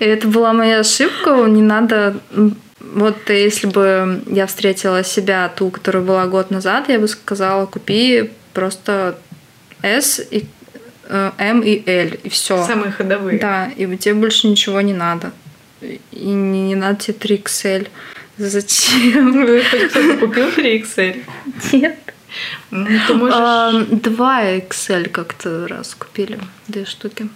И 0.00 0.04
это 0.04 0.26
была 0.28 0.52
моя 0.52 0.80
ошибка. 0.80 1.44
Не 1.46 1.62
надо 1.62 2.16
вот 2.80 3.16
если 3.28 3.66
бы 3.66 4.22
я 4.26 4.46
встретила 4.46 5.02
себя, 5.04 5.48
ту, 5.48 5.70
которая 5.70 6.02
была 6.02 6.26
год 6.26 6.50
назад, 6.50 6.88
я 6.88 6.98
бы 6.98 7.08
сказала, 7.08 7.66
купи 7.66 8.30
просто 8.52 9.18
S 9.82 10.20
и 10.30 10.46
э, 11.08 11.30
M 11.38 11.60
и 11.60 11.82
L, 11.86 12.10
и 12.22 12.28
все. 12.28 12.62
Самые 12.64 12.92
ходовые. 12.92 13.38
Да, 13.38 13.70
и 13.76 13.96
тебе 13.96 14.14
больше 14.14 14.46
ничего 14.46 14.80
не 14.80 14.92
надо. 14.92 15.32
И 16.22 16.26
не, 16.26 16.68
не 16.68 16.74
надо 16.76 17.00
тебе 17.00 17.36
3XL. 17.36 17.88
Зачем? 18.38 19.32
Ну, 19.44 19.60
кто-то 19.88 20.16
купил 20.18 20.48
3XL? 20.50 21.24
Нет. 21.72 21.98
Ну, 22.70 22.86
ты 23.08 23.14
можешь... 23.14 23.34
А, 23.36 23.72
2XL 23.90 25.08
как-то 25.08 25.66
раз 25.66 25.96
купили, 25.96 26.38
две 26.68 26.84
штуки. 26.84 27.28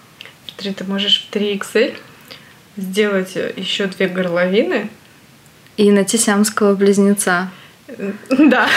Смотри, 0.46 0.72
ты 0.72 0.84
можешь 0.84 1.26
в 1.28 1.34
3XL 1.34 1.96
сделать 2.76 3.36
еще 3.56 3.86
две 3.86 4.06
горловины. 4.06 4.88
И 5.76 5.90
найти 5.90 6.16
сиамского 6.16 6.76
близнеца. 6.76 7.50
Да. 8.30 8.68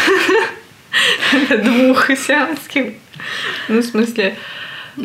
Двух 1.50 2.10
сиамских. 2.18 2.94
Ну, 3.68 3.82
в 3.82 3.86
смысле... 3.86 4.36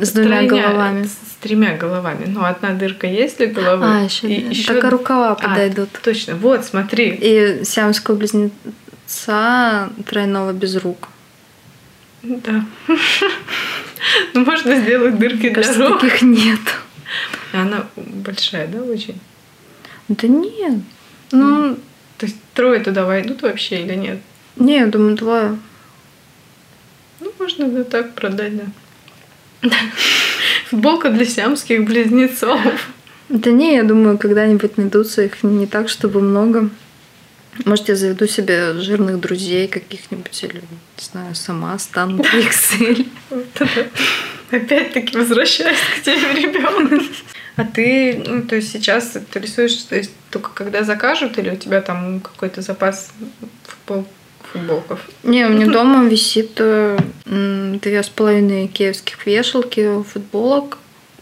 С 0.00 0.12
двумя 0.12 0.42
головами 0.42 1.08
тремя 1.44 1.76
головами. 1.76 2.24
Ну, 2.26 2.42
одна 2.42 2.72
дырка 2.72 3.06
есть 3.06 3.36
для 3.36 3.48
головы. 3.48 3.84
А, 3.86 4.04
еще, 4.04 4.28
и 4.28 4.48
еще... 4.48 4.72
Так 4.72 4.90
рукава 4.90 5.32
а, 5.32 5.34
подойдут. 5.34 5.90
Точно, 6.02 6.36
вот, 6.36 6.64
смотри. 6.64 7.18
И 7.20 7.64
сиамского 7.64 8.16
близнеца 8.16 9.90
тройного 10.06 10.52
без 10.52 10.76
рук. 10.76 11.08
Да. 12.22 12.64
Ну, 14.34 14.44
можно 14.44 14.76
сделать 14.76 15.18
дырки 15.18 15.48
для 15.48 15.88
рук. 15.88 16.00
таких 16.00 16.20
нет. 16.22 16.60
Она 17.52 17.86
большая, 17.96 18.68
да, 18.68 18.82
очень? 18.82 19.18
Да 20.08 20.28
нет. 20.28 20.80
Ну, 21.32 21.76
то 22.18 22.26
есть 22.26 22.36
трое 22.52 22.80
туда 22.80 23.06
войдут 23.06 23.40
вообще 23.40 23.82
или 23.82 23.94
нет? 23.94 24.18
Не, 24.56 24.80
я 24.80 24.86
думаю, 24.86 25.16
двое. 25.16 25.58
можно 27.38 27.68
да 27.68 27.84
так 27.84 28.14
продать, 28.14 28.56
да. 28.58 28.64
Футболка 30.70 31.10
для 31.10 31.24
сиамских 31.24 31.84
близнецов. 31.84 32.60
Да 33.28 33.50
не, 33.50 33.76
я 33.76 33.82
думаю, 33.82 34.18
когда-нибудь 34.18 34.76
найдутся 34.76 35.22
их 35.22 35.42
не 35.42 35.66
так, 35.66 35.88
чтобы 35.88 36.20
много. 36.20 36.70
Может, 37.64 37.88
я 37.88 37.96
заведу 37.96 38.26
себе 38.26 38.74
жирных 38.74 39.20
друзей 39.20 39.68
каких-нибудь 39.68 40.42
или, 40.42 40.56
не 40.56 41.04
знаю, 41.04 41.34
сама 41.34 41.78
стану 41.78 42.22
XL. 42.22 43.06
Опять-таки 44.50 45.16
возвращаюсь 45.16 45.78
к 45.78 46.02
теме 46.02 46.34
ребенка. 46.34 47.00
А 47.56 47.64
ты, 47.64 48.22
ну, 48.26 48.42
то 48.42 48.56
есть 48.56 48.72
сейчас 48.72 49.16
ты 49.30 49.38
рисуешь, 49.38 49.74
то 49.74 49.94
есть 49.94 50.10
только 50.30 50.50
когда 50.50 50.82
закажут, 50.82 51.38
или 51.38 51.50
у 51.50 51.56
тебя 51.56 51.80
там 51.80 52.20
какой-то 52.20 52.62
запас 52.62 53.12
футбол, 53.62 54.06
футболков? 54.54 55.00
Не, 55.22 55.46
у 55.46 55.50
меня 55.50 55.66
дома 55.66 56.04
висит 56.04 56.52
э, 56.58 56.98
две 57.26 58.02
с 58.02 58.08
половиной 58.08 58.68
киевских 58.68 59.26
вешалки 59.26 60.02
футболок. 60.02 60.78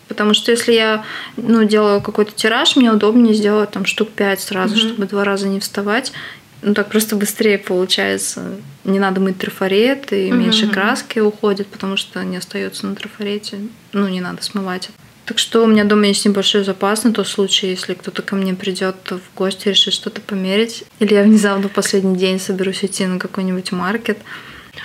Потому 0.09 0.35
что 0.35 0.51
если 0.51 0.73
я 0.73 1.05
ну, 1.39 1.65
делаю 1.65 2.03
какой-то 2.03 2.33
тираж, 2.33 2.77
мне 2.77 2.93
удобнее 2.93 3.33
сделать 3.35 3.71
там 3.71 3.87
штук 3.87 4.11
пять 4.11 4.41
сразу, 4.41 4.75
mm-hmm. 4.75 4.79
чтобы 4.79 5.07
два 5.07 5.25
раза 5.25 5.49
не 5.49 5.59
вставать. 5.59 6.13
Ну 6.61 6.75
так 6.75 6.91
просто 6.91 7.17
быстрее 7.17 7.57
получается. 7.57 8.57
Не 8.85 8.99
надо 8.99 9.21
мыть 9.21 9.39
трафарет, 9.39 10.13
и 10.13 10.17
mm-hmm. 10.29 10.37
меньше 10.37 10.69
краски 10.69 11.19
уходит, 11.21 11.67
потому 11.69 11.97
что 11.97 12.23
не 12.25 12.37
остается 12.37 12.87
на 12.87 12.95
трафарете. 12.95 13.59
Ну, 13.93 14.07
не 14.09 14.21
надо 14.21 14.43
смывать. 14.43 14.91
Так 15.25 15.39
что 15.39 15.63
у 15.63 15.67
меня 15.67 15.85
дома 15.85 16.07
есть 16.07 16.25
небольшой 16.25 16.65
запас 16.65 17.05
на 17.05 17.13
тот 17.13 17.29
случай, 17.29 17.69
если 17.69 17.95
кто-то 17.95 18.23
ко 18.23 18.35
мне 18.35 18.55
придет 18.55 18.97
в 19.09 19.37
гости, 19.37 19.69
решит 19.69 19.95
что-то 19.95 20.21
померить. 20.21 20.85
Или 20.99 21.15
я 21.15 21.23
внезапно 21.23 21.69
в 21.69 21.73
последний 21.73 22.17
день 22.17 22.41
соберусь 22.41 22.85
идти 22.85 23.07
на 23.07 23.19
какой-нибудь 23.19 23.71
маркет. 23.73 24.19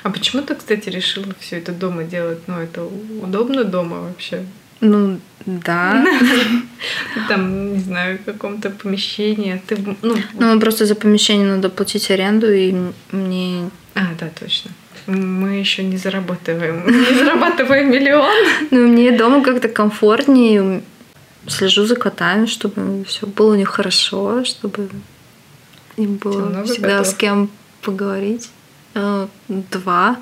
А 0.04 0.10
почему 0.10 0.44
ты, 0.44 0.54
кстати, 0.54 0.90
решила 0.90 1.34
все 1.40 1.58
это 1.58 1.72
дома 1.72 2.04
делать? 2.04 2.40
Ну, 2.48 2.60
это 2.60 2.84
удобно 2.84 3.64
дома 3.64 4.02
вообще? 4.02 4.46
Ну, 4.80 5.20
да. 5.46 6.06
Там, 7.28 7.74
не 7.74 7.80
знаю, 7.80 8.20
в 8.20 8.26
каком-то 8.26 8.70
помещении. 8.70 9.60
Ты, 9.66 9.78
ну, 10.04 10.18
ну, 10.34 10.60
просто 10.60 10.86
за 10.86 10.94
помещение 10.94 11.48
надо 11.48 11.70
платить 11.70 12.12
аренду, 12.12 12.54
и 12.54 12.76
мне... 13.12 13.72
А, 13.96 14.14
да, 14.20 14.30
точно 14.40 14.72
мы 15.08 15.56
еще 15.56 15.84
не 15.84 15.98
зарабатываем, 15.98 16.86
не 17.10 17.14
зарабатываем 17.18 17.92
миллион. 17.92 18.46
Ну, 18.72 18.88
мне 18.88 19.12
дома 19.12 19.44
как-то 19.44 19.70
комфортнее. 19.70 20.82
Слежу 21.48 21.86
за 21.86 21.96
котами, 21.96 22.46
чтобы 22.46 23.06
все 23.06 23.26
было 23.26 23.54
у 23.54 23.56
них 23.56 23.70
хорошо, 23.70 24.44
чтобы 24.44 24.90
им 25.96 26.16
было 26.16 26.64
всегда 26.66 27.00
котов? 27.00 27.08
с 27.08 27.14
кем 27.14 27.50
поговорить. 27.82 28.50
Э, 28.96 29.28
два. 29.48 30.18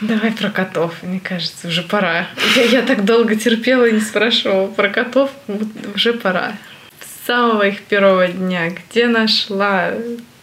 Давай 0.00 0.32
про 0.32 0.50
котов, 0.50 0.94
мне 1.02 1.20
кажется, 1.20 1.68
уже 1.68 1.82
пора. 1.82 2.26
Я, 2.56 2.62
я 2.64 2.82
так 2.82 3.04
долго 3.04 3.36
терпела 3.36 3.84
и 3.84 3.92
не 3.92 4.00
спрашивала 4.00 4.66
про 4.66 4.88
котов, 4.88 5.30
вот 5.46 5.68
уже 5.94 6.12
пора. 6.12 6.54
С 7.00 7.26
самого 7.26 7.68
их 7.68 7.82
первого 7.82 8.26
дня, 8.26 8.70
где 8.70 9.06
нашла, 9.06 9.92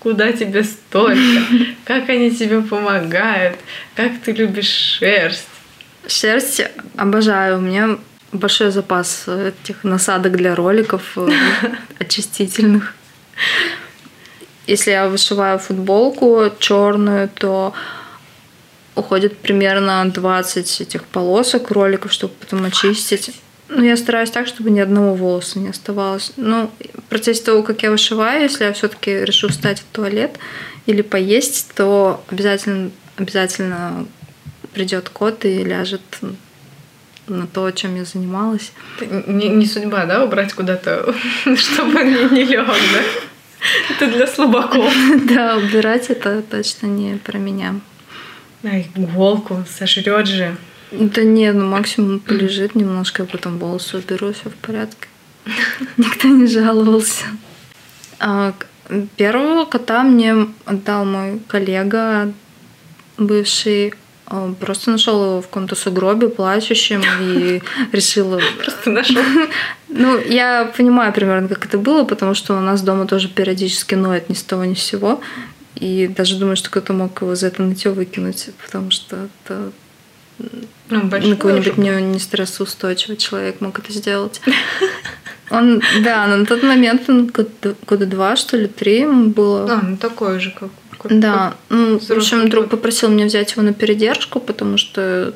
куда 0.01 0.31
тебе 0.31 0.63
столько, 0.63 1.43
как 1.85 2.09
они 2.09 2.31
тебе 2.31 2.61
помогают, 2.61 3.57
как 3.95 4.19
ты 4.23 4.31
любишь 4.31 4.97
шерсть. 4.99 5.47
Шерсть 6.07 6.63
обожаю. 6.97 7.59
У 7.59 7.61
меня 7.61 7.99
большой 8.31 8.71
запас 8.71 9.27
этих 9.27 9.83
насадок 9.83 10.35
для 10.35 10.55
роликов 10.55 11.17
э, 11.17 11.29
очистительных. 11.99 12.95
Если 14.65 14.91
я 14.91 15.07
вышиваю 15.07 15.59
футболку 15.59 16.51
черную, 16.59 17.29
то 17.29 17.73
уходит 18.95 19.37
примерно 19.37 20.09
20 20.09 20.81
этих 20.81 21.03
полосок 21.03 21.69
роликов, 21.69 22.11
чтобы 22.11 22.33
потом 22.39 22.65
очистить. 22.65 23.31
Ну, 23.73 23.83
я 23.83 23.95
стараюсь 23.95 24.29
так, 24.29 24.47
чтобы 24.47 24.69
ни 24.69 24.81
одного 24.81 25.15
волоса 25.15 25.57
не 25.57 25.69
оставалось. 25.69 26.33
Ну, 26.35 26.69
в 26.93 27.03
процессе 27.03 27.41
того, 27.41 27.63
как 27.63 27.83
я 27.83 27.91
вышиваю, 27.91 28.41
если 28.41 28.65
я 28.65 28.73
все-таки 28.73 29.23
решу 29.23 29.47
встать 29.47 29.79
в 29.79 29.85
туалет 29.95 30.37
или 30.87 31.01
поесть, 31.01 31.71
то 31.73 32.21
обязательно, 32.29 32.91
обязательно 33.15 34.05
придет 34.73 35.07
кот 35.07 35.45
и 35.45 35.63
ляжет 35.63 36.01
на 37.27 37.47
то, 37.47 37.71
чем 37.71 37.95
я 37.95 38.03
занималась. 38.03 38.73
Не, 38.99 39.47
не 39.47 39.65
судьба, 39.65 40.05
да, 40.05 40.25
убрать 40.25 40.51
куда-то, 40.51 41.15
чтобы 41.55 42.03
не, 42.03 42.29
не 42.35 42.43
лег, 42.43 42.67
да? 42.67 43.01
Это 43.89 44.07
для 44.07 44.27
слабаков. 44.27 44.93
Да, 45.29 45.55
убирать 45.55 46.09
это 46.09 46.41
точно 46.41 46.87
не 46.87 47.15
про 47.15 47.37
меня. 47.37 47.75
Ай, 48.65 48.91
волку 48.95 49.63
сожрет 49.77 50.27
же. 50.27 50.57
Да 50.91 51.23
нет, 51.23 51.55
ну 51.55 51.67
максимум 51.67 52.19
полежит 52.19 52.75
немножко, 52.75 53.23
а 53.23 53.25
потом 53.25 53.57
волосы 53.57 53.97
уберу, 53.97 54.33
все 54.33 54.49
в 54.49 54.55
порядке. 54.55 55.07
Никто 55.97 56.27
не 56.27 56.47
жаловался. 56.47 57.25
А, 58.19 58.53
первого 59.15 59.65
кота 59.65 60.03
мне 60.03 60.47
отдал 60.65 61.05
мой 61.05 61.39
коллега, 61.47 62.33
бывший. 63.17 63.93
Он 64.27 64.55
просто 64.55 64.91
нашел 64.91 65.23
его 65.23 65.41
в 65.41 65.47
каком-то 65.47 65.75
сугробе 65.75 66.29
плачущем 66.29 67.01
и 67.21 67.61
решил... 67.91 68.39
Просто 68.63 68.89
нашел. 68.89 69.23
Ну, 69.93 70.17
я 70.17 70.71
понимаю 70.77 71.11
примерно, 71.11 71.49
как 71.49 71.65
это 71.65 71.77
было, 71.77 72.05
потому 72.05 72.33
что 72.33 72.55
у 72.55 72.61
нас 72.61 72.81
дома 72.81 73.07
тоже 73.07 73.27
периодически 73.27 73.95
ноет 73.95 74.29
ни 74.29 74.33
с 74.33 74.41
того 74.41 74.63
ни 74.63 74.73
с 74.73 74.79
сего. 74.79 75.19
И 75.75 76.07
даже 76.07 76.37
думаю, 76.37 76.55
что 76.55 76.69
кто-то 76.69 76.93
мог 76.93 77.21
его 77.21 77.35
за 77.35 77.47
это 77.47 77.61
нытье 77.61 77.91
выкинуть, 77.91 78.51
потому 78.63 78.89
что 78.89 79.27
это 79.43 79.73
ну, 80.91 81.03
на 81.29 81.35
кого-нибудь 81.35 81.77
не, 81.77 81.89
не 82.01 82.19
стрессоустойчивый 82.19 83.17
человек 83.17 83.61
мог 83.61 83.79
это 83.79 83.91
сделать. 83.91 84.41
Он, 85.49 85.81
да, 86.03 86.27
на 86.27 86.45
тот 86.45 86.63
момент 86.63 87.09
он 87.09 87.27
года, 87.27 87.75
года 87.85 88.05
два, 88.05 88.37
что 88.37 88.55
ли, 88.55 88.67
три 88.67 89.01
ему 89.01 89.31
было. 89.31 89.69
А, 89.69 89.81
ну 89.85 89.97
такой 89.97 90.39
же, 90.39 90.51
как 90.57 90.69
да, 91.09 91.55
ну, 91.69 91.99
в 91.99 92.11
общем, 92.11 92.49
друг 92.49 92.69
попросил 92.69 93.09
меня 93.09 93.25
взять 93.25 93.51
его 93.51 93.63
на 93.63 93.73
передержку, 93.73 94.39
потому 94.39 94.77
что 94.77 95.33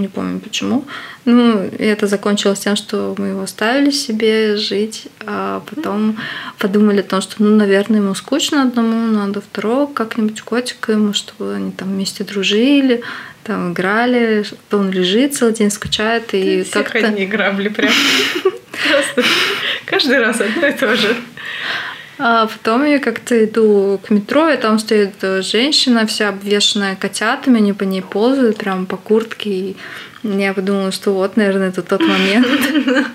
не 0.00 0.08
помню 0.08 0.40
почему. 0.40 0.84
Ну, 1.24 1.64
и 1.64 1.84
это 1.84 2.06
закончилось 2.06 2.60
тем, 2.60 2.76
что 2.76 3.14
мы 3.18 3.28
его 3.28 3.42
оставили 3.42 3.90
себе 3.90 4.56
жить, 4.56 5.08
а 5.26 5.62
потом 5.68 6.16
подумали 6.58 7.00
о 7.00 7.04
том, 7.04 7.20
что, 7.20 7.42
ну, 7.42 7.56
наверное, 7.56 8.00
ему 8.00 8.14
скучно 8.14 8.62
одному, 8.62 9.12
надо 9.12 9.40
второго 9.40 9.92
как-нибудь 9.92 10.40
котика 10.42 10.92
ему, 10.92 11.12
чтобы 11.12 11.54
они 11.54 11.72
там 11.72 11.88
вместе 11.88 12.24
дружили, 12.24 13.02
там 13.44 13.72
играли, 13.72 14.44
он 14.70 14.90
лежит 14.90 15.34
целый 15.34 15.54
день, 15.54 15.70
скучает. 15.70 16.32
И 16.32 16.64
как-то... 16.70 16.98
одни 16.98 17.26
грабли 17.26 17.68
прям. 17.68 17.92
Просто 18.42 19.24
каждый 19.86 20.18
раз 20.18 20.40
одно 20.40 20.66
и 20.66 20.72
то 20.72 20.96
же. 20.96 21.16
А 22.22 22.46
потом 22.46 22.84
я 22.84 22.98
как-то 22.98 23.42
иду 23.42 23.98
к 24.06 24.10
метро, 24.10 24.50
и 24.50 24.58
там 24.58 24.78
стоит 24.78 25.14
женщина, 25.22 26.06
вся 26.06 26.28
обвешенная 26.28 26.94
котятами, 26.94 27.56
они 27.56 27.72
по 27.72 27.84
ней 27.84 28.02
ползают 28.02 28.58
прямо 28.58 28.84
по 28.84 28.98
куртке. 28.98 29.50
И 29.50 29.76
я 30.22 30.52
подумала, 30.52 30.92
что 30.92 31.14
вот, 31.14 31.38
наверное, 31.38 31.70
это 31.70 31.80
тот 31.80 32.02
момент. 32.02 32.46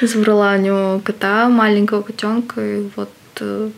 Забрала 0.00 0.54
у 0.54 0.58
него 0.58 1.02
кота, 1.04 1.50
маленького 1.50 2.00
котенка, 2.00 2.60
и 2.60 2.88
вот 2.96 3.10
э, 3.40 3.70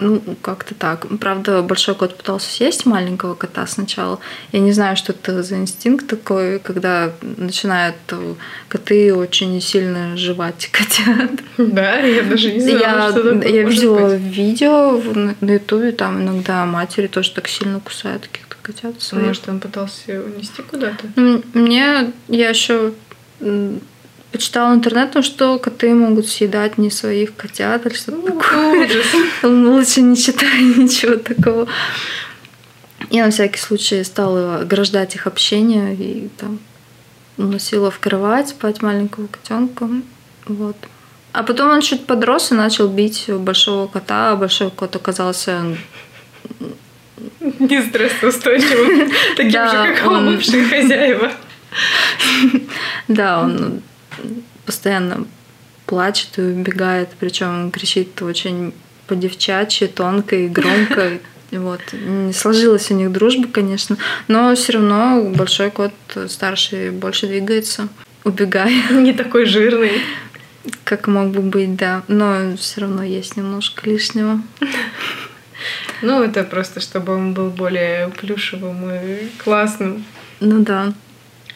ну, 0.00 0.22
как-то 0.40 0.74
так. 0.74 1.06
Правда, 1.20 1.62
большой 1.62 1.94
кот 1.94 2.16
пытался 2.16 2.50
съесть 2.50 2.86
маленького 2.86 3.34
кота 3.34 3.66
сначала. 3.66 4.18
Я 4.52 4.60
не 4.60 4.72
знаю, 4.72 4.96
что 4.96 5.12
это 5.12 5.42
за 5.42 5.56
инстинкт 5.56 6.06
такой, 6.06 6.58
когда 6.58 7.12
начинают 7.36 7.96
коты 8.68 9.14
очень 9.14 9.60
сильно 9.60 10.16
жевать 10.16 10.68
котят. 10.72 11.30
Да, 11.58 11.98
я 11.98 12.22
даже 12.22 12.52
не 12.52 12.60
знаю, 12.60 12.78
я, 12.78 13.10
что 13.10 13.22
такое 13.22 13.48
Я 13.52 13.62
видела 13.62 14.08
быть. 14.08 14.20
видео 14.20 15.02
на 15.40 15.52
ютубе, 15.52 15.92
там 15.92 16.22
иногда 16.22 16.64
матери 16.64 17.06
тоже 17.06 17.30
так 17.32 17.46
сильно 17.48 17.78
кусают 17.80 18.26
каких-то 18.26 18.56
котят. 18.62 19.00
Своих. 19.00 19.26
Может, 19.26 19.48
он 19.48 19.60
пытался 19.60 20.22
унести 20.22 20.62
куда-то? 20.62 21.06
Мне, 21.54 22.12
я 22.28 22.48
еще 22.48 22.92
почитала 24.32 24.74
интернетом, 24.74 25.22
что 25.22 25.58
коты 25.58 25.94
могут 25.94 26.26
съедать 26.26 26.78
не 26.78 26.90
своих 26.90 27.36
котят 27.36 27.86
или 27.86 27.94
что-то 27.94 28.18
ну, 28.18 28.40
такое. 28.40 28.88
Лучше 29.42 30.00
не 30.00 30.16
читай 30.16 30.62
ничего 30.76 31.16
такого. 31.16 31.68
Я 33.10 33.26
на 33.26 33.30
всякий 33.30 33.58
случай 33.58 34.02
стала 34.04 34.60
ограждать 34.60 35.14
их 35.14 35.26
общение 35.26 35.94
и 35.94 36.30
там 36.38 36.58
носила 37.36 37.90
в 37.90 37.98
кровать 37.98 38.48
спать 38.48 38.82
маленького 38.82 39.26
котенка. 39.26 39.88
Вот. 40.46 40.76
А 41.32 41.42
потом 41.42 41.70
он 41.70 41.80
чуть 41.80 42.06
подрос 42.06 42.52
и 42.52 42.54
начал 42.54 42.88
бить 42.88 43.24
большого 43.28 43.86
кота, 43.86 44.32
а 44.32 44.36
большой 44.36 44.70
кот 44.70 44.96
оказался 44.96 45.76
не 47.40 47.82
стрессоустойчивым, 47.82 49.10
таким 49.36 49.50
же, 49.50 49.94
как 49.94 50.06
он... 50.06 50.26
бывшие 50.26 50.64
хозяева. 50.64 51.32
Да, 53.08 53.40
он 53.40 53.82
постоянно 54.66 55.26
плачет 55.86 56.38
и 56.38 56.42
убегает, 56.42 57.10
причем 57.18 57.70
кричит 57.70 58.20
очень 58.22 58.72
по-девчачьи, 59.06 59.86
тонко 59.86 60.36
и 60.36 60.48
громко. 60.48 61.18
Вот. 61.52 61.82
Не 61.92 62.32
сложилась 62.32 62.90
у 62.90 62.94
них 62.94 63.12
дружба, 63.12 63.46
конечно, 63.46 63.98
но 64.26 64.54
все 64.54 64.72
равно 64.72 65.22
большой 65.36 65.70
кот 65.70 65.92
старший 66.28 66.90
больше 66.90 67.26
двигается, 67.26 67.90
убегая. 68.24 68.72
Не 68.90 69.12
такой 69.12 69.44
жирный. 69.44 70.00
Как 70.84 71.08
мог 71.08 71.28
бы 71.28 71.42
быть, 71.42 71.76
да. 71.76 72.04
Но 72.08 72.56
все 72.56 72.80
равно 72.80 73.02
есть 73.02 73.36
немножко 73.36 73.86
лишнего. 73.88 74.40
Ну, 76.00 76.20
это 76.20 76.42
просто, 76.42 76.80
чтобы 76.80 77.14
он 77.14 77.34
был 77.34 77.50
более 77.50 78.08
плюшевым 78.08 78.90
и 78.90 79.28
классным. 79.38 80.04
Ну 80.40 80.58
да. 80.58 80.92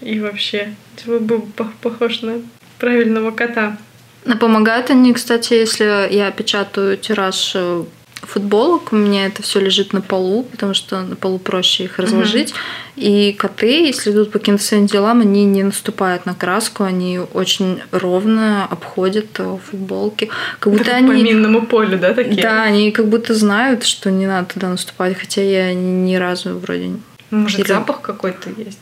И 0.00 0.20
вообще, 0.20 0.76
чтобы 0.96 1.20
был 1.20 1.48
похож 1.80 2.22
на 2.22 2.42
правильного 2.78 3.30
кота. 3.30 3.76
Но 4.24 4.36
помогают 4.36 4.90
они, 4.90 5.12
кстати, 5.12 5.54
если 5.54 6.12
я 6.12 6.30
печатаю 6.32 6.96
тираж 6.96 7.52
э, 7.54 7.84
футболок, 8.22 8.92
у 8.92 8.96
меня 8.96 9.26
это 9.26 9.42
все 9.42 9.60
лежит 9.60 9.92
на 9.92 10.00
полу, 10.00 10.42
потому 10.42 10.74
что 10.74 11.00
на 11.02 11.14
полу 11.14 11.38
проще 11.38 11.84
их 11.84 11.98
разложить. 11.98 12.50
Угу. 12.50 12.58
И 12.96 13.32
коты, 13.38 13.86
если 13.86 14.10
идут 14.10 14.32
по 14.32 14.40
каким-то 14.40 14.62
своим 14.62 14.86
делам, 14.86 15.20
они 15.20 15.44
не 15.44 15.62
наступают 15.62 16.26
на 16.26 16.34
краску, 16.34 16.82
они 16.82 17.20
очень 17.20 17.80
ровно 17.92 18.64
обходят 18.66 19.26
э, 19.38 19.58
футболки. 19.70 20.28
Как 20.58 20.72
будто 20.72 20.90
это 20.90 20.96
они... 20.96 21.08
По 21.08 21.12
минному 21.12 21.66
полю, 21.66 21.96
да, 21.96 22.12
такие? 22.12 22.42
Да, 22.42 22.62
они 22.62 22.90
как 22.90 23.06
будто 23.06 23.32
знают, 23.32 23.84
что 23.84 24.10
не 24.10 24.26
надо 24.26 24.54
туда 24.54 24.68
наступать, 24.70 25.16
хотя 25.16 25.42
я 25.42 25.72
ни 25.72 26.16
разу 26.16 26.58
вроде... 26.58 26.90
Может, 27.30 27.60
Или... 27.60 27.68
запах 27.68 28.00
какой-то 28.00 28.50
есть? 28.56 28.78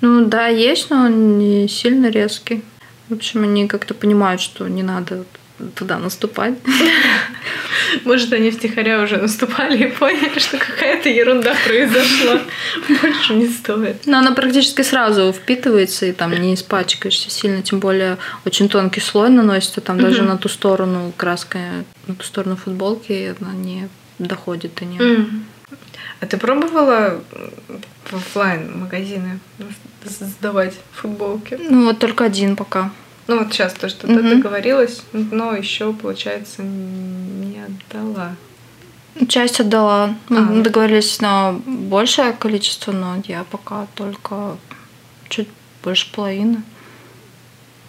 Ну 0.00 0.26
да, 0.26 0.48
есть, 0.48 0.90
но 0.90 1.04
он 1.04 1.38
не 1.38 1.68
сильно 1.68 2.10
резкий. 2.10 2.62
В 3.08 3.14
общем, 3.14 3.44
они 3.44 3.68
как-то 3.68 3.94
понимают, 3.94 4.40
что 4.40 4.66
не 4.68 4.82
надо 4.82 5.24
туда 5.74 5.98
наступать. 5.98 6.54
Может, 8.04 8.32
они 8.32 8.50
втихаря 8.50 9.02
уже 9.02 9.16
наступали 9.16 9.84
и 9.84 9.90
поняли, 9.90 10.38
что 10.38 10.58
какая-то 10.58 11.08
ерунда 11.08 11.54
произошла. 11.66 12.40
Больше 12.88 13.34
не 13.34 13.48
стоит. 13.48 14.06
Но 14.06 14.18
она 14.18 14.32
практически 14.32 14.82
сразу 14.82 15.32
впитывается, 15.32 16.06
и 16.06 16.12
там 16.12 16.32
не 16.32 16.54
испачкаешься 16.54 17.30
сильно. 17.30 17.62
Тем 17.62 17.80
более 17.80 18.18
очень 18.44 18.68
тонкий 18.68 19.00
слой 19.00 19.30
наносится. 19.30 19.80
Там 19.80 20.00
даже 20.00 20.22
на 20.22 20.36
ту 20.36 20.48
сторону 20.48 21.12
краска, 21.16 21.58
на 22.06 22.14
ту 22.14 22.24
сторону 22.24 22.56
футболки 22.56 23.34
она 23.40 23.52
не 23.52 23.88
доходит 24.18 24.74
до 24.74 24.84
нее. 24.84 25.26
А 26.20 26.26
ты 26.26 26.36
пробовала 26.38 27.20
в 28.04 28.14
офлайн 28.14 28.80
магазины 28.80 29.38
сдавать 30.04 30.74
футболки? 30.92 31.58
Ну 31.60 31.84
вот 31.84 31.98
только 31.98 32.24
один 32.24 32.56
пока. 32.56 32.90
Ну 33.26 33.38
вот 33.38 33.52
сейчас 33.52 33.72
то, 33.74 33.88
что 33.88 34.06
mm-hmm. 34.06 34.16
ты 34.16 34.36
договорилась, 34.36 35.02
но 35.12 35.54
еще, 35.54 35.92
получается, 35.92 36.62
не 36.62 37.60
отдала. 37.60 38.36
Часть 39.28 39.60
отдала. 39.60 40.14
Мы 40.28 40.60
а, 40.60 40.62
договорились 40.62 41.20
на 41.20 41.52
большее 41.52 42.32
количество, 42.32 42.92
но 42.92 43.22
я 43.26 43.44
пока 43.50 43.86
только 43.94 44.56
чуть 45.28 45.48
больше 45.82 46.12
половины. 46.12 46.62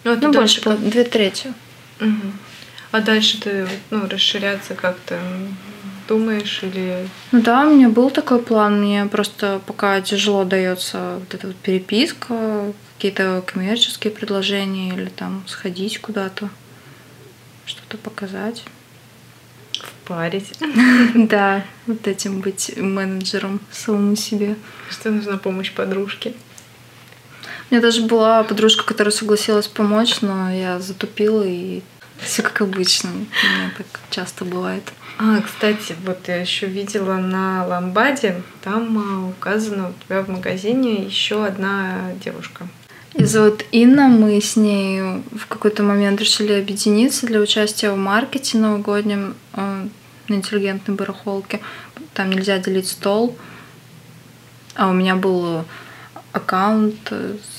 Ну, 0.04 0.18
ну 0.20 0.32
больше 0.32 0.62
как... 0.62 0.80
две 0.80 1.04
трети. 1.04 1.54
Угу. 2.00 2.32
А 2.92 3.02
дальше 3.02 3.42
ты 3.42 3.68
ну, 3.90 4.08
расширяться 4.08 4.74
как-то 4.74 5.20
думаешь 6.08 6.60
или... 6.64 7.08
Ну 7.32 7.41
да, 7.41 7.68
у 7.68 7.74
меня 7.74 7.89
был 7.89 8.10
такой 8.10 8.41
план. 8.41 8.82
Мне 8.82 9.05
просто 9.05 9.62
пока 9.66 10.01
тяжело 10.01 10.43
дается 10.43 11.20
вот 11.20 11.34
эта 11.34 11.47
вот 11.47 11.55
переписка, 11.58 12.74
какие-то 12.95 13.43
коммерческие 13.45 14.12
предложения 14.12 14.93
или 14.93 15.10
там 15.10 15.43
сходить 15.47 15.99
куда-то, 15.99 16.49
что-то 17.66 17.97
показать. 17.97 18.64
Впарить. 19.74 20.53
Да, 21.16 21.64
вот 21.86 22.08
этим 22.08 22.41
быть 22.41 22.76
менеджером 22.78 23.60
самому 23.72 24.16
себе. 24.16 24.55
Что 24.89 25.12
нужна 25.12 25.38
помощь 25.38 25.72
подружке? 25.72 26.34
У 27.70 27.74
меня 27.74 27.82
даже 27.82 28.01
была 28.03 28.43
подружка, 28.43 28.86
которая 28.86 29.12
согласилась 29.12 29.68
помочь, 29.68 30.22
но 30.22 30.49
я 30.49 30.80
затупила 30.80 31.43
и 31.43 31.82
все 32.20 32.41
как 32.41 32.62
обычно. 32.62 33.10
У 33.12 33.16
меня 33.16 33.72
так 33.78 33.86
часто 34.10 34.45
бывает. 34.45 34.84
А, 35.20 35.41
кстати, 35.41 35.95
вот 36.05 36.28
я 36.28 36.36
еще 36.36 36.68
видела 36.68 37.15
на 37.15 37.65
Ламбаде, 37.65 38.41
там 38.63 38.97
а, 38.99 39.28
указано 39.30 39.89
у 39.89 39.93
тебя 40.03 40.22
в 40.22 40.30
магазине 40.30 41.05
еще 41.05 41.43
одна 41.43 42.11
девушка. 42.24 42.68
Ее 43.15 43.26
зовут 43.26 43.65
Инна. 43.72 44.07
Мы 44.07 44.39
с 44.39 44.55
ней 44.55 45.01
в 45.32 45.47
какой-то 45.47 45.82
момент 45.82 46.22
решили 46.22 46.53
объединиться 46.53 47.26
для 47.26 47.39
участия 47.39 47.91
в 47.91 47.97
маркете 47.97 48.59
новогоднем 48.59 49.36
э, 49.53 49.88
на 50.28 50.34
интеллигентной 50.34 50.93
барахолке. 50.93 51.61
Там 52.13 52.30
нельзя 52.30 52.59
делить 52.59 52.88
стол. 52.88 53.36
А 54.76 54.89
у 54.89 54.93
меня 54.93 55.15
был 55.15 55.65
аккаунт, 56.32 57.11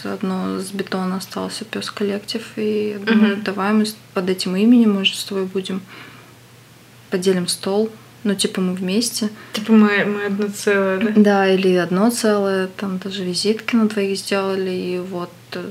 заодно 0.04 0.60
с 0.60 0.70
бетона 0.70 1.16
остался 1.16 1.64
пес 1.64 1.90
коллектив. 1.90 2.46
И 2.54 2.90
я 2.90 2.98
думаю, 3.00 3.34
угу. 3.34 3.42
давай 3.42 3.72
мы 3.72 3.84
под 4.14 4.30
этим 4.30 4.54
именем, 4.54 4.92
может, 4.92 5.16
с 5.16 5.24
тобой 5.24 5.46
будем 5.46 5.80
поделим 7.10 7.48
стол. 7.48 7.90
Ну, 8.24 8.34
типа 8.34 8.60
мы 8.60 8.74
вместе. 8.74 9.30
Типа 9.52 9.72
мы, 9.72 10.04
мы 10.04 10.24
одно 10.24 10.48
целое, 10.48 10.98
да? 10.98 11.12
Да, 11.16 11.48
или 11.48 11.74
одно 11.74 12.10
целое. 12.10 12.66
Там 12.66 12.98
даже 12.98 13.24
визитки 13.24 13.76
на 13.76 13.88
двоих 13.88 14.18
сделали. 14.18 14.70
И 14.70 14.98
вот 14.98 15.32
э, 15.52 15.70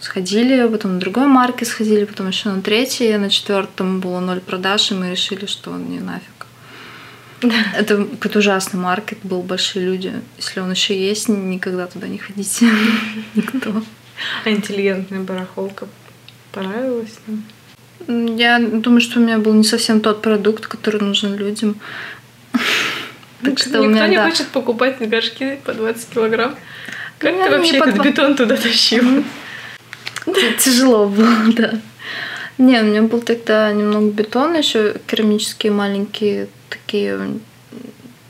сходили, 0.00 0.68
потом 0.68 0.94
на 0.94 1.00
другой 1.00 1.26
марке 1.26 1.64
сходили, 1.64 2.04
потом 2.04 2.28
еще 2.28 2.50
на 2.50 2.62
третьей, 2.62 3.16
на 3.18 3.28
четвертом 3.28 4.00
было 4.00 4.20
ноль 4.20 4.40
продаж, 4.40 4.92
и 4.92 4.94
мы 4.94 5.10
решили, 5.10 5.46
что 5.46 5.72
он 5.72 5.90
не 5.90 5.98
нафиг. 5.98 6.46
Да. 7.42 7.54
Это 7.76 8.04
какой-то 8.04 8.38
ужасный 8.38 8.80
маркет, 8.80 9.18
был 9.22 9.42
большие 9.42 9.84
люди. 9.84 10.12
Если 10.36 10.60
он 10.60 10.70
еще 10.70 10.98
есть, 10.98 11.28
никогда 11.28 11.86
туда 11.86 12.08
не 12.08 12.18
ходите. 12.18 12.70
Никто. 13.34 13.82
А 14.44 14.50
интеллигентная 14.50 15.20
барахолка 15.20 15.88
понравилась? 16.52 17.18
Я 18.08 18.60
думаю, 18.60 19.00
что 19.00 19.18
у 19.18 19.22
меня 19.22 19.38
был 19.38 19.52
не 19.54 19.64
совсем 19.64 20.00
тот 20.00 20.22
продукт, 20.22 20.66
который 20.66 21.00
нужен 21.00 21.34
людям. 21.36 21.76
Так 23.42 23.58
что 23.58 23.68
Никто 23.68 23.86
меня, 23.86 24.08
не 24.08 24.16
да. 24.16 24.30
хочет 24.30 24.46
покупать 24.48 24.98
горшки 24.98 25.60
по 25.64 25.74
20 25.74 26.08
килограмм. 26.08 26.56
Как 27.18 27.34
я 27.36 27.44
ты 27.44 27.50
вообще 27.50 27.76
этот 27.76 28.02
бетон 28.02 28.34
туда 28.34 28.56
тащил? 28.56 29.24
Тяжело 30.58 31.06
было, 31.06 31.52
да. 31.54 31.74
Не, 32.56 32.80
у 32.80 32.84
меня 32.84 33.02
был 33.02 33.20
тогда 33.20 33.70
немного 33.72 34.10
бетона, 34.10 34.56
еще 34.56 34.96
керамические 35.06 35.70
маленькие 35.70 36.48
такие 36.70 37.38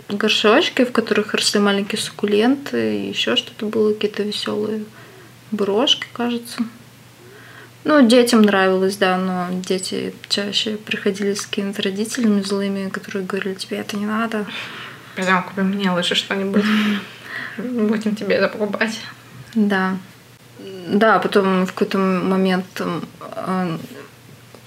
горшочки, 0.08 0.84
в 0.84 0.92
которых 0.92 1.34
росли 1.34 1.60
маленькие 1.60 2.00
суккуленты, 2.00 3.06
еще 3.06 3.36
что-то 3.36 3.66
было, 3.66 3.92
какие-то 3.92 4.24
веселые 4.24 4.84
брошки, 5.52 6.06
кажется. 6.12 6.64
Ну, 7.88 8.04
детям 8.04 8.42
нравилось, 8.42 8.96
да, 8.96 9.16
но 9.16 9.46
дети 9.60 10.12
чаще 10.28 10.76
приходили 10.76 11.34
с 11.34 11.46
какими-то 11.46 11.82
родителями 11.82 12.40
злыми, 12.40 12.88
которые 12.88 13.24
говорили, 13.24 13.54
тебе 13.54 13.76
это 13.76 13.96
не 13.96 14.06
надо. 14.06 14.44
Пойдем 15.14 15.44
купим 15.44 15.68
мне 15.68 15.92
лучше 15.92 16.16
что-нибудь. 16.16 16.64
Будем 17.58 18.16
тебе 18.16 18.34
это 18.34 18.48
покупать. 18.48 19.00
Да. 19.54 19.98
Да, 20.88 21.20
потом 21.20 21.64
в 21.64 21.72
какой-то 21.72 21.98
момент 21.98 22.66
э, 22.80 23.78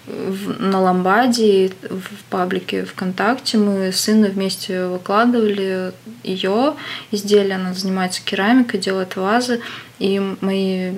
на 0.08 0.80
Ламбаде, 0.80 1.74
в 1.90 2.24
паблике 2.30 2.86
ВКонтакте 2.86 3.58
мы 3.58 3.92
с 3.92 4.08
Инной 4.08 4.30
вместе 4.30 4.86
выкладывали 4.86 5.92
ее 6.24 6.76
изделия. 7.12 7.56
Она 7.56 7.74
занимается 7.74 8.22
керамикой, 8.24 8.80
делает 8.80 9.18
вазы 9.18 9.60
и 10.00 10.22
мои 10.40 10.94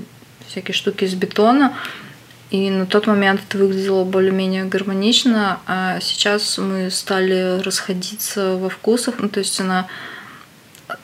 всякие 0.47 0.75
штуки 0.75 1.05
из 1.05 1.15
бетона. 1.15 1.73
И 2.51 2.69
на 2.69 2.85
тот 2.85 3.07
момент 3.07 3.41
это 3.47 3.57
выглядело 3.57 4.03
более-менее 4.03 4.65
гармонично, 4.65 5.61
а 5.67 5.99
сейчас 6.01 6.57
мы 6.57 6.91
стали 6.91 7.61
расходиться 7.61 8.57
во 8.57 8.69
вкусах. 8.69 9.15
Ну, 9.19 9.29
то 9.29 9.39
есть 9.39 9.59
она 9.61 9.87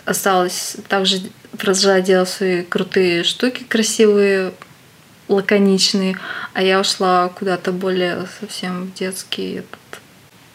осталась 0.03 0.75
также 0.89 1.21
продолжала 1.57 2.01
делать 2.01 2.27
свои 2.27 2.63
крутые 2.63 3.23
штуки, 3.23 3.63
красивые, 3.63 4.53
лаконичные, 5.29 6.17
а 6.53 6.61
я 6.61 6.81
ушла 6.81 7.29
куда-то 7.29 7.71
более 7.71 8.27
совсем 8.39 8.91
детский. 8.93 9.63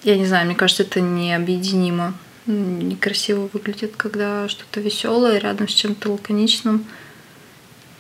Я 0.03 0.19
не 0.19 0.27
знаю, 0.27 0.47
мне 0.47 0.55
кажется, 0.55 0.83
это 0.83 1.01
необъединимо. 1.01 2.15
Некрасиво 2.47 3.49
выглядит, 3.53 3.95
когда 3.97 4.49
что-то 4.49 4.81
веселое 4.81 5.39
рядом 5.39 5.69
с 5.69 5.73
чем-то 5.73 6.13
лаконичным. 6.13 6.85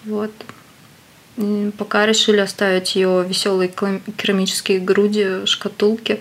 Вот. 0.04 0.32
Пока 1.78 2.06
решили 2.06 2.38
оставить 2.38 2.94
ее 2.94 3.24
веселые 3.26 3.68
керамические 4.16 4.80
груди, 4.80 5.46
шкатулки 5.46 6.20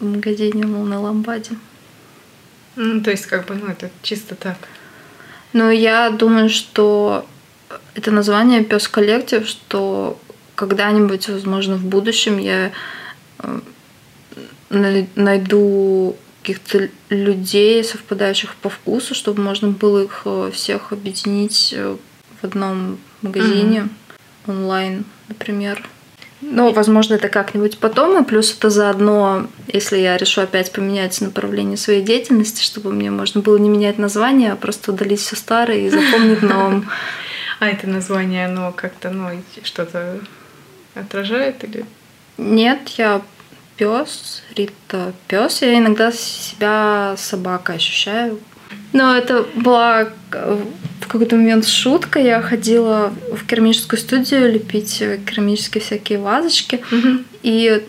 в 0.00 0.04
магазине 0.04 0.64
на 0.64 1.00
Ламбаде. 1.00 1.56
Ну, 2.76 3.00
то 3.00 3.10
есть, 3.10 3.26
как 3.26 3.46
бы, 3.46 3.54
ну, 3.54 3.68
это 3.68 3.90
чисто 4.02 4.34
так. 4.34 4.56
Но 5.52 5.70
я 5.70 6.10
думаю, 6.10 6.48
что 6.48 7.26
это 7.94 8.10
название 8.10 8.64
Пес 8.64 8.88
коллектив, 8.88 9.46
что 9.46 10.18
когда-нибудь, 10.54 11.28
возможно, 11.28 11.76
в 11.76 11.84
будущем 11.84 12.38
я 12.38 12.72
э, 13.38 13.60
найду 14.70 16.16
каких-то 16.42 16.88
людей, 17.08 17.82
совпадающих 17.84 18.54
по 18.56 18.68
вкусу, 18.68 19.14
чтобы 19.14 19.42
можно 19.42 19.68
было 19.68 20.04
их 20.04 20.22
э, 20.24 20.50
всех 20.52 20.92
объединить 20.92 21.72
э, 21.76 21.96
в 22.40 22.44
одном 22.44 22.98
магазине 23.24 23.88
mm-hmm. 24.46 24.50
онлайн, 24.50 25.04
например. 25.28 25.86
Ну, 26.40 26.72
возможно, 26.72 27.14
это 27.14 27.28
как-нибудь 27.28 27.78
потом, 27.78 28.22
и 28.22 28.26
плюс 28.26 28.54
это 28.56 28.68
заодно, 28.68 29.46
если 29.66 29.98
я 29.98 30.16
решу 30.16 30.42
опять 30.42 30.72
поменять 30.72 31.20
направление 31.20 31.76
своей 31.78 32.02
деятельности, 32.02 32.62
чтобы 32.62 32.92
мне 32.92 33.10
можно 33.10 33.40
было 33.40 33.56
не 33.56 33.70
менять 33.70 33.98
название, 33.98 34.52
а 34.52 34.56
просто 34.56 34.92
удалить 34.92 35.20
все 35.20 35.36
старое 35.36 35.78
и 35.78 35.90
запомнить 35.90 36.42
новым. 36.42 36.88
А 37.60 37.68
это 37.68 37.86
название, 37.86 38.46
оно 38.46 38.72
как-то, 38.72 39.10
ну, 39.10 39.30
что-то 39.62 40.18
отражает 40.94 41.62
или? 41.62 41.86
Нет, 42.36 42.88
я 42.98 43.22
пес, 43.76 44.42
Рита 44.56 45.12
пес. 45.28 45.62
Я 45.62 45.78
иногда 45.78 46.12
себя 46.12 47.14
собакой 47.16 47.76
ощущаю. 47.76 48.40
Но 48.92 49.16
это 49.16 49.46
была 49.54 50.08
в 51.04 51.08
какой-то 51.08 51.36
момент 51.36 51.66
шутка. 51.66 52.18
Я 52.18 52.40
ходила 52.40 53.12
в 53.30 53.46
керамическую 53.46 54.00
студию 54.00 54.50
лепить 54.50 54.98
керамические 54.98 55.82
всякие 55.82 56.18
вазочки. 56.18 56.82
Mm-hmm. 56.90 57.24
И 57.42 57.86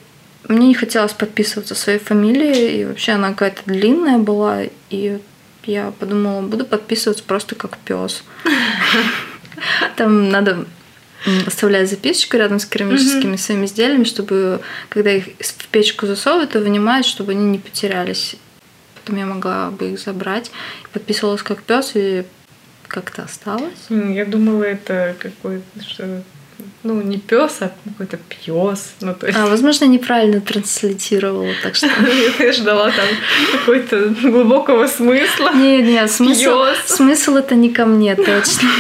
мне 0.50 0.68
не 0.68 0.74
хотелось 0.74 1.14
подписываться 1.14 1.76
своей 1.76 2.00
фамилией. 2.00 2.82
И 2.82 2.86
вообще 2.86 3.14
она 3.14 3.30
какая-то 3.30 3.62
длинная 3.66 4.18
была. 4.18 4.64
И 4.90 5.20
я 5.64 5.94
подумала, 5.98 6.42
буду 6.42 6.66
подписываться 6.66 7.24
просто 7.24 7.56
как 7.56 7.78
пес. 7.78 8.24
Там 9.96 10.30
надо 10.30 10.66
оставлять 11.48 11.90
записочку 11.90 12.36
рядом 12.36 12.60
с 12.60 12.66
керамическими 12.66 13.36
mm-hmm. 13.36 13.38
своими 13.38 13.66
изделиями, 13.66 14.04
чтобы, 14.04 14.60
когда 14.90 15.12
их 15.12 15.30
в 15.40 15.68
печку 15.70 16.06
засовывают, 16.06 16.52
то 16.52 16.60
вынимают, 16.60 17.08
чтобы 17.08 17.32
они 17.32 17.46
не 17.46 17.60
потерялись. 17.60 18.36
Потом 18.96 19.18
я 19.18 19.26
могла 19.26 19.72
бы 19.72 19.92
их 19.92 20.00
забрать. 20.00 20.52
Подписывалась 20.92 21.44
как 21.44 21.64
пес 21.64 21.92
и 21.96 22.26
как-то 22.96 23.24
осталось. 23.24 23.88
Я 23.90 24.26
думала, 24.26 24.64
это 24.64 25.16
какой-то 25.20 26.24
ну, 26.84 27.02
не 27.02 27.18
пес, 27.18 27.58
а 27.60 27.72
какой-то 27.84 28.18
пьес. 28.18 28.94
Ну, 29.02 29.14
то 29.14 29.28
есть... 29.28 29.38
А, 29.38 29.48
возможно, 29.48 29.86
неправильно 29.86 30.40
транслитировала, 30.40 31.52
так 31.62 31.76
что... 31.76 31.88
Я 32.40 32.54
ждала 32.54 32.92
там 32.92 33.08
какой-то 33.52 34.10
глубокого 34.22 34.88
смысла. 34.88 35.52
Не, 35.54 35.82
не, 35.82 36.08
смысл, 36.08 36.64
смысл 36.86 37.36
это 37.36 37.56
не 37.56 37.70
ко 37.70 37.86
мне, 37.86 38.16
точно. 38.16 38.70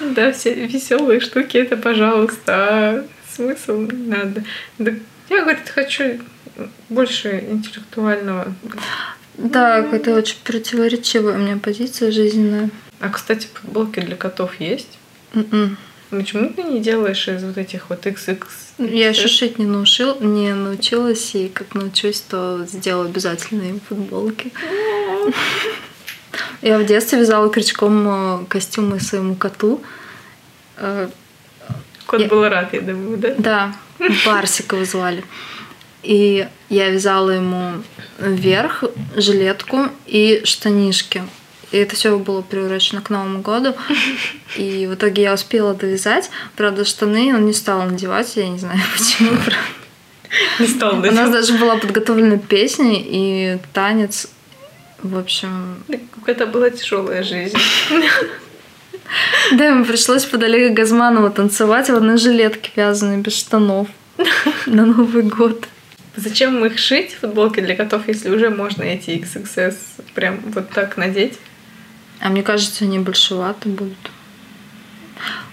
Да, 0.00 0.32
все 0.32 0.54
веселые 0.54 1.20
штуки 1.20 1.56
это, 1.56 1.76
пожалуйста, 1.76 2.52
а 2.54 3.04
смысл 3.34 3.86
надо. 3.90 4.44
Да, 4.78 4.92
я, 5.28 5.42
говорит, 5.42 5.68
хочу 5.68 6.20
больше 6.88 7.44
интеллектуального. 7.50 8.54
Да, 9.40 9.78
это 9.78 10.14
очень 10.14 10.36
противоречивая 10.44 11.34
у 11.34 11.38
меня 11.38 11.56
позиция 11.56 12.10
жизненная. 12.10 12.70
А, 13.00 13.08
кстати, 13.08 13.48
футболки 13.52 14.00
для 14.00 14.16
котов 14.16 14.60
есть? 14.60 14.98
Mm-mm. 15.32 15.76
Почему 16.10 16.50
ты 16.50 16.64
не 16.64 16.80
делаешь 16.80 17.28
из 17.28 17.42
вот 17.44 17.56
этих 17.56 17.88
вот 17.88 18.04
XX? 18.04 18.44
Я 18.78 19.10
еще 19.10 19.28
шить 19.28 19.58
не 19.58 19.64
научил, 19.64 20.20
не 20.20 20.52
научилась, 20.52 21.34
и 21.34 21.48
как 21.48 21.74
научусь, 21.74 22.20
то 22.20 22.66
сделаю 22.66 23.08
обязательно 23.08 23.62
им 23.62 23.80
футболки. 23.80 24.52
Я 26.62 26.78
в 26.78 26.84
детстве 26.84 27.20
вязала 27.20 27.48
крючком 27.48 28.42
э, 28.42 28.44
костюмы 28.46 29.00
своему 29.00 29.34
коту. 29.34 29.80
Э, 30.76 31.08
Кот 32.06 32.20
я... 32.20 32.28
был 32.28 32.46
рад, 32.48 32.72
я 32.72 32.80
думаю, 32.80 33.18
да? 33.18 33.34
Да, 33.38 33.74
Барсика 34.26 34.84
звали. 34.84 35.24
И 36.02 36.48
я 36.68 36.90
вязала 36.90 37.30
ему 37.30 37.82
верх, 38.18 38.84
жилетку 39.16 39.88
и 40.06 40.42
штанишки. 40.44 41.22
И 41.72 41.76
это 41.76 41.94
все 41.94 42.18
было 42.18 42.42
приурочено 42.42 43.00
к 43.00 43.10
Новому 43.10 43.40
году. 43.40 43.74
И 44.56 44.86
в 44.86 44.94
итоге 44.94 45.22
я 45.22 45.34
успела 45.34 45.74
довязать. 45.74 46.30
Правда, 46.56 46.84
штаны 46.84 47.34
он 47.34 47.46
не 47.46 47.52
стал 47.52 47.82
надевать, 47.82 48.36
я 48.36 48.48
не 48.48 48.58
знаю 48.58 48.80
почему. 48.96 49.38
Не 50.58 50.66
стал 50.66 50.96
надевать. 50.96 51.12
У 51.12 51.14
нас 51.22 51.30
даже 51.30 51.58
была 51.58 51.76
подготовлена 51.76 52.38
песня 52.38 52.94
и 52.96 53.58
танец 53.72 54.28
в 55.02 55.18
общем... 55.18 55.82
Это 56.26 56.46
была 56.46 56.70
тяжелая 56.70 57.22
жизнь. 57.22 57.56
Да, 59.52 59.66
ему 59.66 59.84
пришлось 59.84 60.24
под 60.24 60.42
Олега 60.42 60.74
Газманова 60.74 61.30
танцевать 61.30 61.88
в 61.88 61.94
одной 61.94 62.16
жилетке 62.16 62.70
вязаной, 62.76 63.18
без 63.18 63.34
штанов 63.34 63.88
на 64.66 64.86
Новый 64.86 65.22
год. 65.22 65.66
Зачем 66.16 66.64
их 66.64 66.78
шить, 66.78 67.14
футболки 67.14 67.60
для 67.60 67.76
котов, 67.76 68.08
если 68.08 68.30
уже 68.30 68.50
можно 68.50 68.82
эти 68.82 69.10
XXS 69.10 69.76
прям 70.14 70.40
вот 70.46 70.70
так 70.70 70.96
надеть? 70.96 71.38
А 72.20 72.28
мне 72.28 72.42
кажется, 72.42 72.84
они 72.84 72.98
большеваты 72.98 73.68
будут. 73.68 74.10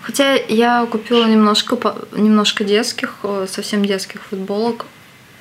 Хотя 0.01 0.33
я 0.33 0.85
купила 0.85 1.25
немножко, 1.25 1.77
немножко 2.13 2.63
детских, 2.63 3.17
э, 3.23 3.45
совсем 3.49 3.83
детских 3.85 4.23
футболок. 4.23 4.85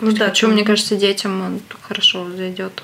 Ну, 0.01 0.13
да, 0.13 0.29
Хочу, 0.29 0.49
мне 0.49 0.65
кажется, 0.65 0.97
детям 0.97 1.61
хорошо 1.83 2.29
зайдет 2.37 2.83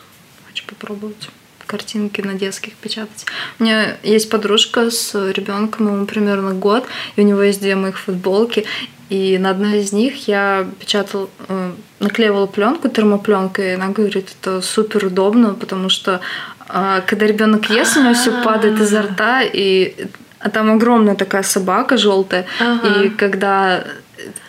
хочу 0.53 0.67
попробовать 0.67 1.31
картинки 1.67 2.21
на 2.21 2.35
детских 2.35 2.75
печатать. 2.75 3.25
У 3.59 3.65
меня 3.65 3.97
есть 4.03 4.29
подружка 4.29 4.91
с 4.91 5.15
ребенком, 5.33 5.87
ему 5.87 6.07
примерно 6.07 6.53
год, 6.53 6.85
и 7.17 7.23
у 7.23 7.25
него 7.25 7.43
есть 7.43 7.61
две 7.61 7.77
моих 7.77 7.99
футболки. 7.99 8.67
И 9.13 9.39
на 9.39 9.51
одной 9.51 9.81
из 9.81 9.93
них 9.93 10.27
я 10.27 10.67
печатала, 10.81 11.29
э, 11.49 11.73
наклеивала 12.01 12.47
пленку 12.47 12.89
термопленкой, 12.89 13.65
и 13.67 13.75
она 13.75 13.89
говорит, 13.89 14.35
это 14.41 14.63
супер 14.63 15.05
удобно, 15.05 15.53
потому 15.53 15.91
что 15.91 16.21
э, 16.69 17.03
когда 17.07 17.27
ребенок 17.27 17.69
ест, 17.69 17.97
у 17.99 18.03
него 18.03 18.15
все 18.15 18.31
падает 18.43 18.81
изо 18.81 19.03
рта, 19.03 19.43
и 19.43 19.95
а 20.39 20.49
там 20.49 20.71
огромная 20.73 21.15
такая 21.15 21.43
собака 21.43 21.99
желтая, 21.99 22.47
ага. 22.59 23.03
и 23.03 23.11
когда 23.11 23.85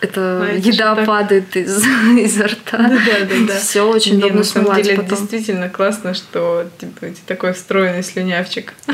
эта 0.02 0.38
Знаете, 0.38 0.70
еда 0.70 0.96
так... 0.96 1.06
падает 1.06 1.56
из, 1.56 1.84
изо 2.18 2.48
рта. 2.48 2.78
Да, 2.78 2.90
да, 3.22 3.36
да. 3.48 3.60
Все 3.60 3.82
очень 3.82 4.18
удобно 4.18 4.40
На 4.40 4.44
самом 4.44 4.76
деле 4.76 4.96
потом. 4.96 5.18
действительно 5.18 5.70
классно, 5.70 6.14
что 6.14 6.70
типа, 6.80 7.08
такой 7.26 7.54
встроенный 7.54 8.04
слюнявчик. 8.04 8.74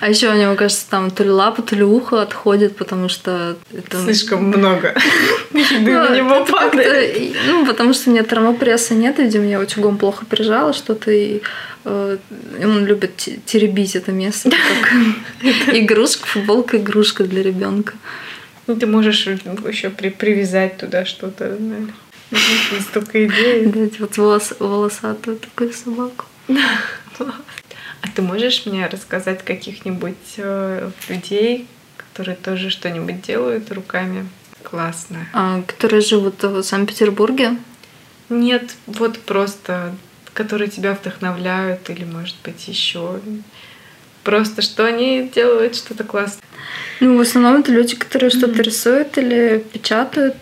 А 0.00 0.08
еще 0.08 0.32
него, 0.34 0.54
кажется, 0.54 0.88
там 0.88 1.10
то 1.10 1.22
ли 1.22 1.30
лапа, 1.30 1.62
то 1.62 1.76
ли 1.76 1.84
ухо 1.84 2.22
отходит, 2.22 2.76
потому 2.76 3.08
что 3.08 3.56
это... 3.72 3.98
Слишком 4.04 4.44
много 4.44 4.94
еды 5.52 5.92
на 5.92 6.16
него 6.16 6.44
падает. 6.44 7.36
Ну, 7.46 7.66
потому 7.66 7.92
что 7.92 8.10
у 8.10 8.12
меня 8.12 8.22
термопресса 8.22 8.94
нет, 8.94 9.18
видимо, 9.18 9.44
я 9.44 9.60
утюгом 9.60 9.98
плохо 9.98 10.24
прижала 10.24 10.72
что-то, 10.72 11.10
и 11.10 11.42
э, 11.84 12.16
он 12.62 12.86
любит 12.86 13.16
теребить 13.44 13.94
это 13.94 14.12
место 14.12 14.50
как 14.50 15.74
игрушка, 15.74 16.26
футболка 16.26 16.78
игрушка 16.78 17.24
для 17.24 17.42
ребенка. 17.42 17.94
Ну, 18.66 18.76
ты 18.76 18.86
можешь 18.86 19.26
еще 19.26 19.90
при 19.90 20.10
привязать 20.10 20.76
туда 20.76 21.04
что-то. 21.04 21.58
Столько 22.90 23.26
идей. 23.26 23.66
Дать 23.66 23.98
вот 24.00 24.16
волос, 24.16 24.54
волосатую 24.58 25.38
такую 25.38 25.72
собаку. 25.72 26.26
А 26.48 28.08
ты 28.14 28.22
можешь 28.22 28.66
мне 28.66 28.86
рассказать 28.86 29.44
каких-нибудь 29.44 30.34
э, 30.38 30.90
людей, 31.08 31.66
которые 31.96 32.36
тоже 32.36 32.70
что-нибудь 32.70 33.20
делают 33.20 33.70
руками? 33.72 34.26
Классно. 34.62 35.26
А, 35.32 35.62
которые 35.62 36.00
живут 36.00 36.42
в 36.42 36.62
Санкт-Петербурге? 36.62 37.56
Нет, 38.30 38.74
вот 38.86 39.18
просто, 39.18 39.94
которые 40.32 40.70
тебя 40.70 40.94
вдохновляют 40.94 41.90
или, 41.90 42.04
может 42.04 42.36
быть, 42.42 42.68
еще 42.68 43.20
просто 44.22 44.62
что 44.62 44.84
они 44.84 45.30
делают 45.34 45.76
что-то 45.76 46.04
классное. 46.04 46.42
Ну, 47.00 47.16
в 47.16 47.20
основном 47.20 47.60
это 47.60 47.72
люди, 47.72 47.96
которые 47.96 48.30
что-то 48.30 48.62
рисуют 48.62 49.16
или 49.18 49.64
печатают. 49.72 50.36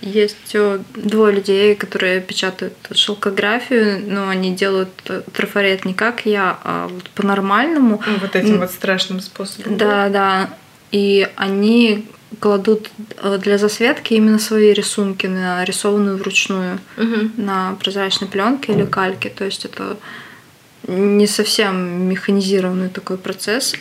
Есть 0.00 0.54
э, 0.54 0.78
двое 0.94 1.34
людей, 1.34 1.74
которые 1.74 2.22
печатают 2.22 2.74
шелкографию, 2.92 4.02
но 4.06 4.28
они 4.28 4.54
делают 4.54 4.88
трафарет 5.34 5.84
не 5.84 5.92
как 5.92 6.24
я, 6.24 6.58
а 6.64 6.88
вот 6.88 7.10
по-нормальному. 7.10 8.02
Ну, 8.06 8.16
вот 8.20 8.34
этим 8.34 8.60
вот 8.60 8.70
страшным 8.70 9.20
способом. 9.20 9.76
Да, 9.76 10.08
да. 10.08 10.50
И 10.92 11.28
они 11.36 12.06
кладут 12.40 12.90
э, 13.18 13.38
для 13.38 13.58
засветки 13.58 14.14
именно 14.14 14.38
свои 14.38 14.72
рисунки, 14.72 15.26
нарисованные 15.26 16.16
вручную 16.16 16.78
угу. 16.96 17.30
на 17.36 17.76
прозрачной 17.80 18.28
пленке 18.28 18.72
или 18.72 18.84
кальке. 18.84 19.28
То 19.28 19.44
есть 19.44 19.64
это 19.64 19.96
не 20.86 21.26
совсем 21.26 22.08
механизированный 22.08 22.88
такой 22.88 23.18
процесс. 23.18 23.74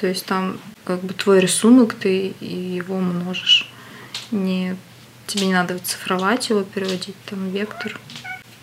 То 0.00 0.06
есть 0.06 0.26
там 0.26 0.58
как 0.84 1.00
бы 1.00 1.12
твой 1.14 1.40
рисунок, 1.40 1.94
ты 1.94 2.34
его 2.40 2.96
множишь. 2.96 3.70
Не, 4.30 4.76
тебе 5.26 5.46
не 5.46 5.54
надо 5.54 5.78
цифровать 5.78 6.48
его, 6.50 6.62
переводить 6.62 7.16
там 7.26 7.50
вектор. 7.50 7.98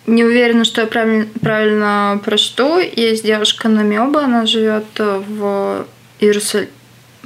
Не 0.06 0.24
уверена, 0.24 0.64
что 0.64 0.82
я 0.82 0.86
правильно, 0.86 1.26
правильно 1.40 2.20
прочту. 2.24 2.78
Есть 2.78 3.24
девушка 3.24 3.68
на 3.68 3.82
Намеба, 3.82 4.24
она 4.24 4.46
живет 4.46 4.86
в 4.98 5.86
Иерусалиме. 6.20 6.70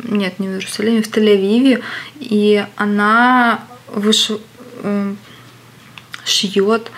Нет, 0.03 0.39
не 0.39 0.49
в 0.49 0.53
Иерусалиме, 0.53 1.03
в 1.03 1.11
Тель-Авиве. 1.11 1.83
И 2.19 2.65
она 2.77 3.65
выш... 3.89 4.31
Э, 4.83 5.15
шьет 6.25 6.91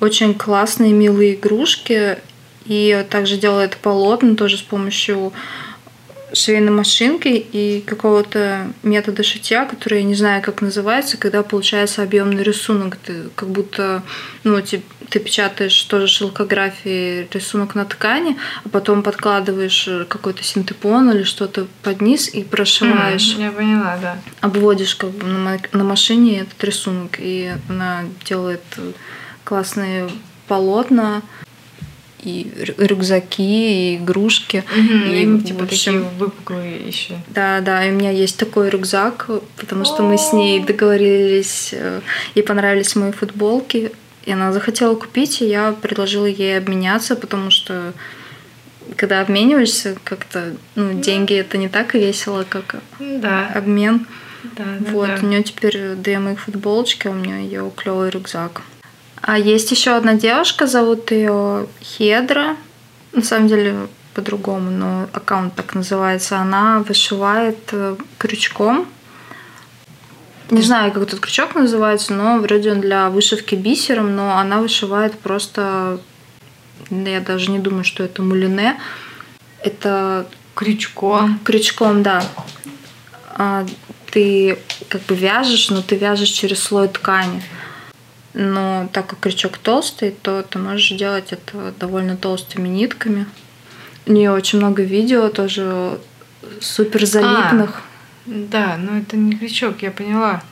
очень 0.00 0.34
классные, 0.34 0.92
милые 0.92 1.34
игрушки. 1.34 2.18
И 2.70 3.04
также 3.10 3.36
делает 3.36 3.76
полотна 3.76 4.36
тоже 4.36 4.56
с 4.56 4.62
помощью 4.62 5.32
швейной 6.32 6.70
машинки 6.70 7.28
и 7.28 7.82
какого-то 7.84 8.68
метода 8.84 9.24
шитья, 9.24 9.64
который 9.64 9.98
я 9.98 10.04
не 10.04 10.14
знаю, 10.14 10.40
как 10.40 10.60
называется, 10.60 11.16
когда 11.16 11.42
получается 11.42 12.04
объемный 12.04 12.44
рисунок. 12.44 12.96
Ты 12.96 13.24
как 13.34 13.48
будто 13.48 14.04
ну, 14.44 14.62
ты, 14.62 14.82
ты 15.08 15.18
печатаешь 15.18 15.82
тоже 15.82 16.06
шелкографии 16.06 17.28
рисунок 17.32 17.74
на 17.74 17.84
ткани, 17.84 18.36
а 18.64 18.68
потом 18.68 19.02
подкладываешь 19.02 19.88
какой-то 20.08 20.44
синтепон 20.44 21.10
или 21.10 21.24
что-то 21.24 21.66
под 21.82 22.00
низ 22.00 22.32
и 22.32 22.44
прошиваешь. 22.44 23.36
Mm, 23.36 23.42
я 23.42 23.50
поняла, 23.50 23.98
да. 24.00 24.18
Обводишь 24.40 24.94
как 24.94 25.10
бы 25.10 25.26
на, 25.26 25.58
на 25.72 25.82
машине 25.82 26.42
этот 26.42 26.62
рисунок, 26.62 27.16
и 27.18 27.52
она 27.68 28.04
делает 28.24 28.62
классные 29.42 30.08
полотна 30.46 31.22
и 32.22 32.50
рюкзаки, 32.78 33.42
и 33.42 33.96
игрушки. 33.96 34.64
Угу, 34.76 35.12
и, 35.12 35.22
и 35.22 35.40
типа 35.40 35.64
общем, 35.64 35.92
такие 35.92 36.18
выпуклые 36.18 36.86
еще. 36.86 37.14
Да, 37.28 37.60
да, 37.60 37.84
и 37.84 37.90
у 37.90 37.94
меня 37.94 38.10
есть 38.10 38.36
такой 38.36 38.70
рюкзак, 38.70 39.28
потому 39.56 39.84
что 39.84 40.02
мы 40.02 40.18
с 40.18 40.32
ней 40.32 40.60
договорились, 40.60 41.70
э, 41.72 42.00
ей 42.34 42.42
понравились 42.42 42.96
мои 42.96 43.12
футболки, 43.12 43.92
и 44.24 44.32
она 44.32 44.52
захотела 44.52 44.94
купить, 44.94 45.40
и 45.40 45.46
я 45.46 45.72
предложила 45.72 46.26
ей 46.26 46.58
обменяться, 46.58 47.16
потому 47.16 47.50
что 47.50 47.94
когда 48.96 49.20
обмениваешься, 49.20 49.96
как-то 50.04 50.56
ну, 50.74 51.00
деньги 51.00 51.34
это 51.34 51.58
не 51.58 51.68
так 51.68 51.94
весело, 51.94 52.44
как 52.48 52.76
да. 52.98 53.48
обмен. 53.54 54.06
Да, 54.42 54.64
да, 54.78 54.92
вот, 54.92 55.08
да. 55.08 55.18
у 55.22 55.26
нее 55.26 55.42
теперь 55.42 55.94
две 55.96 56.18
моих 56.18 56.40
футболочки, 56.40 57.06
а 57.06 57.10
у 57.10 57.14
меня 57.14 57.38
ее 57.38 57.70
клевый 57.76 58.10
рюкзак. 58.10 58.62
А 59.22 59.38
есть 59.38 59.70
еще 59.70 59.92
одна 59.92 60.14
девушка, 60.14 60.66
зовут 60.66 61.10
ее 61.10 61.66
Хедра. 61.82 62.56
На 63.12 63.22
самом 63.22 63.48
деле 63.48 63.88
по-другому, 64.14 64.70
но 64.70 65.08
аккаунт 65.12 65.54
так 65.54 65.74
называется. 65.74 66.38
Она 66.38 66.80
вышивает 66.80 67.58
э, 67.72 67.96
крючком. 68.18 68.86
Не 70.50 70.62
знаю, 70.62 70.92
как 70.92 71.04
этот 71.04 71.20
крючок 71.20 71.54
называется, 71.54 72.12
но 72.12 72.38
вроде 72.38 72.72
он 72.72 72.80
для 72.80 73.08
вышивки 73.08 73.54
бисером, 73.54 74.16
но 74.16 74.36
она 74.38 74.60
вышивает 74.60 75.18
просто... 75.18 76.00
Я 76.90 77.20
даже 77.20 77.50
не 77.50 77.60
думаю, 77.60 77.84
что 77.84 78.02
это 78.02 78.22
мулине. 78.22 78.80
Это 79.62 80.26
крючком. 80.54 81.38
Крючком, 81.44 82.02
да. 82.02 82.24
А, 83.36 83.64
ты 84.10 84.58
как 84.88 85.02
бы 85.02 85.14
вяжешь, 85.14 85.70
но 85.70 85.82
ты 85.82 85.96
вяжешь 85.96 86.30
через 86.30 86.62
слой 86.62 86.88
ткани. 86.88 87.42
Но 88.32 88.88
так 88.92 89.08
как 89.08 89.20
крючок 89.20 89.58
толстый, 89.58 90.12
то 90.22 90.42
ты 90.42 90.58
можешь 90.58 90.96
делать 90.96 91.32
это 91.32 91.74
довольно 91.78 92.16
толстыми 92.16 92.68
нитками. 92.68 93.26
У 94.06 94.12
нее 94.12 94.30
очень 94.30 94.58
много 94.58 94.82
видео 94.82 95.28
тоже 95.28 95.98
супер 96.60 97.06
залипных. 97.06 97.82
А, 98.26 98.30
да, 98.30 98.76
но 98.78 98.98
это 98.98 99.16
не 99.16 99.36
крючок, 99.36 99.82
я 99.82 99.90
поняла. 99.90 100.42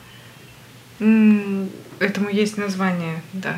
Этому 0.98 2.28
есть 2.30 2.56
название, 2.56 3.22
да. 3.32 3.56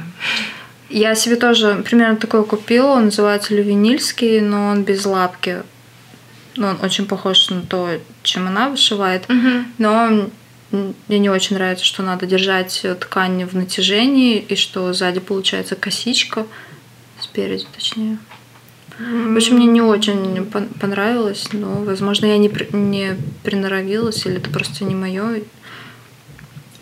Я 0.91 1.15
себе 1.15 1.37
тоже 1.37 1.83
примерно 1.89 2.17
такой 2.17 2.45
купила. 2.45 2.89
Он 2.89 3.07
называется 3.07 3.55
лювинильский, 3.55 4.41
но 4.41 4.69
он 4.69 4.83
без 4.83 5.07
лапки. 5.07 5.63
Ну, 6.57 6.67
он 6.67 6.79
очень 6.83 7.07
похож 7.07 7.49
на 7.49 7.63
то, 7.63 7.89
чем 8.23 8.49
она 8.49 8.69
вышивает. 8.69 9.25
Угу. 9.31 9.65
Но 9.79 10.31
мне 10.73 11.19
не 11.19 11.31
очень 11.31 11.57
нравится, 11.57 11.85
что 11.85 12.03
надо 12.03 12.27
держать 12.27 12.85
ткань 13.01 13.45
в 13.45 13.55
натяжении, 13.55 14.39
и 14.39 14.55
что 14.57 14.93
сзади 14.93 15.21
получается 15.21 15.77
косичка, 15.77 16.47
спереди 17.21 17.67
точнее. 17.75 18.19
В 18.99 19.37
общем, 19.37 19.57
мне 19.57 19.67
не 19.67 19.81
очень 19.81 20.45
понравилось, 20.79 21.49
но, 21.53 21.83
возможно, 21.83 22.27
я 22.27 22.37
не, 22.37 22.51
не 22.73 23.17
приноровилась, 23.43 24.27
или 24.27 24.37
это 24.37 24.51
просто 24.51 24.85
не 24.85 24.95
мое. 24.95 25.43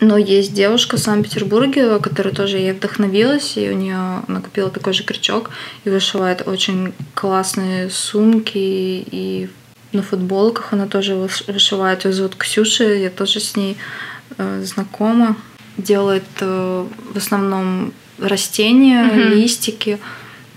Но 0.01 0.17
есть 0.17 0.53
девушка 0.53 0.97
в 0.97 1.01
Санкт-Петербурге, 1.01 1.99
которая 2.01 2.35
тоже 2.35 2.59
ей 2.59 2.73
вдохновилась, 2.73 3.57
и 3.57 3.69
у 3.69 3.73
нее 3.73 4.23
накопила 4.29 4.71
такой 4.71 4.93
же 4.93 5.05
крючок 5.05 5.51
и 5.85 5.91
вышивает 5.91 6.47
очень 6.47 6.93
классные 7.15 7.91
сумки 7.91 8.59
и 8.59 9.49
на 9.93 10.03
футболках 10.03 10.73
она 10.73 10.87
тоже 10.87 11.15
вышивает. 11.15 12.05
Ее 12.05 12.13
зовут 12.13 12.37
Ксюша, 12.37 12.85
я 12.95 13.11
тоже 13.11 13.41
с 13.41 13.57
ней 13.57 13.77
э, 14.37 14.63
знакома. 14.65 15.37
Делает 15.77 16.25
э, 16.41 16.87
в 17.15 17.17
основном 17.17 17.93
растения, 18.19 19.07
угу. 19.07 19.35
листики. 19.35 19.99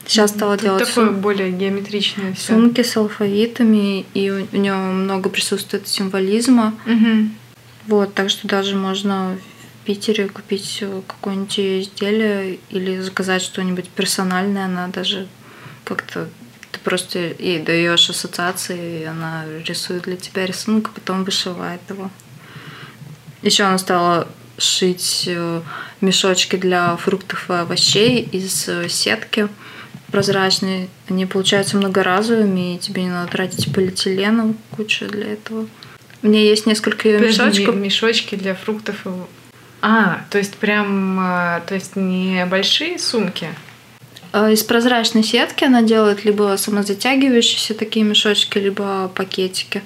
Сейчас 0.05 0.32
стала 0.32 0.55
Это 0.55 0.63
делать 0.63 0.88
такое 0.88 1.07
сум... 1.07 1.21
более 1.21 1.51
геометричное 1.51 2.34
все. 2.34 2.53
Сумки 2.53 2.82
с 2.82 2.97
алфавитами, 2.97 4.05
и 4.13 4.29
у, 4.32 4.47
у 4.51 4.59
нее 4.59 4.73
много 4.73 5.29
присутствует 5.29 5.88
символизма. 5.88 6.73
Угу. 6.86 7.29
Вот, 7.88 8.13
так 8.13 8.29
что 8.29 8.47
даже 8.47 8.75
можно 8.75 9.38
в 9.82 9.86
Питере 9.86 10.27
купить 10.27 10.84
какое-нибудь 11.07 11.59
изделие 11.59 12.59
или 12.69 12.99
заказать 12.99 13.41
что-нибудь 13.41 13.89
персональное. 13.89 14.65
Она 14.65 14.88
даже 14.88 15.27
как-то 15.84 16.27
ты 16.72 16.80
просто 16.80 17.19
ей 17.19 17.59
даешь 17.59 18.09
ассоциации, 18.09 19.01
и 19.01 19.03
она 19.05 19.45
рисует 19.65 20.03
для 20.03 20.15
тебя 20.15 20.45
рисунок, 20.45 20.89
а 20.89 20.99
потом 20.99 21.24
вышивает 21.24 21.82
его. 21.89 22.09
Еще 23.41 23.63
она 23.63 23.78
стала 23.78 24.28
шить 24.57 25.24
э, 25.28 25.61
мешочки 26.01 26.55
для 26.55 26.95
фруктов 26.97 27.49
и 27.49 27.53
овощей 27.53 28.22
из 28.22 28.67
э, 28.67 28.88
сетки 28.89 29.47
прозрачной. 30.11 30.89
Они 31.09 31.26
получаются 31.26 31.78
многоразовыми, 31.78 32.76
и 32.76 32.80
тебе 32.80 33.03
не 33.03 33.09
надо 33.09 33.32
тратить 33.32 33.74
полиэтиленом 33.74 34.57
кучу 34.76 35.07
для 35.07 35.34
этого. 35.34 35.67
У 36.22 36.28
меня 36.28 36.41
есть 36.41 36.67
несколько 36.67 37.09
ее 37.09 37.19
мешочков. 37.19 37.76
Мешочки 37.76 38.36
для 38.36 38.53
фруктов 38.53 39.07
и... 39.07 39.09
А, 39.84 40.24
то 40.30 40.38
есть 40.38 40.55
прям, 40.57 41.19
э, 41.19 41.61
то 41.65 41.74
есть 41.74 41.95
не 41.95 42.45
большие 42.45 42.99
сумки? 42.99 43.47
Э, 44.34 44.51
из 44.51 44.63
прозрачной 44.63 45.23
сетки 45.23 45.63
она 45.63 45.82
делает 45.82 46.25
либо 46.25 46.55
самозатягивающиеся 46.57 47.73
такие 47.73 48.05
мешочки, 48.05 48.57
либо 48.57 49.11
пакетики. 49.13 49.82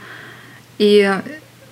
И 0.77 1.11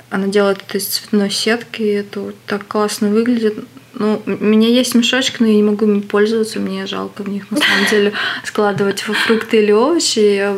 она 0.10 0.28
делает 0.28 0.60
это 0.68 0.78
из 0.78 0.88
цветной 0.88 1.30
сетки, 1.30 1.82
и 1.82 1.94
это 1.94 2.22
вот 2.22 2.36
так 2.46 2.68
классно 2.68 3.10
выглядит. 3.10 3.56
Ну, 3.96 4.22
у 4.26 4.30
меня 4.30 4.70
есть 4.70 4.96
мешочек, 4.96 5.40
но 5.40 5.46
я 5.46 5.56
не 5.56 5.64
могу 5.64 5.86
им 5.86 6.02
пользоваться, 6.02 6.60
мне 6.60 6.88
жалко 6.88 7.22
в 7.24 7.30
них 7.30 7.52
на 7.52 7.58
самом 7.58 7.86
деле 7.90 8.14
складывать 8.44 9.02
фрукты 9.02 9.62
или 9.62 9.72
овощи. 9.72 10.20
Я, 10.20 10.58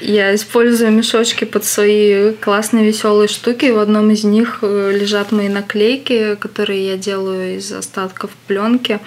я 0.00 0.34
использую 0.34 0.92
мешочки 0.92 1.44
под 1.44 1.64
свои 1.64 2.32
классные 2.34 2.86
веселые 2.86 3.26
штуки. 3.26 3.70
В 3.70 3.78
одном 3.78 4.10
из 4.10 4.22
них 4.22 4.60
э, 4.62 4.92
лежат 4.92 5.32
мои 5.32 5.48
наклейки, 5.48 6.36
которые 6.36 6.86
я 6.86 6.96
делаю 6.96 7.56
из 7.56 7.72
остатков 7.72 8.30
пленки 8.46 9.00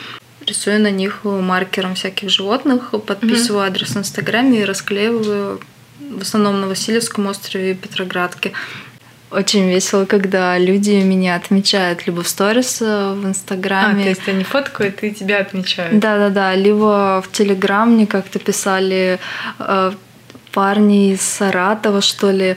рисую 0.48 0.82
на 0.82 0.92
них 0.92 1.24
маркером 1.24 1.96
всяких 1.96 2.30
животных, 2.30 2.92
подписываю 3.06 3.64
mm-hmm. 3.64 3.68
адрес 3.68 3.90
в 3.90 3.98
Инстаграме 3.98 4.62
и 4.62 4.66
расклеиваю 4.66 5.60
в 6.00 6.22
основном 6.22 6.62
на 6.62 6.68
Васильевском 6.68 7.28
острове 7.28 7.72
и 7.72 7.76
Петроградке. 7.76 8.52
Очень 9.32 9.68
весело, 9.68 10.06
когда 10.06 10.60
люди 10.60 10.92
меня 10.92 11.36
отмечают 11.36 12.06
либо 12.06 12.22
в 12.22 12.28
сторис 12.28 12.82
э, 12.82 13.14
в 13.14 13.26
Инстаграме. 13.26 14.02
А, 14.02 14.04
то 14.04 14.10
есть 14.10 14.28
они 14.28 14.44
фоткают 14.44 15.04
и 15.04 15.12
тебя 15.12 15.40
отмечают. 15.40 15.98
Да-да-да, 15.98 16.54
либо 16.54 17.24
в 17.26 17.32
Телеграм 17.32 17.92
мне 17.92 18.06
как-то 18.06 18.38
писали 18.38 19.20
э, 19.58 19.92
парни 20.52 21.14
из 21.14 21.22
Саратова, 21.22 22.02
что 22.02 22.30
ли, 22.30 22.56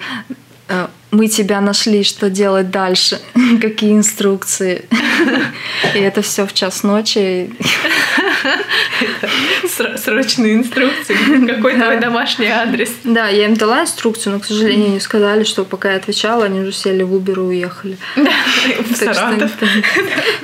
э, 0.69 0.87
мы 1.11 1.29
тебя 1.29 1.61
нашли, 1.61 2.03
что 2.03 2.31
делать 2.31 2.71
дальше, 2.71 3.21
какие 3.61 3.93
инструкции. 3.93 4.85
И 5.95 5.99
это 5.99 6.23
все 6.23 6.47
в 6.47 6.53
час 6.53 6.83
ночи. 6.83 7.51
Срочные 9.97 10.55
инструкции. 10.55 11.47
Какой 11.47 11.75
твой 11.75 12.01
домашний 12.01 12.49
адрес? 12.49 12.91
Да, 13.05 13.29
я 13.29 13.47
им 13.47 13.55
дала 13.55 13.83
инструкцию, 13.83 14.35
но, 14.35 14.41
к 14.41 14.45
сожалению, 14.45 14.91
не 14.91 15.01
сказали, 15.01 15.45
что 15.45 15.65
пока 15.65 15.93
я 15.93 15.97
отвечала, 15.97 16.45
они 16.45 16.61
уже 16.61 16.73
сели 16.73 17.03
в 17.03 17.15
Uber 17.15 17.35
и 17.35 17.41
уехали. 17.41 17.99
В 18.17 18.97
Саратов. 18.97 19.53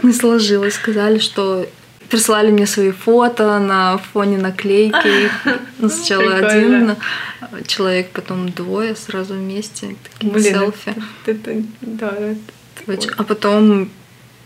Не 0.02 0.12
сложилось. 0.12 0.74
Сказали, 0.74 1.18
что 1.18 1.66
прислали 2.12 2.50
мне 2.50 2.66
свои 2.66 2.90
фото 2.90 3.58
на 3.58 3.98
фоне 3.98 4.38
наклейки. 4.38 5.30
Ну, 5.78 5.88
сначала 5.88 6.36
один 6.36 6.94
человек, 7.66 8.10
потом 8.12 8.50
двое 8.50 8.94
сразу 8.94 9.34
вместе, 9.34 9.96
такие 10.04 10.32
Блин, 10.32 10.54
селфи. 10.54 10.94
Это, 11.26 11.62
да, 11.80 12.12
это 12.86 13.12
а 13.16 13.24
потом 13.24 13.90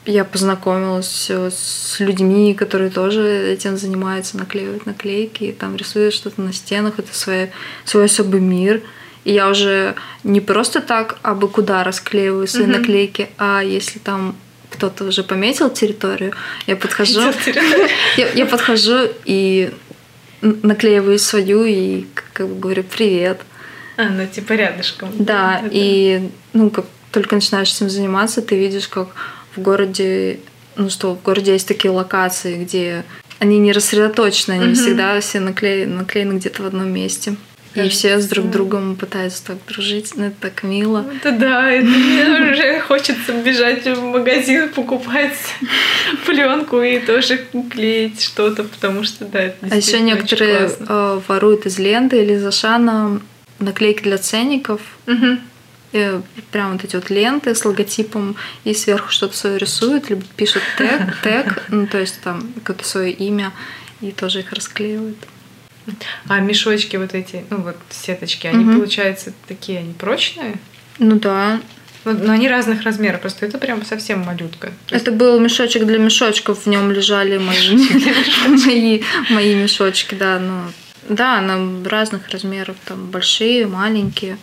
я 0.06 0.24
познакомилась 0.24 1.30
с 1.30 2.00
людьми, 2.00 2.54
которые 2.54 2.90
тоже 2.90 3.22
этим 3.52 3.76
занимаются, 3.76 4.38
наклеивают 4.38 4.86
наклейки, 4.86 5.54
там 5.58 5.76
рисуют 5.76 6.14
что-то 6.14 6.40
на 6.40 6.54
стенах, 6.54 6.98
это 6.98 7.12
свой, 7.12 7.50
свой 7.84 8.06
особый 8.06 8.40
мир. 8.40 8.80
И 9.24 9.32
я 9.32 9.50
уже 9.50 9.94
не 10.24 10.40
просто 10.40 10.80
так 10.80 11.18
абы 11.22 11.48
куда 11.48 11.84
расклеиваю 11.84 12.46
свои 12.46 12.64
mm-hmm. 12.64 12.78
наклейки, 12.78 13.28
а 13.36 13.60
если 13.60 13.98
там 13.98 14.36
кто-то 14.76 15.04
уже 15.04 15.22
пометил 15.22 15.70
территорию, 15.70 16.32
я 16.66 16.76
подхожу, 16.76 17.20
я, 18.16 18.32
я 18.32 18.46
подхожу 18.46 19.08
и 19.24 19.72
наклеиваю 20.42 21.18
свою 21.18 21.64
и 21.64 22.06
как 22.32 22.48
бы 22.48 22.60
говорю 22.60 22.84
привет. 22.84 23.40
А, 23.96 24.08
ну 24.10 24.26
типа 24.26 24.52
рядышком. 24.52 25.10
Да, 25.14 25.62
Это... 25.64 25.70
и 25.72 26.30
ну 26.52 26.70
как 26.70 26.84
только 27.10 27.34
начинаешь 27.34 27.74
этим 27.74 27.88
заниматься, 27.88 28.42
ты 28.42 28.58
видишь, 28.58 28.88
как 28.88 29.08
в 29.56 29.60
городе, 29.62 30.40
ну 30.76 30.90
что, 30.90 31.14
в 31.14 31.22
городе 31.22 31.52
есть 31.52 31.66
такие 31.66 31.90
локации, 31.90 32.62
где 32.62 33.04
они 33.38 33.58
не 33.58 33.72
рассредоточены, 33.72 34.54
они 34.54 34.66
угу. 34.68 34.74
всегда 34.74 35.18
все 35.20 35.40
наклеены, 35.40 35.96
наклеены 35.96 36.38
где-то 36.38 36.62
в 36.62 36.66
одном 36.66 36.90
месте. 36.90 37.36
И 37.84 37.88
все 37.88 38.20
с 38.20 38.26
друг 38.26 38.50
другом 38.50 38.96
пытаются 38.96 39.44
так 39.44 39.58
дружить. 39.68 40.12
Ну, 40.16 40.26
это 40.26 40.36
так 40.40 40.62
мило. 40.62 41.04
Это 41.16 41.32
да, 41.32 41.70
это 41.70 41.86
мне 41.86 42.24
уже 42.52 42.80
хочется 42.80 43.32
бежать 43.32 43.84
в 43.86 44.00
магазин, 44.00 44.68
покупать 44.70 45.36
пленку 46.26 46.80
и 46.80 46.98
тоже 46.98 47.44
клеить 47.70 48.22
что-то, 48.22 48.64
потому 48.64 49.04
что 49.04 49.24
да, 49.24 49.42
это 49.42 49.66
А 49.70 49.76
еще 49.76 50.00
некоторые 50.00 50.70
э, 50.78 51.20
воруют 51.28 51.66
из 51.66 51.78
ленты 51.78 52.22
или 52.22 52.34
из 52.34 52.44
Ашана 52.44 53.20
наклейки 53.58 54.02
для 54.02 54.18
ценников. 54.18 54.80
Угу. 55.06 55.38
Прям 56.50 56.72
вот 56.72 56.84
эти 56.84 56.96
вот 56.96 57.10
ленты 57.10 57.54
с 57.54 57.64
логотипом 57.64 58.36
и 58.64 58.74
сверху 58.74 59.10
что-то 59.10 59.36
свое 59.36 59.58
рисуют, 59.58 60.10
либо 60.10 60.22
пишут 60.36 60.62
тег, 60.76 61.00
тег, 61.22 61.64
ну 61.68 61.86
то 61.86 61.98
есть 61.98 62.20
там 62.20 62.52
какое-то 62.56 62.84
свое 62.84 63.12
имя 63.12 63.52
и 64.00 64.12
тоже 64.12 64.40
их 64.40 64.52
расклеивают. 64.52 65.16
А 66.28 66.40
мешочки 66.40 66.96
вот 66.96 67.14
эти, 67.14 67.44
ну 67.50 67.58
вот 67.58 67.76
сеточки, 67.90 68.46
они, 68.46 68.64
угу. 68.64 68.78
получается, 68.78 69.32
такие, 69.46 69.78
они 69.80 69.92
прочные? 69.92 70.56
Ну 70.98 71.18
да. 71.18 71.60
Но, 72.04 72.32
они 72.32 72.48
разных 72.48 72.82
размеров, 72.82 73.20
просто 73.20 73.46
это 73.46 73.58
прям 73.58 73.84
совсем 73.84 74.20
малютка. 74.20 74.72
Это 74.90 75.10
был 75.10 75.40
мешочек 75.40 75.84
для 75.84 75.98
мешочков, 75.98 76.64
в 76.64 76.66
нем 76.68 76.92
лежали 76.92 77.36
мои, 77.36 77.76
мои, 78.64 79.02
мои 79.28 79.54
мешочки, 79.56 80.14
да, 80.14 80.38
ну, 80.38 80.70
да, 81.08 81.40
на 81.40 81.88
разных 81.88 82.28
размеров, 82.28 82.76
там 82.84 83.06
большие, 83.06 83.66
маленькие 83.66 84.38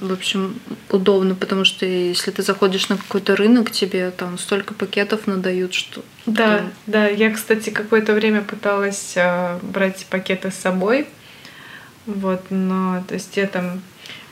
в 0.00 0.12
общем, 0.12 0.58
удобно, 0.90 1.34
потому 1.34 1.64
что 1.64 1.86
если 1.86 2.30
ты 2.30 2.42
заходишь 2.42 2.88
на 2.88 2.96
какой-то 2.96 3.36
рынок, 3.36 3.70
тебе 3.70 4.10
там 4.10 4.38
столько 4.38 4.74
пакетов 4.74 5.26
надают, 5.26 5.74
что... 5.74 6.02
Да, 6.26 6.58
там... 6.58 6.72
да. 6.86 7.08
Я, 7.08 7.30
кстати, 7.30 7.70
какое-то 7.70 8.12
время 8.12 8.42
пыталась 8.42 9.14
э, 9.16 9.58
брать 9.62 10.06
пакеты 10.10 10.50
с 10.50 10.56
собой. 10.56 11.06
Вот, 12.06 12.46
но, 12.50 13.02
то 13.08 13.14
есть 13.14 13.36
я 13.36 13.46
там 13.46 13.82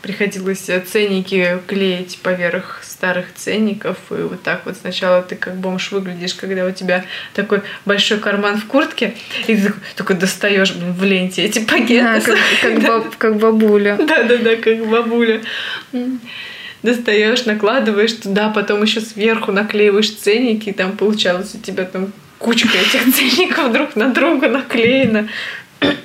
приходилось 0.05 0.69
ценники 0.87 1.61
клеить 1.67 2.19
поверх 2.23 2.81
старых 2.83 3.33
ценников. 3.35 3.97
И 4.11 4.21
вот 4.21 4.43
так 4.43 4.67
вот 4.67 4.77
сначала 4.77 5.23
ты 5.23 5.35
как 5.35 5.57
бомж 5.57 5.93
выглядишь, 5.93 6.35
когда 6.35 6.67
у 6.67 6.73
тебя 6.73 7.07
такой 7.33 7.63
большой 7.87 8.19
карман 8.19 8.59
в 8.59 8.67
куртке, 8.67 9.15
и 9.47 9.57
ты 9.57 9.73
такой 9.97 10.17
достаешь 10.17 10.73
в 10.73 11.03
ленте 11.03 11.45
эти 11.45 11.61
пакеты. 11.61 12.03
Да, 12.03 12.21
как, 12.21 12.39
как, 12.61 12.83
баб, 12.83 13.17
как 13.17 13.37
бабуля. 13.39 13.97
Да, 13.97 14.25
да, 14.25 14.37
да, 14.37 14.57
как 14.57 14.87
бабуля. 14.87 15.41
Достаешь, 16.83 17.47
накладываешь 17.47 18.13
туда, 18.13 18.51
потом 18.51 18.83
еще 18.83 19.01
сверху 19.01 19.53
наклеиваешь 19.53 20.15
ценники, 20.17 20.69
и 20.69 20.73
там 20.73 20.99
получалось 20.99 21.55
у 21.55 21.59
тебя 21.59 21.85
там 21.85 22.13
кучка 22.39 22.77
этих 22.77 23.15
ценников 23.17 23.73
друг 23.73 23.97
на 23.97 24.11
друга 24.11 24.51
наклеена. 24.51 25.29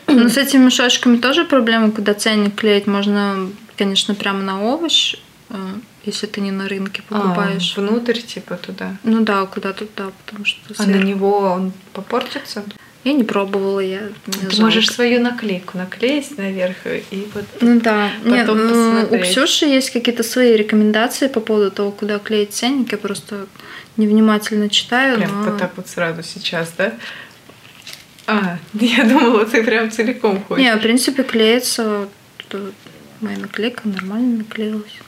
Ну, 0.08 0.30
с 0.30 0.38
этими 0.38 0.66
мешочками 0.66 1.18
тоже 1.18 1.44
проблема, 1.44 1.92
когда 1.92 2.14
ценник 2.14 2.56
клеить 2.56 2.88
можно 2.88 3.50
конечно, 3.80 4.14
прямо 4.14 4.42
на 4.42 4.62
овощ, 4.62 5.16
э, 5.50 5.56
если 6.06 6.28
ты 6.28 6.42
не 6.42 6.52
на 6.52 6.68
рынке 6.68 7.02
покупаешь. 7.08 7.74
А, 7.78 7.82
внутрь, 7.82 8.20
типа, 8.20 8.56
туда? 8.56 8.98
Ну 9.04 9.22
да, 9.22 9.46
куда 9.46 9.72
туда, 9.72 10.12
потому 10.26 10.44
что... 10.44 10.60
А 10.78 10.86
на 10.86 10.98
него 10.98 11.40
он 11.40 11.72
попортится? 11.94 12.64
Я 13.06 13.14
не 13.14 13.24
пробовала, 13.24 13.80
я 13.80 14.02
Ты 14.26 14.42
жалко. 14.42 14.62
можешь 14.62 14.92
свою 14.92 15.22
наклейку 15.22 15.78
наклеить 15.78 16.38
наверх 16.38 16.76
и 16.86 17.28
вот 17.34 17.46
ну, 17.62 17.80
да. 17.80 18.12
потом 18.22 18.34
Нет, 18.34 18.48
ну, 19.10 19.18
У 19.18 19.22
Ксюши 19.22 19.66
есть 19.66 19.92
какие-то 19.92 20.24
свои 20.24 20.58
рекомендации 20.58 21.30
по 21.30 21.40
поводу 21.40 21.72
того, 21.72 21.92
куда 21.92 22.20
клеить 22.20 22.54
ценник. 22.54 22.92
Я 22.92 22.98
просто 22.98 23.48
невнимательно 23.96 24.70
читаю. 24.70 25.18
Прям 25.18 25.46
но... 25.46 25.52
вот 25.52 25.60
так 25.60 25.72
вот 25.78 25.88
сразу 25.88 26.24
сейчас, 26.24 26.74
да? 26.78 26.94
А, 28.28 28.58
я 28.74 29.06
думала, 29.06 29.46
ты 29.46 29.64
прям 29.64 29.90
целиком 29.90 30.44
хочешь. 30.44 30.66
Не, 30.66 30.76
в 30.76 30.82
принципе, 30.82 31.24
клеится 31.24 32.10
моя 33.22 33.38
наклейка 33.38 33.88
нормально 33.88 34.38
наклеилась. 34.38 35.00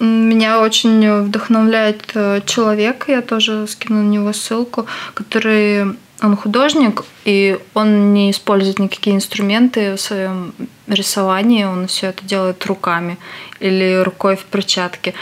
Меня 0.00 0.60
очень 0.60 1.22
вдохновляет 1.22 2.12
э, 2.14 2.40
человек, 2.46 3.06
я 3.08 3.20
тоже 3.20 3.66
скину 3.66 4.02
на 4.02 4.08
него 4.08 4.32
ссылку, 4.32 4.86
который 5.14 5.96
он 6.20 6.36
художник, 6.36 7.04
и 7.24 7.58
он 7.74 8.12
не 8.12 8.30
использует 8.30 8.78
никакие 8.78 9.14
инструменты 9.14 9.94
в 9.94 10.00
своем 10.00 10.52
рисовании, 10.88 11.64
он 11.64 11.86
все 11.86 12.08
это 12.08 12.24
делает 12.24 12.64
руками 12.66 13.18
или 13.60 14.02
рукой 14.02 14.36
в 14.36 14.44
перчатке. 14.44 15.14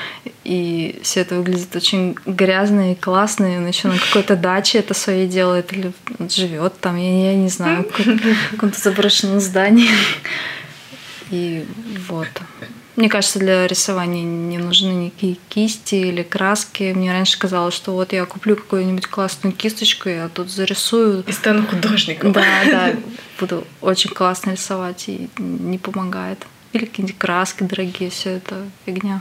И 0.45 0.99
все 1.03 1.21
это 1.21 1.35
выглядит 1.35 1.75
очень 1.75 2.17
грязно 2.25 2.93
и 2.93 2.95
классно. 2.95 3.55
И 3.55 3.59
он 3.59 3.67
еще 3.67 3.89
на 3.89 3.99
какой-то 3.99 4.37
даче 4.37 4.79
это 4.79 4.95
свое 4.95 5.27
делает 5.27 5.73
или 5.73 5.93
живет 6.29 6.81
там, 6.81 6.97
я, 6.97 7.31
я 7.33 7.37
не 7.37 7.49
знаю, 7.49 7.85
в 7.91 8.51
каком-то 8.53 8.81
заброшенном 8.81 9.41
здании. 9.41 9.91
И 11.31 11.67
вот. 12.09 12.29
Мне 12.97 13.11
кажется, 13.11 13.39
для 13.39 13.67
рисования 13.67 14.25
не 14.25 14.57
нужны 14.57 14.91
никакие 14.93 15.37
кисти 15.51 15.97
или 15.97 16.23
краски. 16.23 16.95
Мне 16.95 17.13
раньше 17.13 17.39
казалось, 17.39 17.75
что 17.75 17.93
вот 17.93 18.15
я 18.15 18.25
куплю 18.25 18.57
какую-нибудь 18.57 19.07
классную 19.07 19.55
кисточку, 19.55 20.09
я 20.09 20.29
тут 20.29 20.51
зарисую. 20.51 21.23
И 21.27 21.33
стану 21.33 21.67
художником. 21.67 22.33
Да, 22.33 22.43
да. 22.65 22.95
Буду 23.39 23.67
очень 23.83 24.11
классно 24.11 24.53
рисовать, 24.53 25.09
и 25.09 25.29
не 25.39 25.77
помогает. 25.77 26.47
Или 26.73 26.87
какие-нибудь 26.87 27.19
краски 27.19 27.65
дорогие, 27.65 28.09
все 28.09 28.31
это 28.31 28.67
фигня. 28.87 29.21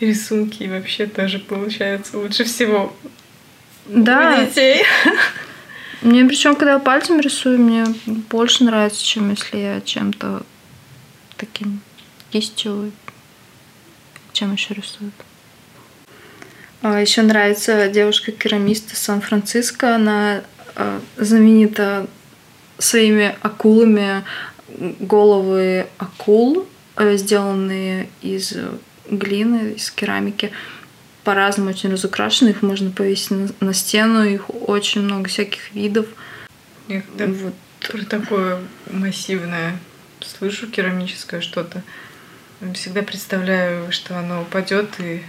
Рисунки 0.00 0.64
вообще 0.64 1.06
тоже 1.06 1.38
получаются 1.38 2.18
лучше 2.18 2.44
всего 2.44 2.94
да. 3.86 4.38
у 4.38 4.46
детей. 4.46 4.82
Мне 6.02 6.24
причем, 6.24 6.56
когда 6.56 6.74
я 6.74 6.78
пальцем 6.78 7.20
рисую, 7.20 7.58
мне 7.58 7.86
больше 8.06 8.64
нравится, 8.64 9.04
чем 9.04 9.30
если 9.30 9.58
я 9.58 9.80
чем-то 9.80 10.42
таким 11.36 11.80
кистью, 12.30 12.92
чем 14.32 14.52
еще 14.52 14.74
рисуют. 14.74 15.14
А 16.82 17.00
еще 17.00 17.22
нравится 17.22 17.88
девушка-керамист 17.88 18.92
из 18.92 18.98
Сан-Франциско. 18.98 19.96
Она 19.96 20.42
а, 20.74 21.00
знаменита 21.16 22.06
своими 22.78 23.34
акулами. 23.42 24.22
Головы 24.68 25.86
акул, 25.96 26.66
э, 26.96 27.16
сделанные 27.16 28.10
из 28.20 28.52
глины, 29.08 29.74
из 29.76 29.90
керамики 29.90 30.50
по-разному 31.26 31.70
очень 31.70 31.90
разукрашены, 31.90 32.50
их 32.50 32.62
можно 32.62 32.92
повесить 32.92 33.32
на, 33.32 33.48
на 33.58 33.74
стену, 33.74 34.22
их 34.22 34.48
очень 34.48 35.00
много 35.00 35.28
всяких 35.28 35.74
видов. 35.74 36.06
Когда 36.86 37.26
вот. 37.26 37.54
про 37.80 38.04
такое 38.04 38.60
массивное 38.88 39.76
слышу 40.24 40.68
керамическое 40.68 41.40
что-то, 41.40 41.82
всегда 42.74 43.02
представляю, 43.02 43.90
что 43.90 44.16
оно 44.16 44.42
упадет 44.42 44.88
и 45.00 45.22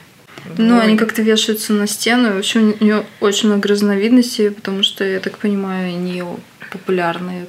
ну, 0.56 0.80
они 0.80 0.98
как-то 0.98 1.24
вешаются 1.24 1.74
на 1.74 1.88
стену. 1.88 2.36
В 2.36 2.38
общем, 2.38 2.76
у 2.80 2.84
нее 2.84 3.04
очень 3.20 3.50
много 3.50 3.68
разновидностей, 3.68 4.52
потому 4.52 4.84
что, 4.84 5.04
я 5.04 5.20
так 5.20 5.40
понимаю, 5.40 5.88
они 5.90 6.24
популярные. 6.72 7.48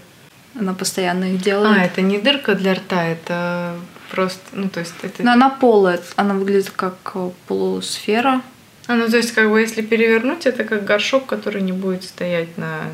Она 0.59 0.73
постоянно 0.73 1.35
их 1.35 1.43
делает. 1.43 1.79
А, 1.79 1.85
это 1.85 2.01
не 2.01 2.17
дырка 2.17 2.55
для 2.55 2.75
рта, 2.75 3.05
это 3.05 3.77
Просто, 4.11 4.41
ну, 4.53 4.69
то 4.69 4.81
есть 4.81 4.95
это... 5.03 5.23
Но 5.23 5.33
она 5.33 5.51
полая, 5.51 6.01
она 6.17 6.35
выглядит 6.35 6.71
как 6.71 6.97
э, 7.15 7.31
полусфера. 7.47 8.43
А, 8.87 8.95
ну, 8.95 9.07
то 9.09 9.19
есть, 9.19 9.33
как 9.33 9.51
бы, 9.51 9.61
если 9.61 9.83
перевернуть, 9.83 10.47
это 10.47 10.65
как 10.65 10.85
горшок, 10.85 11.27
который 11.27 11.61
не 11.61 11.73
будет 11.73 12.05
стоять 12.05 12.57
на... 12.57 12.85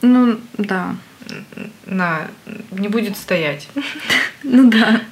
Ну, 0.00 0.40
да. 0.56 0.96
На... 1.84 2.28
Не 2.70 2.88
будет 2.88 3.16
стоять. 3.16 3.68
Ну, 4.42 4.70
да. 4.70 5.02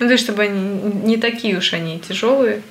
Ну, 0.00 0.06
то 0.06 0.12
есть, 0.12 0.24
чтобы 0.24 0.44
они 0.44 0.80
не 1.04 1.18
такие 1.18 1.58
уж 1.58 1.74
они 1.74 2.00
тяжелые. 2.00 2.62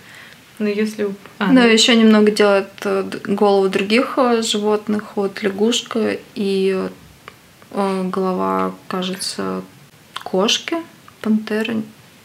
Но 0.57 0.67
если... 0.67 1.09
А, 1.37 1.47
да, 1.47 1.51
ну... 1.51 1.67
еще 1.67 1.95
немного 1.95 2.31
делают 2.31 2.69
э, 2.83 3.07
голову 3.27 3.69
других 3.69 4.15
э, 4.17 4.41
животных. 4.41 5.15
Вот 5.15 5.43
лягушка 5.43 6.17
и 6.33 6.89
голова, 7.71 8.73
кажется, 8.87 9.63
кошки 10.23 10.77
пантера, 11.25 11.73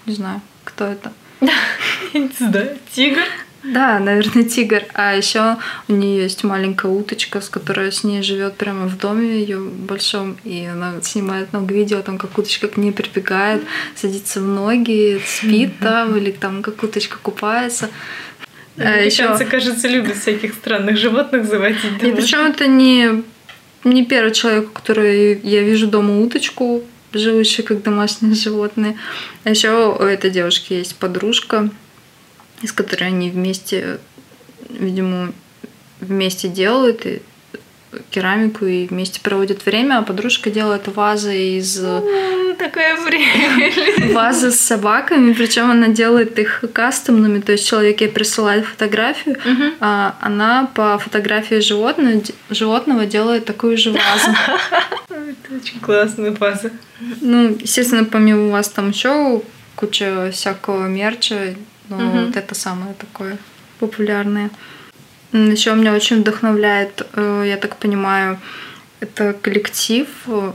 не 0.05 0.15
знаю, 0.15 0.43
кто 0.65 0.85
это. 0.85 1.11
Я 1.41 2.21
не 2.21 2.31
знаю, 2.39 2.77
тигр. 2.95 3.23
Да, 3.63 3.99
наверное, 3.99 4.45
тигр. 4.45 4.83
А 4.93 5.15
еще 5.15 5.57
у 5.89 5.95
нее 5.95 6.23
есть 6.23 6.45
маленькая 6.45 6.93
уточка, 6.93 7.41
с 7.41 7.49
которой 7.49 7.93
с 7.93 8.05
ней 8.05 8.23
живет 8.23 8.57
прямо 8.57 8.87
в 8.87 8.99
доме 8.99 9.41
ее 9.41 9.59
большом, 9.59 10.37
и 10.45 10.67
она 10.67 11.01
снимает 11.03 11.55
много 11.55 11.75
видео, 11.75 12.03
там 12.03 12.19
как 12.19 12.37
уточка 12.37 12.69
к 12.69 12.77
ней 12.77 12.93
прибегает, 12.93 13.63
садится 13.97 14.41
в 14.41 14.47
ноги, 14.47 15.21
спит 15.27 15.73
там, 15.81 16.15
или 16.17 16.31
там 16.31 16.63
как 16.63 16.83
уточка 16.83 17.17
купается. 17.23 17.89
А 18.77 19.01
еще... 19.01 19.35
кажется, 19.47 19.89
любят 19.89 20.17
всяких 20.17 20.55
странных 20.55 20.99
животных 20.99 21.47
заводить. 21.47 22.03
И 22.03 22.13
причем 22.13 22.41
это 22.41 22.67
не, 22.67 23.25
не 23.85 24.05
первый 24.05 24.33
человек, 24.33 24.73
который 24.75 25.41
я 25.43 25.63
вижу 25.63 25.87
дома 25.87 26.21
уточку, 26.21 26.83
живущие 27.13 27.67
как 27.67 27.83
домашние 27.83 28.35
животные. 28.35 28.97
А 29.45 29.51
еще 29.51 29.93
у 29.93 30.03
этой 30.03 30.31
девушки 30.31 30.75
есть 30.75 30.97
подружка, 30.97 31.71
из 32.63 32.73
которой 32.73 33.09
они 33.09 33.31
вместе, 33.31 33.99
видимо, 34.69 35.33
вместе 36.01 36.49
делают 36.49 37.07
и 37.07 37.23
керамику 38.11 38.67
и 38.67 38.87
вместе 38.87 39.21
проводят 39.21 39.65
время, 39.67 39.99
а 39.99 40.03
подружка 40.03 40.51
делает 40.51 40.89
вазы 40.89 41.59
из... 41.59 41.77
такая 42.59 42.97
время. 43.01 44.13
Вазы 44.13 44.53
с 44.53 44.61
собаками, 44.61 45.33
причем 45.33 45.71
она 45.71 45.89
делает 45.89 46.39
их 46.39 46.63
кастомными, 46.73 47.41
то 47.41 47.53
есть 47.53 47.67
человек 47.67 48.01
ей 48.01 48.09
присылает 48.09 48.65
фотографию, 48.65 49.37
угу. 49.37 49.75
а 49.81 50.17
она 50.21 50.71
по 50.75 50.99
фотографии 50.99 51.61
животного, 51.61 52.23
животного 52.51 53.07
делает 53.07 53.45
такую 53.45 53.77
же 53.77 53.91
вазу. 53.91 54.31
Это 55.09 55.55
очень 55.57 55.81
классная 55.81 56.33
ваза. 56.33 56.71
Ну, 57.21 57.57
естественно, 57.59 58.05
помимо 58.05 58.51
вас 58.51 58.69
там 58.69 58.91
еще 58.91 59.43
куча 59.75 60.31
всякого 60.33 60.87
мерча, 60.87 61.55
но 61.89 61.97
угу. 61.97 62.27
вот 62.27 62.37
это 62.37 62.55
самое 62.55 62.95
такое 62.95 63.39
популярное. 63.79 64.51
Еще 65.33 65.75
меня 65.75 65.95
очень 65.95 66.21
вдохновляет, 66.21 67.07
э, 67.15 67.45
я 67.47 67.57
так 67.57 67.77
понимаю, 67.77 68.41
это 69.01 69.33
коллектив 69.33 70.09
э, 70.27 70.53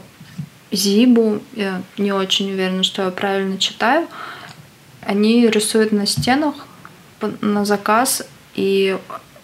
Зибу. 0.72 1.42
Я 1.54 1.82
не 1.98 2.12
очень 2.12 2.52
уверена, 2.52 2.84
что 2.84 3.04
я 3.04 3.12
правильно 3.12 3.58
читаю. 3.58 4.08
Они 5.02 5.48
рисуют 5.48 5.92
на 5.92 6.06
стенах 6.06 6.56
на 7.42 7.66
заказ, 7.66 8.24
и 8.54 8.98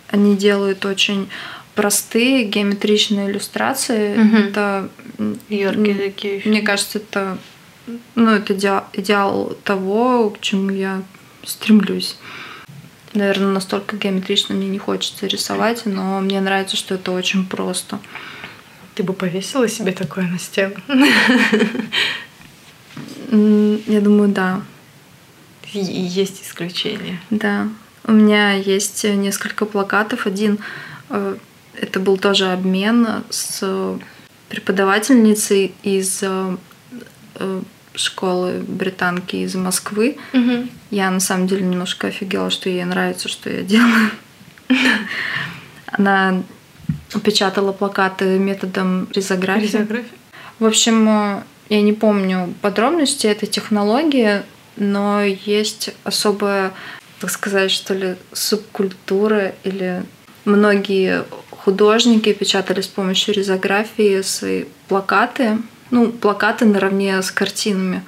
они 0.10 0.36
делают 0.36 0.86
очень 0.86 1.30
простые 1.76 2.44
геометричные 2.44 3.32
иллюстрации. 3.32 4.18
Угу. 4.20 4.38
Это 4.38 4.90
яркие 5.50 5.96
такие. 5.96 6.42
Мне 6.46 6.62
кажется, 6.62 6.98
это 6.98 7.38
ну, 8.16 8.32
это 8.32 8.54
идеал, 8.54 8.86
идеал 8.94 9.58
того, 9.64 10.30
к 10.32 10.42
чему 10.42 10.72
я 10.72 11.02
стремлюсь. 11.44 12.18
Наверное, 13.14 13.52
настолько 13.52 13.98
геометрично 13.98 14.56
мне 14.56 14.68
не 14.68 14.78
хочется 14.78 15.28
рисовать, 15.28 15.86
но 15.86 16.20
мне 16.22 16.40
нравится, 16.40 16.78
что 16.78 16.96
это 16.96 17.12
очень 17.12 17.46
просто. 17.46 18.00
Ты 18.96 19.04
бы 19.04 19.14
повесила 19.14 19.68
себе 19.68 19.92
такое 19.92 20.26
на 20.26 20.40
стену? 20.40 20.76
Я 23.32 24.02
думаю, 24.02 24.30
да. 24.30 24.62
Есть 25.74 26.44
исключения. 26.44 27.20
Да. 27.30 27.70
У 28.04 28.12
меня 28.12 28.54
есть 28.54 29.04
несколько 29.04 29.66
плакатов. 29.66 30.26
Один 30.26 30.60
э, 31.10 31.38
это 31.76 32.00
был 32.00 32.18
тоже 32.18 32.52
обмен 32.52 33.08
с 33.30 33.64
преподавательницей 34.50 35.74
из 35.84 36.20
э, 36.24 36.58
школы 37.96 38.64
британки 38.68 39.38
из 39.38 39.56
Москвы. 39.56 40.18
Угу. 40.34 40.68
Я 40.92 41.12
на 41.12 41.20
самом 41.20 41.48
деле 41.48 41.64
немножко 41.64 42.08
офигела, 42.08 42.50
что 42.50 42.70
ей 42.70 42.84
нравится, 42.84 43.28
что 43.30 43.50
я 43.50 43.62
делаю. 43.62 44.12
Она 45.88 46.44
печатала 47.24 47.72
плакаты 47.72 48.40
методом 48.40 49.08
ризографии. 49.14 49.66
Ризография? 49.66 50.18
В 50.60 50.66
общем, 50.66 51.44
я 51.70 51.82
не 51.82 51.94
помню 51.94 52.54
подробности 52.62 53.28
этой 53.28 53.48
технологии, 53.48 54.44
но 54.78 55.24
есть 55.24 55.94
особая, 56.04 56.72
так 57.20 57.30
сказать, 57.30 57.72
что 57.72 57.94
ли, 57.94 58.16
субкультура 58.32 59.54
или 59.64 60.04
многие 60.46 61.26
художники 61.50 62.34
печатали 62.34 62.82
с 62.82 62.88
помощью 62.88 63.34
ризографии 63.34 64.22
свои 64.22 64.66
плакаты 64.88 65.58
ну, 65.92 66.12
плакаты 66.12 66.66
наравне 66.66 67.22
с 67.22 67.32
картинами. 67.32 68.04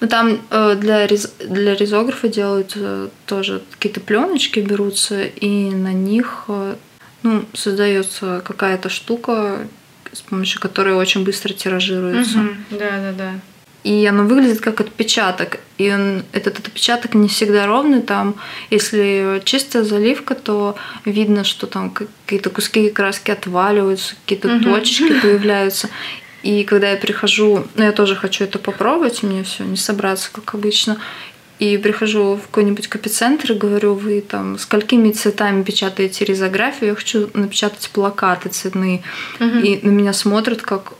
Но 0.00 0.08
там 0.08 0.40
э, 0.50 0.74
для, 0.74 1.06
рез, 1.06 1.32
для 1.38 1.74
ризографа 1.74 2.28
делают 2.28 2.76
тоже 3.24 3.62
какие-то 3.72 4.00
пленочки 4.00 4.60
берутся, 4.60 5.22
и 5.22 5.70
на 5.70 5.92
них 5.92 6.44
э, 6.48 6.74
ну, 7.22 7.44
создается 7.54 8.42
какая-то 8.44 8.88
штука, 8.88 9.66
с 10.12 10.20
помощью 10.20 10.60
которой 10.60 10.94
очень 10.94 11.24
быстро 11.24 11.52
тиражируется. 11.52 12.38
Угу. 12.38 12.48
Да, 12.70 12.90
да, 12.90 13.12
да. 13.16 13.32
И 13.84 14.04
оно 14.04 14.24
выглядит 14.24 14.60
как 14.60 14.80
отпечаток. 14.80 15.60
И 15.78 15.92
он, 15.92 16.24
этот 16.32 16.58
отпечаток 16.58 17.14
не 17.14 17.28
всегда 17.28 17.66
ровный. 17.66 18.02
Там, 18.02 18.34
если 18.68 19.40
чистая 19.44 19.84
заливка, 19.84 20.34
то 20.34 20.74
видно, 21.04 21.44
что 21.44 21.68
там 21.68 21.90
какие-то 21.90 22.50
куски 22.50 22.90
краски 22.90 23.30
отваливаются, 23.30 24.16
какие-то 24.24 24.56
угу. 24.56 24.64
точки 24.64 25.20
появляются. 25.20 25.88
И 26.46 26.62
когда 26.62 26.92
я 26.92 26.96
прихожу, 26.96 27.64
ну 27.74 27.82
я 27.82 27.90
тоже 27.90 28.14
хочу 28.14 28.44
это 28.44 28.60
попробовать, 28.60 29.24
мне 29.24 29.42
все 29.42 29.64
не 29.64 29.76
собраться, 29.76 30.30
как 30.32 30.54
обычно. 30.54 30.96
И 31.58 31.76
прихожу 31.76 32.36
в 32.36 32.42
какой-нибудь 32.42 32.86
копицентр 32.86 33.50
и 33.50 33.56
говорю, 33.56 33.94
вы 33.94 34.20
там 34.20 34.56
сколькими 34.56 35.10
цветами 35.10 35.64
печатаете 35.64 36.24
ризографию, 36.24 36.90
я 36.90 36.94
хочу 36.94 37.30
напечатать 37.34 37.90
плакаты 37.92 38.48
цветные. 38.50 39.02
Угу. 39.40 39.58
И 39.58 39.84
на 39.84 39.90
меня 39.90 40.12
смотрят 40.12 40.62
как 40.62 40.92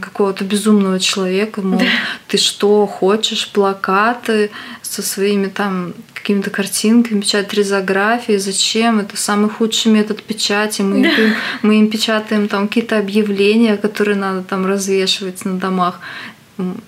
какого-то 0.00 0.44
безумного 0.44 0.98
человека, 0.98 1.60
мол, 1.60 1.78
да. 1.78 1.86
ты 2.28 2.38
что, 2.38 2.86
хочешь 2.86 3.50
плакаты 3.50 4.50
со 4.80 5.02
своими 5.02 5.48
там 5.48 5.92
какими-то 6.14 6.50
картинками, 6.50 7.20
печатать 7.20 7.52
ризографии, 7.54 8.38
зачем? 8.38 9.00
Это 9.00 9.16
самый 9.16 9.50
худший 9.50 9.92
метод 9.92 10.22
печати. 10.22 10.82
Мы, 10.82 11.02
да. 11.02 11.10
им, 11.10 11.34
мы 11.62 11.78
им 11.80 11.90
печатаем 11.90 12.48
там 12.48 12.68
какие-то 12.68 12.98
объявления, 12.98 13.76
которые 13.76 14.16
надо 14.16 14.42
там 14.42 14.66
развешивать 14.66 15.44
на 15.44 15.58
домах 15.58 16.00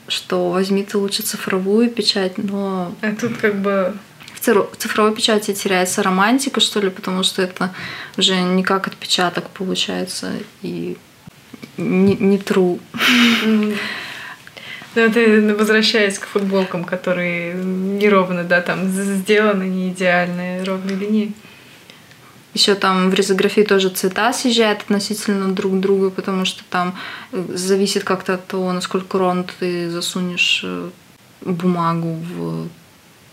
что 0.09 0.51
возьми 0.51 0.85
ты 0.85 0.99
лучше 0.99 1.23
цифровую 1.23 1.91
печать, 1.91 2.35
но... 2.37 2.95
А 3.01 3.13
тут 3.13 3.39
как 3.39 3.61
бы 3.61 3.97
в 4.35 4.77
цифровой 4.77 5.15
печати 5.15 5.55
теряется 5.55 6.03
романтика, 6.03 6.61
что 6.61 6.81
ли, 6.81 6.91
потому 6.91 7.23
что 7.23 7.43
это 7.43 7.75
уже 8.19 8.37
не 8.37 8.63
как 8.63 8.87
отпечаток 8.87 9.49
получается 9.49 10.33
и 10.63 10.97
не, 11.77 12.17
не 12.17 12.39
true. 12.39 12.81
Ну, 14.95 15.03
это 15.03 15.55
возвращаясь 15.57 16.19
к 16.19 16.27
футболкам, 16.27 16.85
которые 16.85 17.55
неровно, 17.55 18.45
да, 18.45 18.61
там 18.61 18.89
сделаны, 18.89 19.65
не 19.65 19.89
идеальные, 19.89 20.63
ровной 20.63 20.95
линии. 20.95 21.33
Еще 22.55 22.77
там 22.77 23.11
в 23.11 23.15
ризографии 23.15 23.63
тоже 23.63 23.89
цвета 23.89 24.33
съезжают 24.33 24.83
относительно 24.83 25.53
друг 25.53 25.81
друга, 25.81 26.11
потому 26.11 26.45
что 26.45 26.63
там 26.71 26.97
э, 27.33 27.45
зависит 27.49 28.05
как-то 28.05 28.35
от 28.35 28.47
того, 28.47 28.73
насколько 28.73 29.19
ровно 29.19 29.45
ты 29.59 29.91
засунешь 29.91 30.61
э, 30.63 30.91
бумагу 31.41 32.15
в 32.15 32.69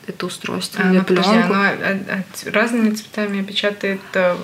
это 0.07 0.25
устройство 0.25 0.83
а, 0.83 0.89
или 0.89 0.97
ну, 0.97 1.03
пленку. 1.03 1.29
Подожди, 1.29 1.53
оно 1.53 1.61
а, 1.61 2.23
а, 2.47 2.51
разными 2.51 2.95
цветами 2.95 3.43
печатает 3.43 4.01
э, 4.13 4.35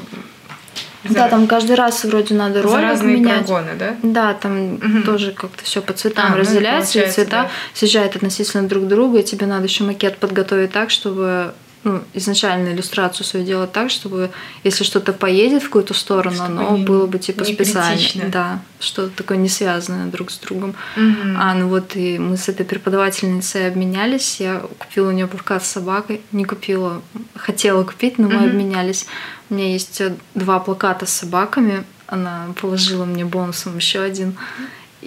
за... 1.03 1.13
Да, 1.13 1.29
там 1.29 1.47
каждый 1.47 1.75
раз 1.75 2.03
вроде 2.03 2.33
надо 2.33 2.61
ролик 2.61 2.75
За 2.75 2.81
разные 2.81 3.17
менять. 3.17 3.45
прогоны, 3.45 3.75
да? 3.77 3.95
Да, 4.03 4.33
там 4.33 4.75
угу. 4.75 5.03
тоже 5.05 5.31
как-то 5.31 5.63
все 5.63 5.81
по 5.81 5.93
цветам 5.93 6.33
а, 6.33 6.37
разделяется, 6.37 6.99
ну, 6.99 7.05
и 7.05 7.09
цвета 7.09 7.43
да. 7.43 7.49
съезжают 7.73 8.15
относительно 8.15 8.67
друг 8.67 8.87
друга, 8.87 9.19
и 9.19 9.23
тебе 9.23 9.45
надо 9.45 9.65
еще 9.65 9.83
макет 9.83 10.17
подготовить 10.17 10.71
так, 10.71 10.89
чтобы 10.89 11.53
ну, 11.87 12.03
изначально 12.13 12.73
иллюстрацию 12.73 13.25
свою 13.25 13.45
делать 13.45 13.71
так, 13.71 13.89
чтобы 13.89 14.29
если 14.65 14.83
что-то 14.83 15.13
поедет 15.13 15.63
в 15.63 15.67
какую-то 15.67 15.93
сторону, 15.93 16.35
чтобы 16.35 16.47
оно 16.47 16.77
не, 16.77 16.83
было 16.83 17.07
бы 17.07 17.17
типа 17.17 17.45
специально. 17.45 17.95
Критично. 17.95 18.27
Да, 18.27 18.59
что-то 18.81 19.15
такое 19.15 19.37
не 19.37 19.47
связанное 19.47 20.07
друг 20.07 20.29
с 20.29 20.37
другом. 20.37 20.75
Угу. 20.97 21.37
А 21.37 21.53
ну 21.53 21.69
вот 21.69 21.95
и 21.95 22.19
мы 22.19 22.35
с 22.35 22.49
этой 22.49 22.65
преподавательницей 22.65 23.67
обменялись. 23.67 24.41
Я 24.41 24.61
купила 24.79 25.07
у 25.07 25.11
нее 25.11 25.27
плакат 25.27 25.63
с 25.63 25.69
собакой. 25.69 26.19
Не 26.33 26.43
купила, 26.43 27.01
хотела 27.35 27.85
купить, 27.85 28.17
но 28.17 28.27
мы 28.27 28.35
угу. 28.35 28.45
обменялись. 28.47 29.05
У 29.49 29.53
меня 29.53 29.71
есть 29.71 30.01
два 30.35 30.59
плаката 30.59 31.05
с 31.05 31.13
собаками. 31.13 31.85
Она 32.07 32.47
положила 32.59 33.05
мне 33.05 33.23
бонусом 33.23 33.77
еще 33.77 34.01
один 34.01 34.35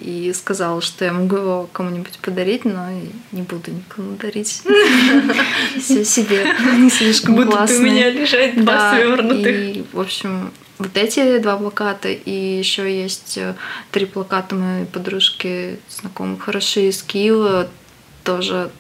и 0.01 0.33
сказала, 0.33 0.81
что 0.81 1.05
я 1.05 1.13
могу 1.13 1.37
его 1.37 1.69
кому-нибудь 1.73 2.19
подарить, 2.21 2.65
но 2.65 2.89
не 3.33 3.43
буду 3.43 3.71
никому 3.71 4.17
дарить. 4.17 4.63
Все 5.79 6.05
себе 6.05 6.47
не 6.79 6.91
слишком 6.91 7.37
Будут 7.37 7.55
классные. 7.55 7.79
у 7.79 7.83
меня 7.83 8.11
лежать 8.11 8.63
два 8.63 8.95
свернутых. 8.95 9.57
И, 9.57 9.85
в 9.93 10.01
общем, 10.01 10.51
вот 10.79 10.97
эти 10.97 11.39
два 11.39 11.59
плаката, 11.59 12.09
и 12.09 12.31
еще 12.31 12.91
есть 12.91 13.37
э, 13.37 13.55
три 13.91 14.07
плаката 14.07 14.55
моей 14.55 14.87
подружки, 14.87 15.79
знакомых 15.91 16.43
хороши 16.43 16.89
из 16.89 17.03
Киева, 17.03 17.69
тоже 18.25 18.71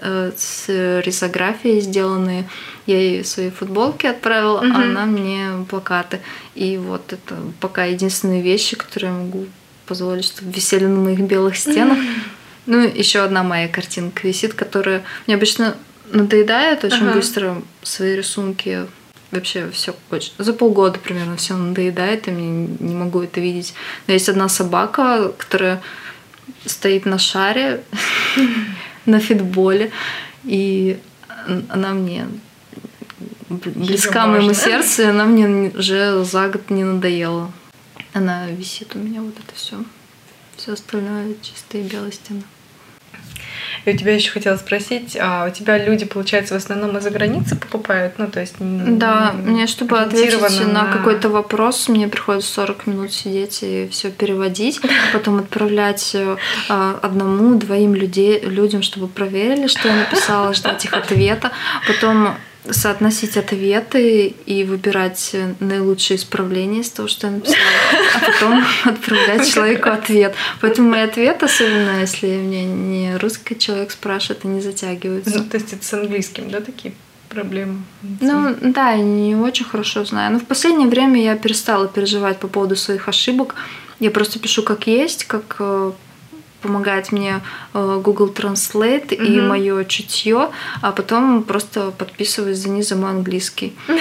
э, 0.00 0.32
с 0.34 0.68
рисографией 1.02 1.80
сделанные. 1.80 2.48
Я 2.86 2.98
ей 2.98 3.24
свои 3.24 3.50
футболки 3.50 4.06
отправила, 4.06 4.58
угу. 4.58 4.66
а 4.66 4.82
она 4.82 5.04
мне 5.04 5.66
плакаты. 5.68 6.20
И 6.54 6.78
вот 6.78 7.12
это 7.12 7.36
пока 7.60 7.84
единственные 7.84 8.40
вещи, 8.40 8.76
которые 8.76 9.12
я 9.12 9.18
могу 9.18 9.46
позволить, 9.86 10.24
чтобы 10.24 10.52
висели 10.52 10.86
на 10.86 11.00
моих 11.00 11.20
белых 11.20 11.56
стенах. 11.56 11.98
Ну, 12.66 12.80
еще 12.80 13.20
одна 13.20 13.42
моя 13.42 13.68
картинка 13.68 14.26
висит, 14.26 14.54
которая 14.54 15.02
мне 15.26 15.36
обычно 15.36 15.76
надоедает 16.10 16.84
очень 16.84 17.04
ага. 17.04 17.14
быстро 17.14 17.62
свои 17.82 18.16
рисунки. 18.16 18.86
Вообще 19.30 19.68
все 19.70 19.94
очень... 20.10 20.32
За 20.38 20.52
полгода 20.52 20.98
примерно 20.98 21.36
все 21.36 21.56
надоедает, 21.56 22.28
и 22.28 22.30
я 22.30 22.36
не 22.36 22.94
могу 22.94 23.22
это 23.22 23.40
видеть. 23.40 23.74
Но 24.06 24.14
есть 24.14 24.28
одна 24.28 24.48
собака, 24.48 25.32
которая 25.36 25.82
стоит 26.64 27.04
на 27.04 27.18
шаре, 27.18 27.82
на 29.06 29.18
фитболе, 29.18 29.90
и 30.44 30.98
она 31.68 31.92
мне 31.92 32.26
близка 33.48 34.26
моему 34.26 34.54
сердцу, 34.54 35.02
и 35.02 35.06
она 35.06 35.24
мне 35.24 35.70
уже 35.76 36.24
за 36.24 36.48
год 36.48 36.70
не 36.70 36.84
надоела. 36.84 37.50
Она 38.14 38.46
висит 38.46 38.94
у 38.94 38.98
меня 38.98 39.20
вот 39.20 39.34
это 39.36 39.54
все. 39.54 39.84
Все 40.56 40.72
остальное 40.72 41.34
чистые 41.42 41.84
белые 41.84 42.12
стены. 42.12 42.42
И 43.84 43.90
у 43.90 43.96
тебя 43.96 44.14
еще 44.14 44.30
хотела 44.30 44.56
спросить, 44.56 45.16
а 45.20 45.46
у 45.46 45.50
тебя 45.50 45.84
люди, 45.84 46.06
получается, 46.06 46.54
в 46.54 46.56
основном 46.56 46.96
из-за 46.96 47.10
границы 47.10 47.56
покупают? 47.56 48.14
Ну, 48.18 48.28
то 48.28 48.40
есть... 48.40 48.54
Да, 48.58 49.32
мне, 49.32 49.66
чтобы 49.66 50.00
ответить 50.00 50.40
на, 50.40 50.84
на 50.84 50.92
какой-то 50.92 51.28
вопрос, 51.28 51.88
мне 51.88 52.08
приходится 52.08 52.50
40 52.52 52.86
минут 52.86 53.12
сидеть 53.12 53.58
и 53.62 53.88
все 53.90 54.10
переводить, 54.10 54.80
потом 55.12 55.40
отправлять 55.40 56.14
э, 56.14 56.36
одному, 56.68 57.56
двоим 57.56 57.94
людей, 57.94 58.40
людям, 58.40 58.82
чтобы 58.82 59.08
проверили, 59.08 59.66
что 59.66 59.88
я 59.88 59.96
написала, 59.96 60.54
ждать 60.54 60.84
их 60.84 60.94
ответа, 60.94 61.50
потом 61.86 62.36
соотносить 62.70 63.36
ответы 63.36 64.34
и 64.46 64.64
выбирать 64.64 65.36
наилучшие 65.60 66.16
исправления 66.16 66.80
из 66.80 66.90
того, 66.90 67.08
что 67.08 67.26
я 67.26 67.34
написала, 67.34 67.58
а 68.14 68.20
потом 68.20 68.64
отправлять 68.84 69.52
человеку 69.52 69.90
ответ. 69.90 70.34
Поэтому 70.60 70.90
мои 70.90 71.02
ответы, 71.02 71.44
особенно 71.44 72.00
если 72.00 72.26
мне 72.36 72.64
не 72.64 73.16
русский 73.18 73.58
человек 73.58 73.90
спрашивает, 73.90 74.44
они 74.44 74.60
затягиваются. 74.60 75.38
Ну, 75.38 75.44
то 75.44 75.56
есть 75.56 75.72
это 75.72 75.84
с 75.84 75.92
английским, 75.92 76.50
да, 76.50 76.60
такие 76.60 76.94
проблемы? 77.28 77.82
Ну, 78.20 78.56
да, 78.60 78.92
я 78.92 79.02
не 79.02 79.36
очень 79.36 79.66
хорошо 79.66 80.04
знаю. 80.04 80.32
Но 80.32 80.38
в 80.38 80.44
последнее 80.44 80.88
время 80.88 81.22
я 81.22 81.36
перестала 81.36 81.88
переживать 81.88 82.38
по 82.38 82.48
поводу 82.48 82.76
своих 82.76 83.08
ошибок. 83.08 83.54
Я 84.00 84.10
просто 84.10 84.38
пишу 84.38 84.62
как 84.62 84.86
есть, 84.86 85.24
как 85.24 85.56
э, 85.58 85.92
помогает 86.64 87.12
мне 87.12 87.40
э, 87.74 88.00
Google 88.02 88.32
Translate 88.34 89.08
mm-hmm. 89.08 89.26
и 89.26 89.40
мое 89.40 89.84
чутье, 89.84 90.48
а 90.80 90.92
потом 90.92 91.42
просто 91.42 91.90
подписываюсь 91.90 92.58
за 92.58 92.70
низом 92.70 93.04
английский. 93.04 93.74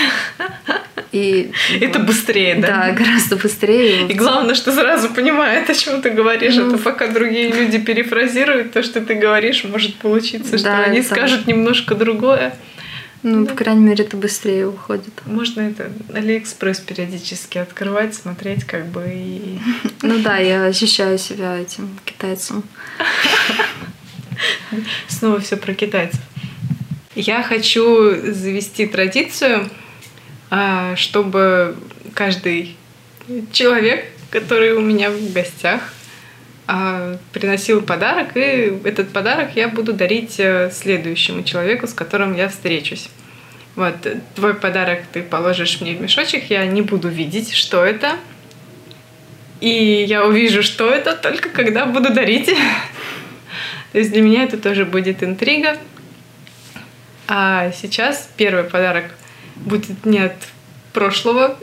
И, 1.12 1.52
это 1.80 2.00
быстрее, 2.00 2.56
да? 2.56 2.68
Да, 2.68 2.92
гораздо 2.92 3.36
быстрее. 3.36 4.08
И 4.10 4.14
главное, 4.14 4.56
что 4.56 4.72
сразу 4.72 5.10
понимает, 5.10 5.70
о 5.70 5.74
чем 5.76 6.02
ты 6.02 6.10
говоришь. 6.10 6.56
Ну, 6.56 6.70
это 6.70 6.78
пока 6.80 7.08
другие 7.08 7.52
люди 7.52 7.78
перефразируют 7.78 8.72
то, 8.72 8.82
что 8.82 9.00
ты 9.00 9.14
говоришь, 9.14 9.64
может 9.64 9.96
получиться, 9.96 10.54
да, 10.54 10.58
что 10.58 10.78
они 10.84 11.04
скажут 11.04 11.46
немножко 11.46 11.94
другое. 11.94 12.56
Ну, 13.24 13.46
по 13.46 13.56
крайней 13.56 13.86
мере, 13.86 14.04
это 14.04 14.18
быстрее 14.18 14.68
уходит. 14.68 15.14
Можно 15.26 15.62
это 15.62 15.90
Алиэкспресс 16.14 16.80
периодически 16.80 17.58
открывать, 17.58 18.14
смотреть, 18.14 18.66
как 18.66 18.88
бы 18.88 19.06
и. 19.08 19.60
Ну 20.02 20.20
да, 20.20 20.38
я 20.38 20.66
ощущаю 20.66 21.18
себя 21.18 21.58
этим 21.58 21.98
китайцем. 22.04 22.64
Снова 25.08 25.40
все 25.40 25.56
про 25.56 25.74
китайцев. 25.74 26.20
Я 27.16 27.44
хочу 27.44 28.34
завести 28.34 28.88
традицию, 28.88 29.70
а, 30.50 30.98
чтобы 30.98 31.78
каждый 32.14 32.76
человек, 33.54 34.06
который 34.32 34.74
у 34.74 34.82
меня 34.82 35.12
в 35.12 35.32
гостях, 35.32 35.94
приносил 36.66 37.82
подарок, 37.82 38.36
и 38.36 38.80
этот 38.84 39.10
подарок 39.12 39.52
я 39.56 39.68
буду 39.68 39.94
дарить 39.94 40.40
э, 40.40 40.72
следующему 40.72 41.44
человеку, 41.44 41.88
с 41.88 41.94
которым 41.94 42.36
я 42.36 42.48
встречусь. 42.48 43.10
Вот, 43.76 43.96
твой 44.36 44.54
подарок 44.54 45.00
ты 45.12 45.24
положишь 45.24 45.82
мне 45.82 45.96
в 45.96 46.02
мешочек, 46.02 46.50
я 46.50 46.66
не 46.66 46.82
буду 46.82 47.10
видеть, 47.10 47.54
что 47.54 47.84
это. 47.84 48.18
И 49.60 50.06
я 50.08 50.26
увижу, 50.26 50.64
что 50.64 50.90
это, 50.90 51.16
только 51.16 51.50
когда 51.50 51.86
буду 51.86 52.14
дарить. 52.14 52.46
То 53.92 54.00
есть 54.00 54.12
для 54.12 54.22
меня 54.22 54.44
это 54.44 54.58
тоже 54.58 54.86
будет 54.86 55.24
интрига. 55.24 55.78
А 57.28 57.72
сейчас 57.72 58.30
первый 58.38 58.64
подарок 58.64 59.06
будет 59.56 60.06
не 60.06 60.20
от 60.20 60.36
прошлого 60.94 61.58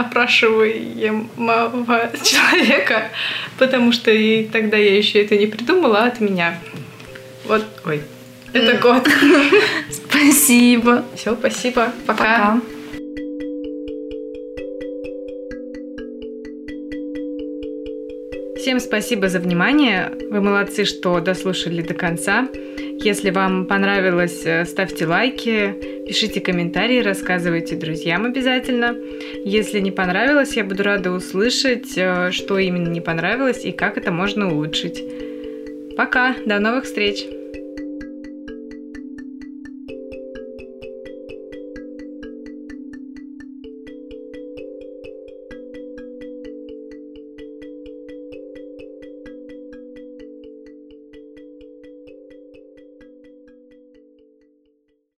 опрашиваемого 0.00 2.10
человека, 2.24 3.10
потому 3.58 3.92
что 3.92 4.10
и 4.10 4.44
тогда 4.44 4.76
я 4.76 4.96
еще 4.96 5.22
это 5.22 5.36
не 5.36 5.46
придумала, 5.46 6.04
а 6.04 6.06
от 6.06 6.20
меня. 6.20 6.58
Вот, 7.44 7.64
ой, 7.84 8.02
это 8.52 8.76
кот. 8.78 9.08
Спасибо. 9.90 11.04
Все, 11.14 11.36
спасибо. 11.36 11.92
Пока. 12.06 12.24
Пока. 12.24 12.60
Всем 18.60 18.78
спасибо 18.78 19.30
за 19.30 19.40
внимание. 19.40 20.12
Вы 20.30 20.42
молодцы, 20.42 20.84
что 20.84 21.18
дослушали 21.20 21.80
до 21.80 21.94
конца. 21.94 22.46
Если 23.02 23.30
вам 23.30 23.64
понравилось, 23.64 24.42
э, 24.44 24.66
ставьте 24.66 25.06
лайки, 25.06 25.74
пишите 26.06 26.40
комментарии, 26.42 27.00
рассказывайте 27.00 27.74
друзьям 27.74 28.26
обязательно. 28.26 28.94
Если 29.42 29.80
не 29.80 29.90
понравилось, 29.90 30.54
я 30.54 30.64
буду 30.64 30.82
рада 30.82 31.10
услышать, 31.10 31.96
э, 31.96 32.30
что 32.30 32.58
именно 32.58 32.88
не 32.88 33.00
понравилось 33.00 33.64
и 33.64 33.72
как 33.72 33.96
это 33.96 34.12
можно 34.12 34.52
улучшить. 34.52 35.02
Пока, 35.96 36.36
до 36.44 36.58
новых 36.58 36.84
встреч! 36.84 37.39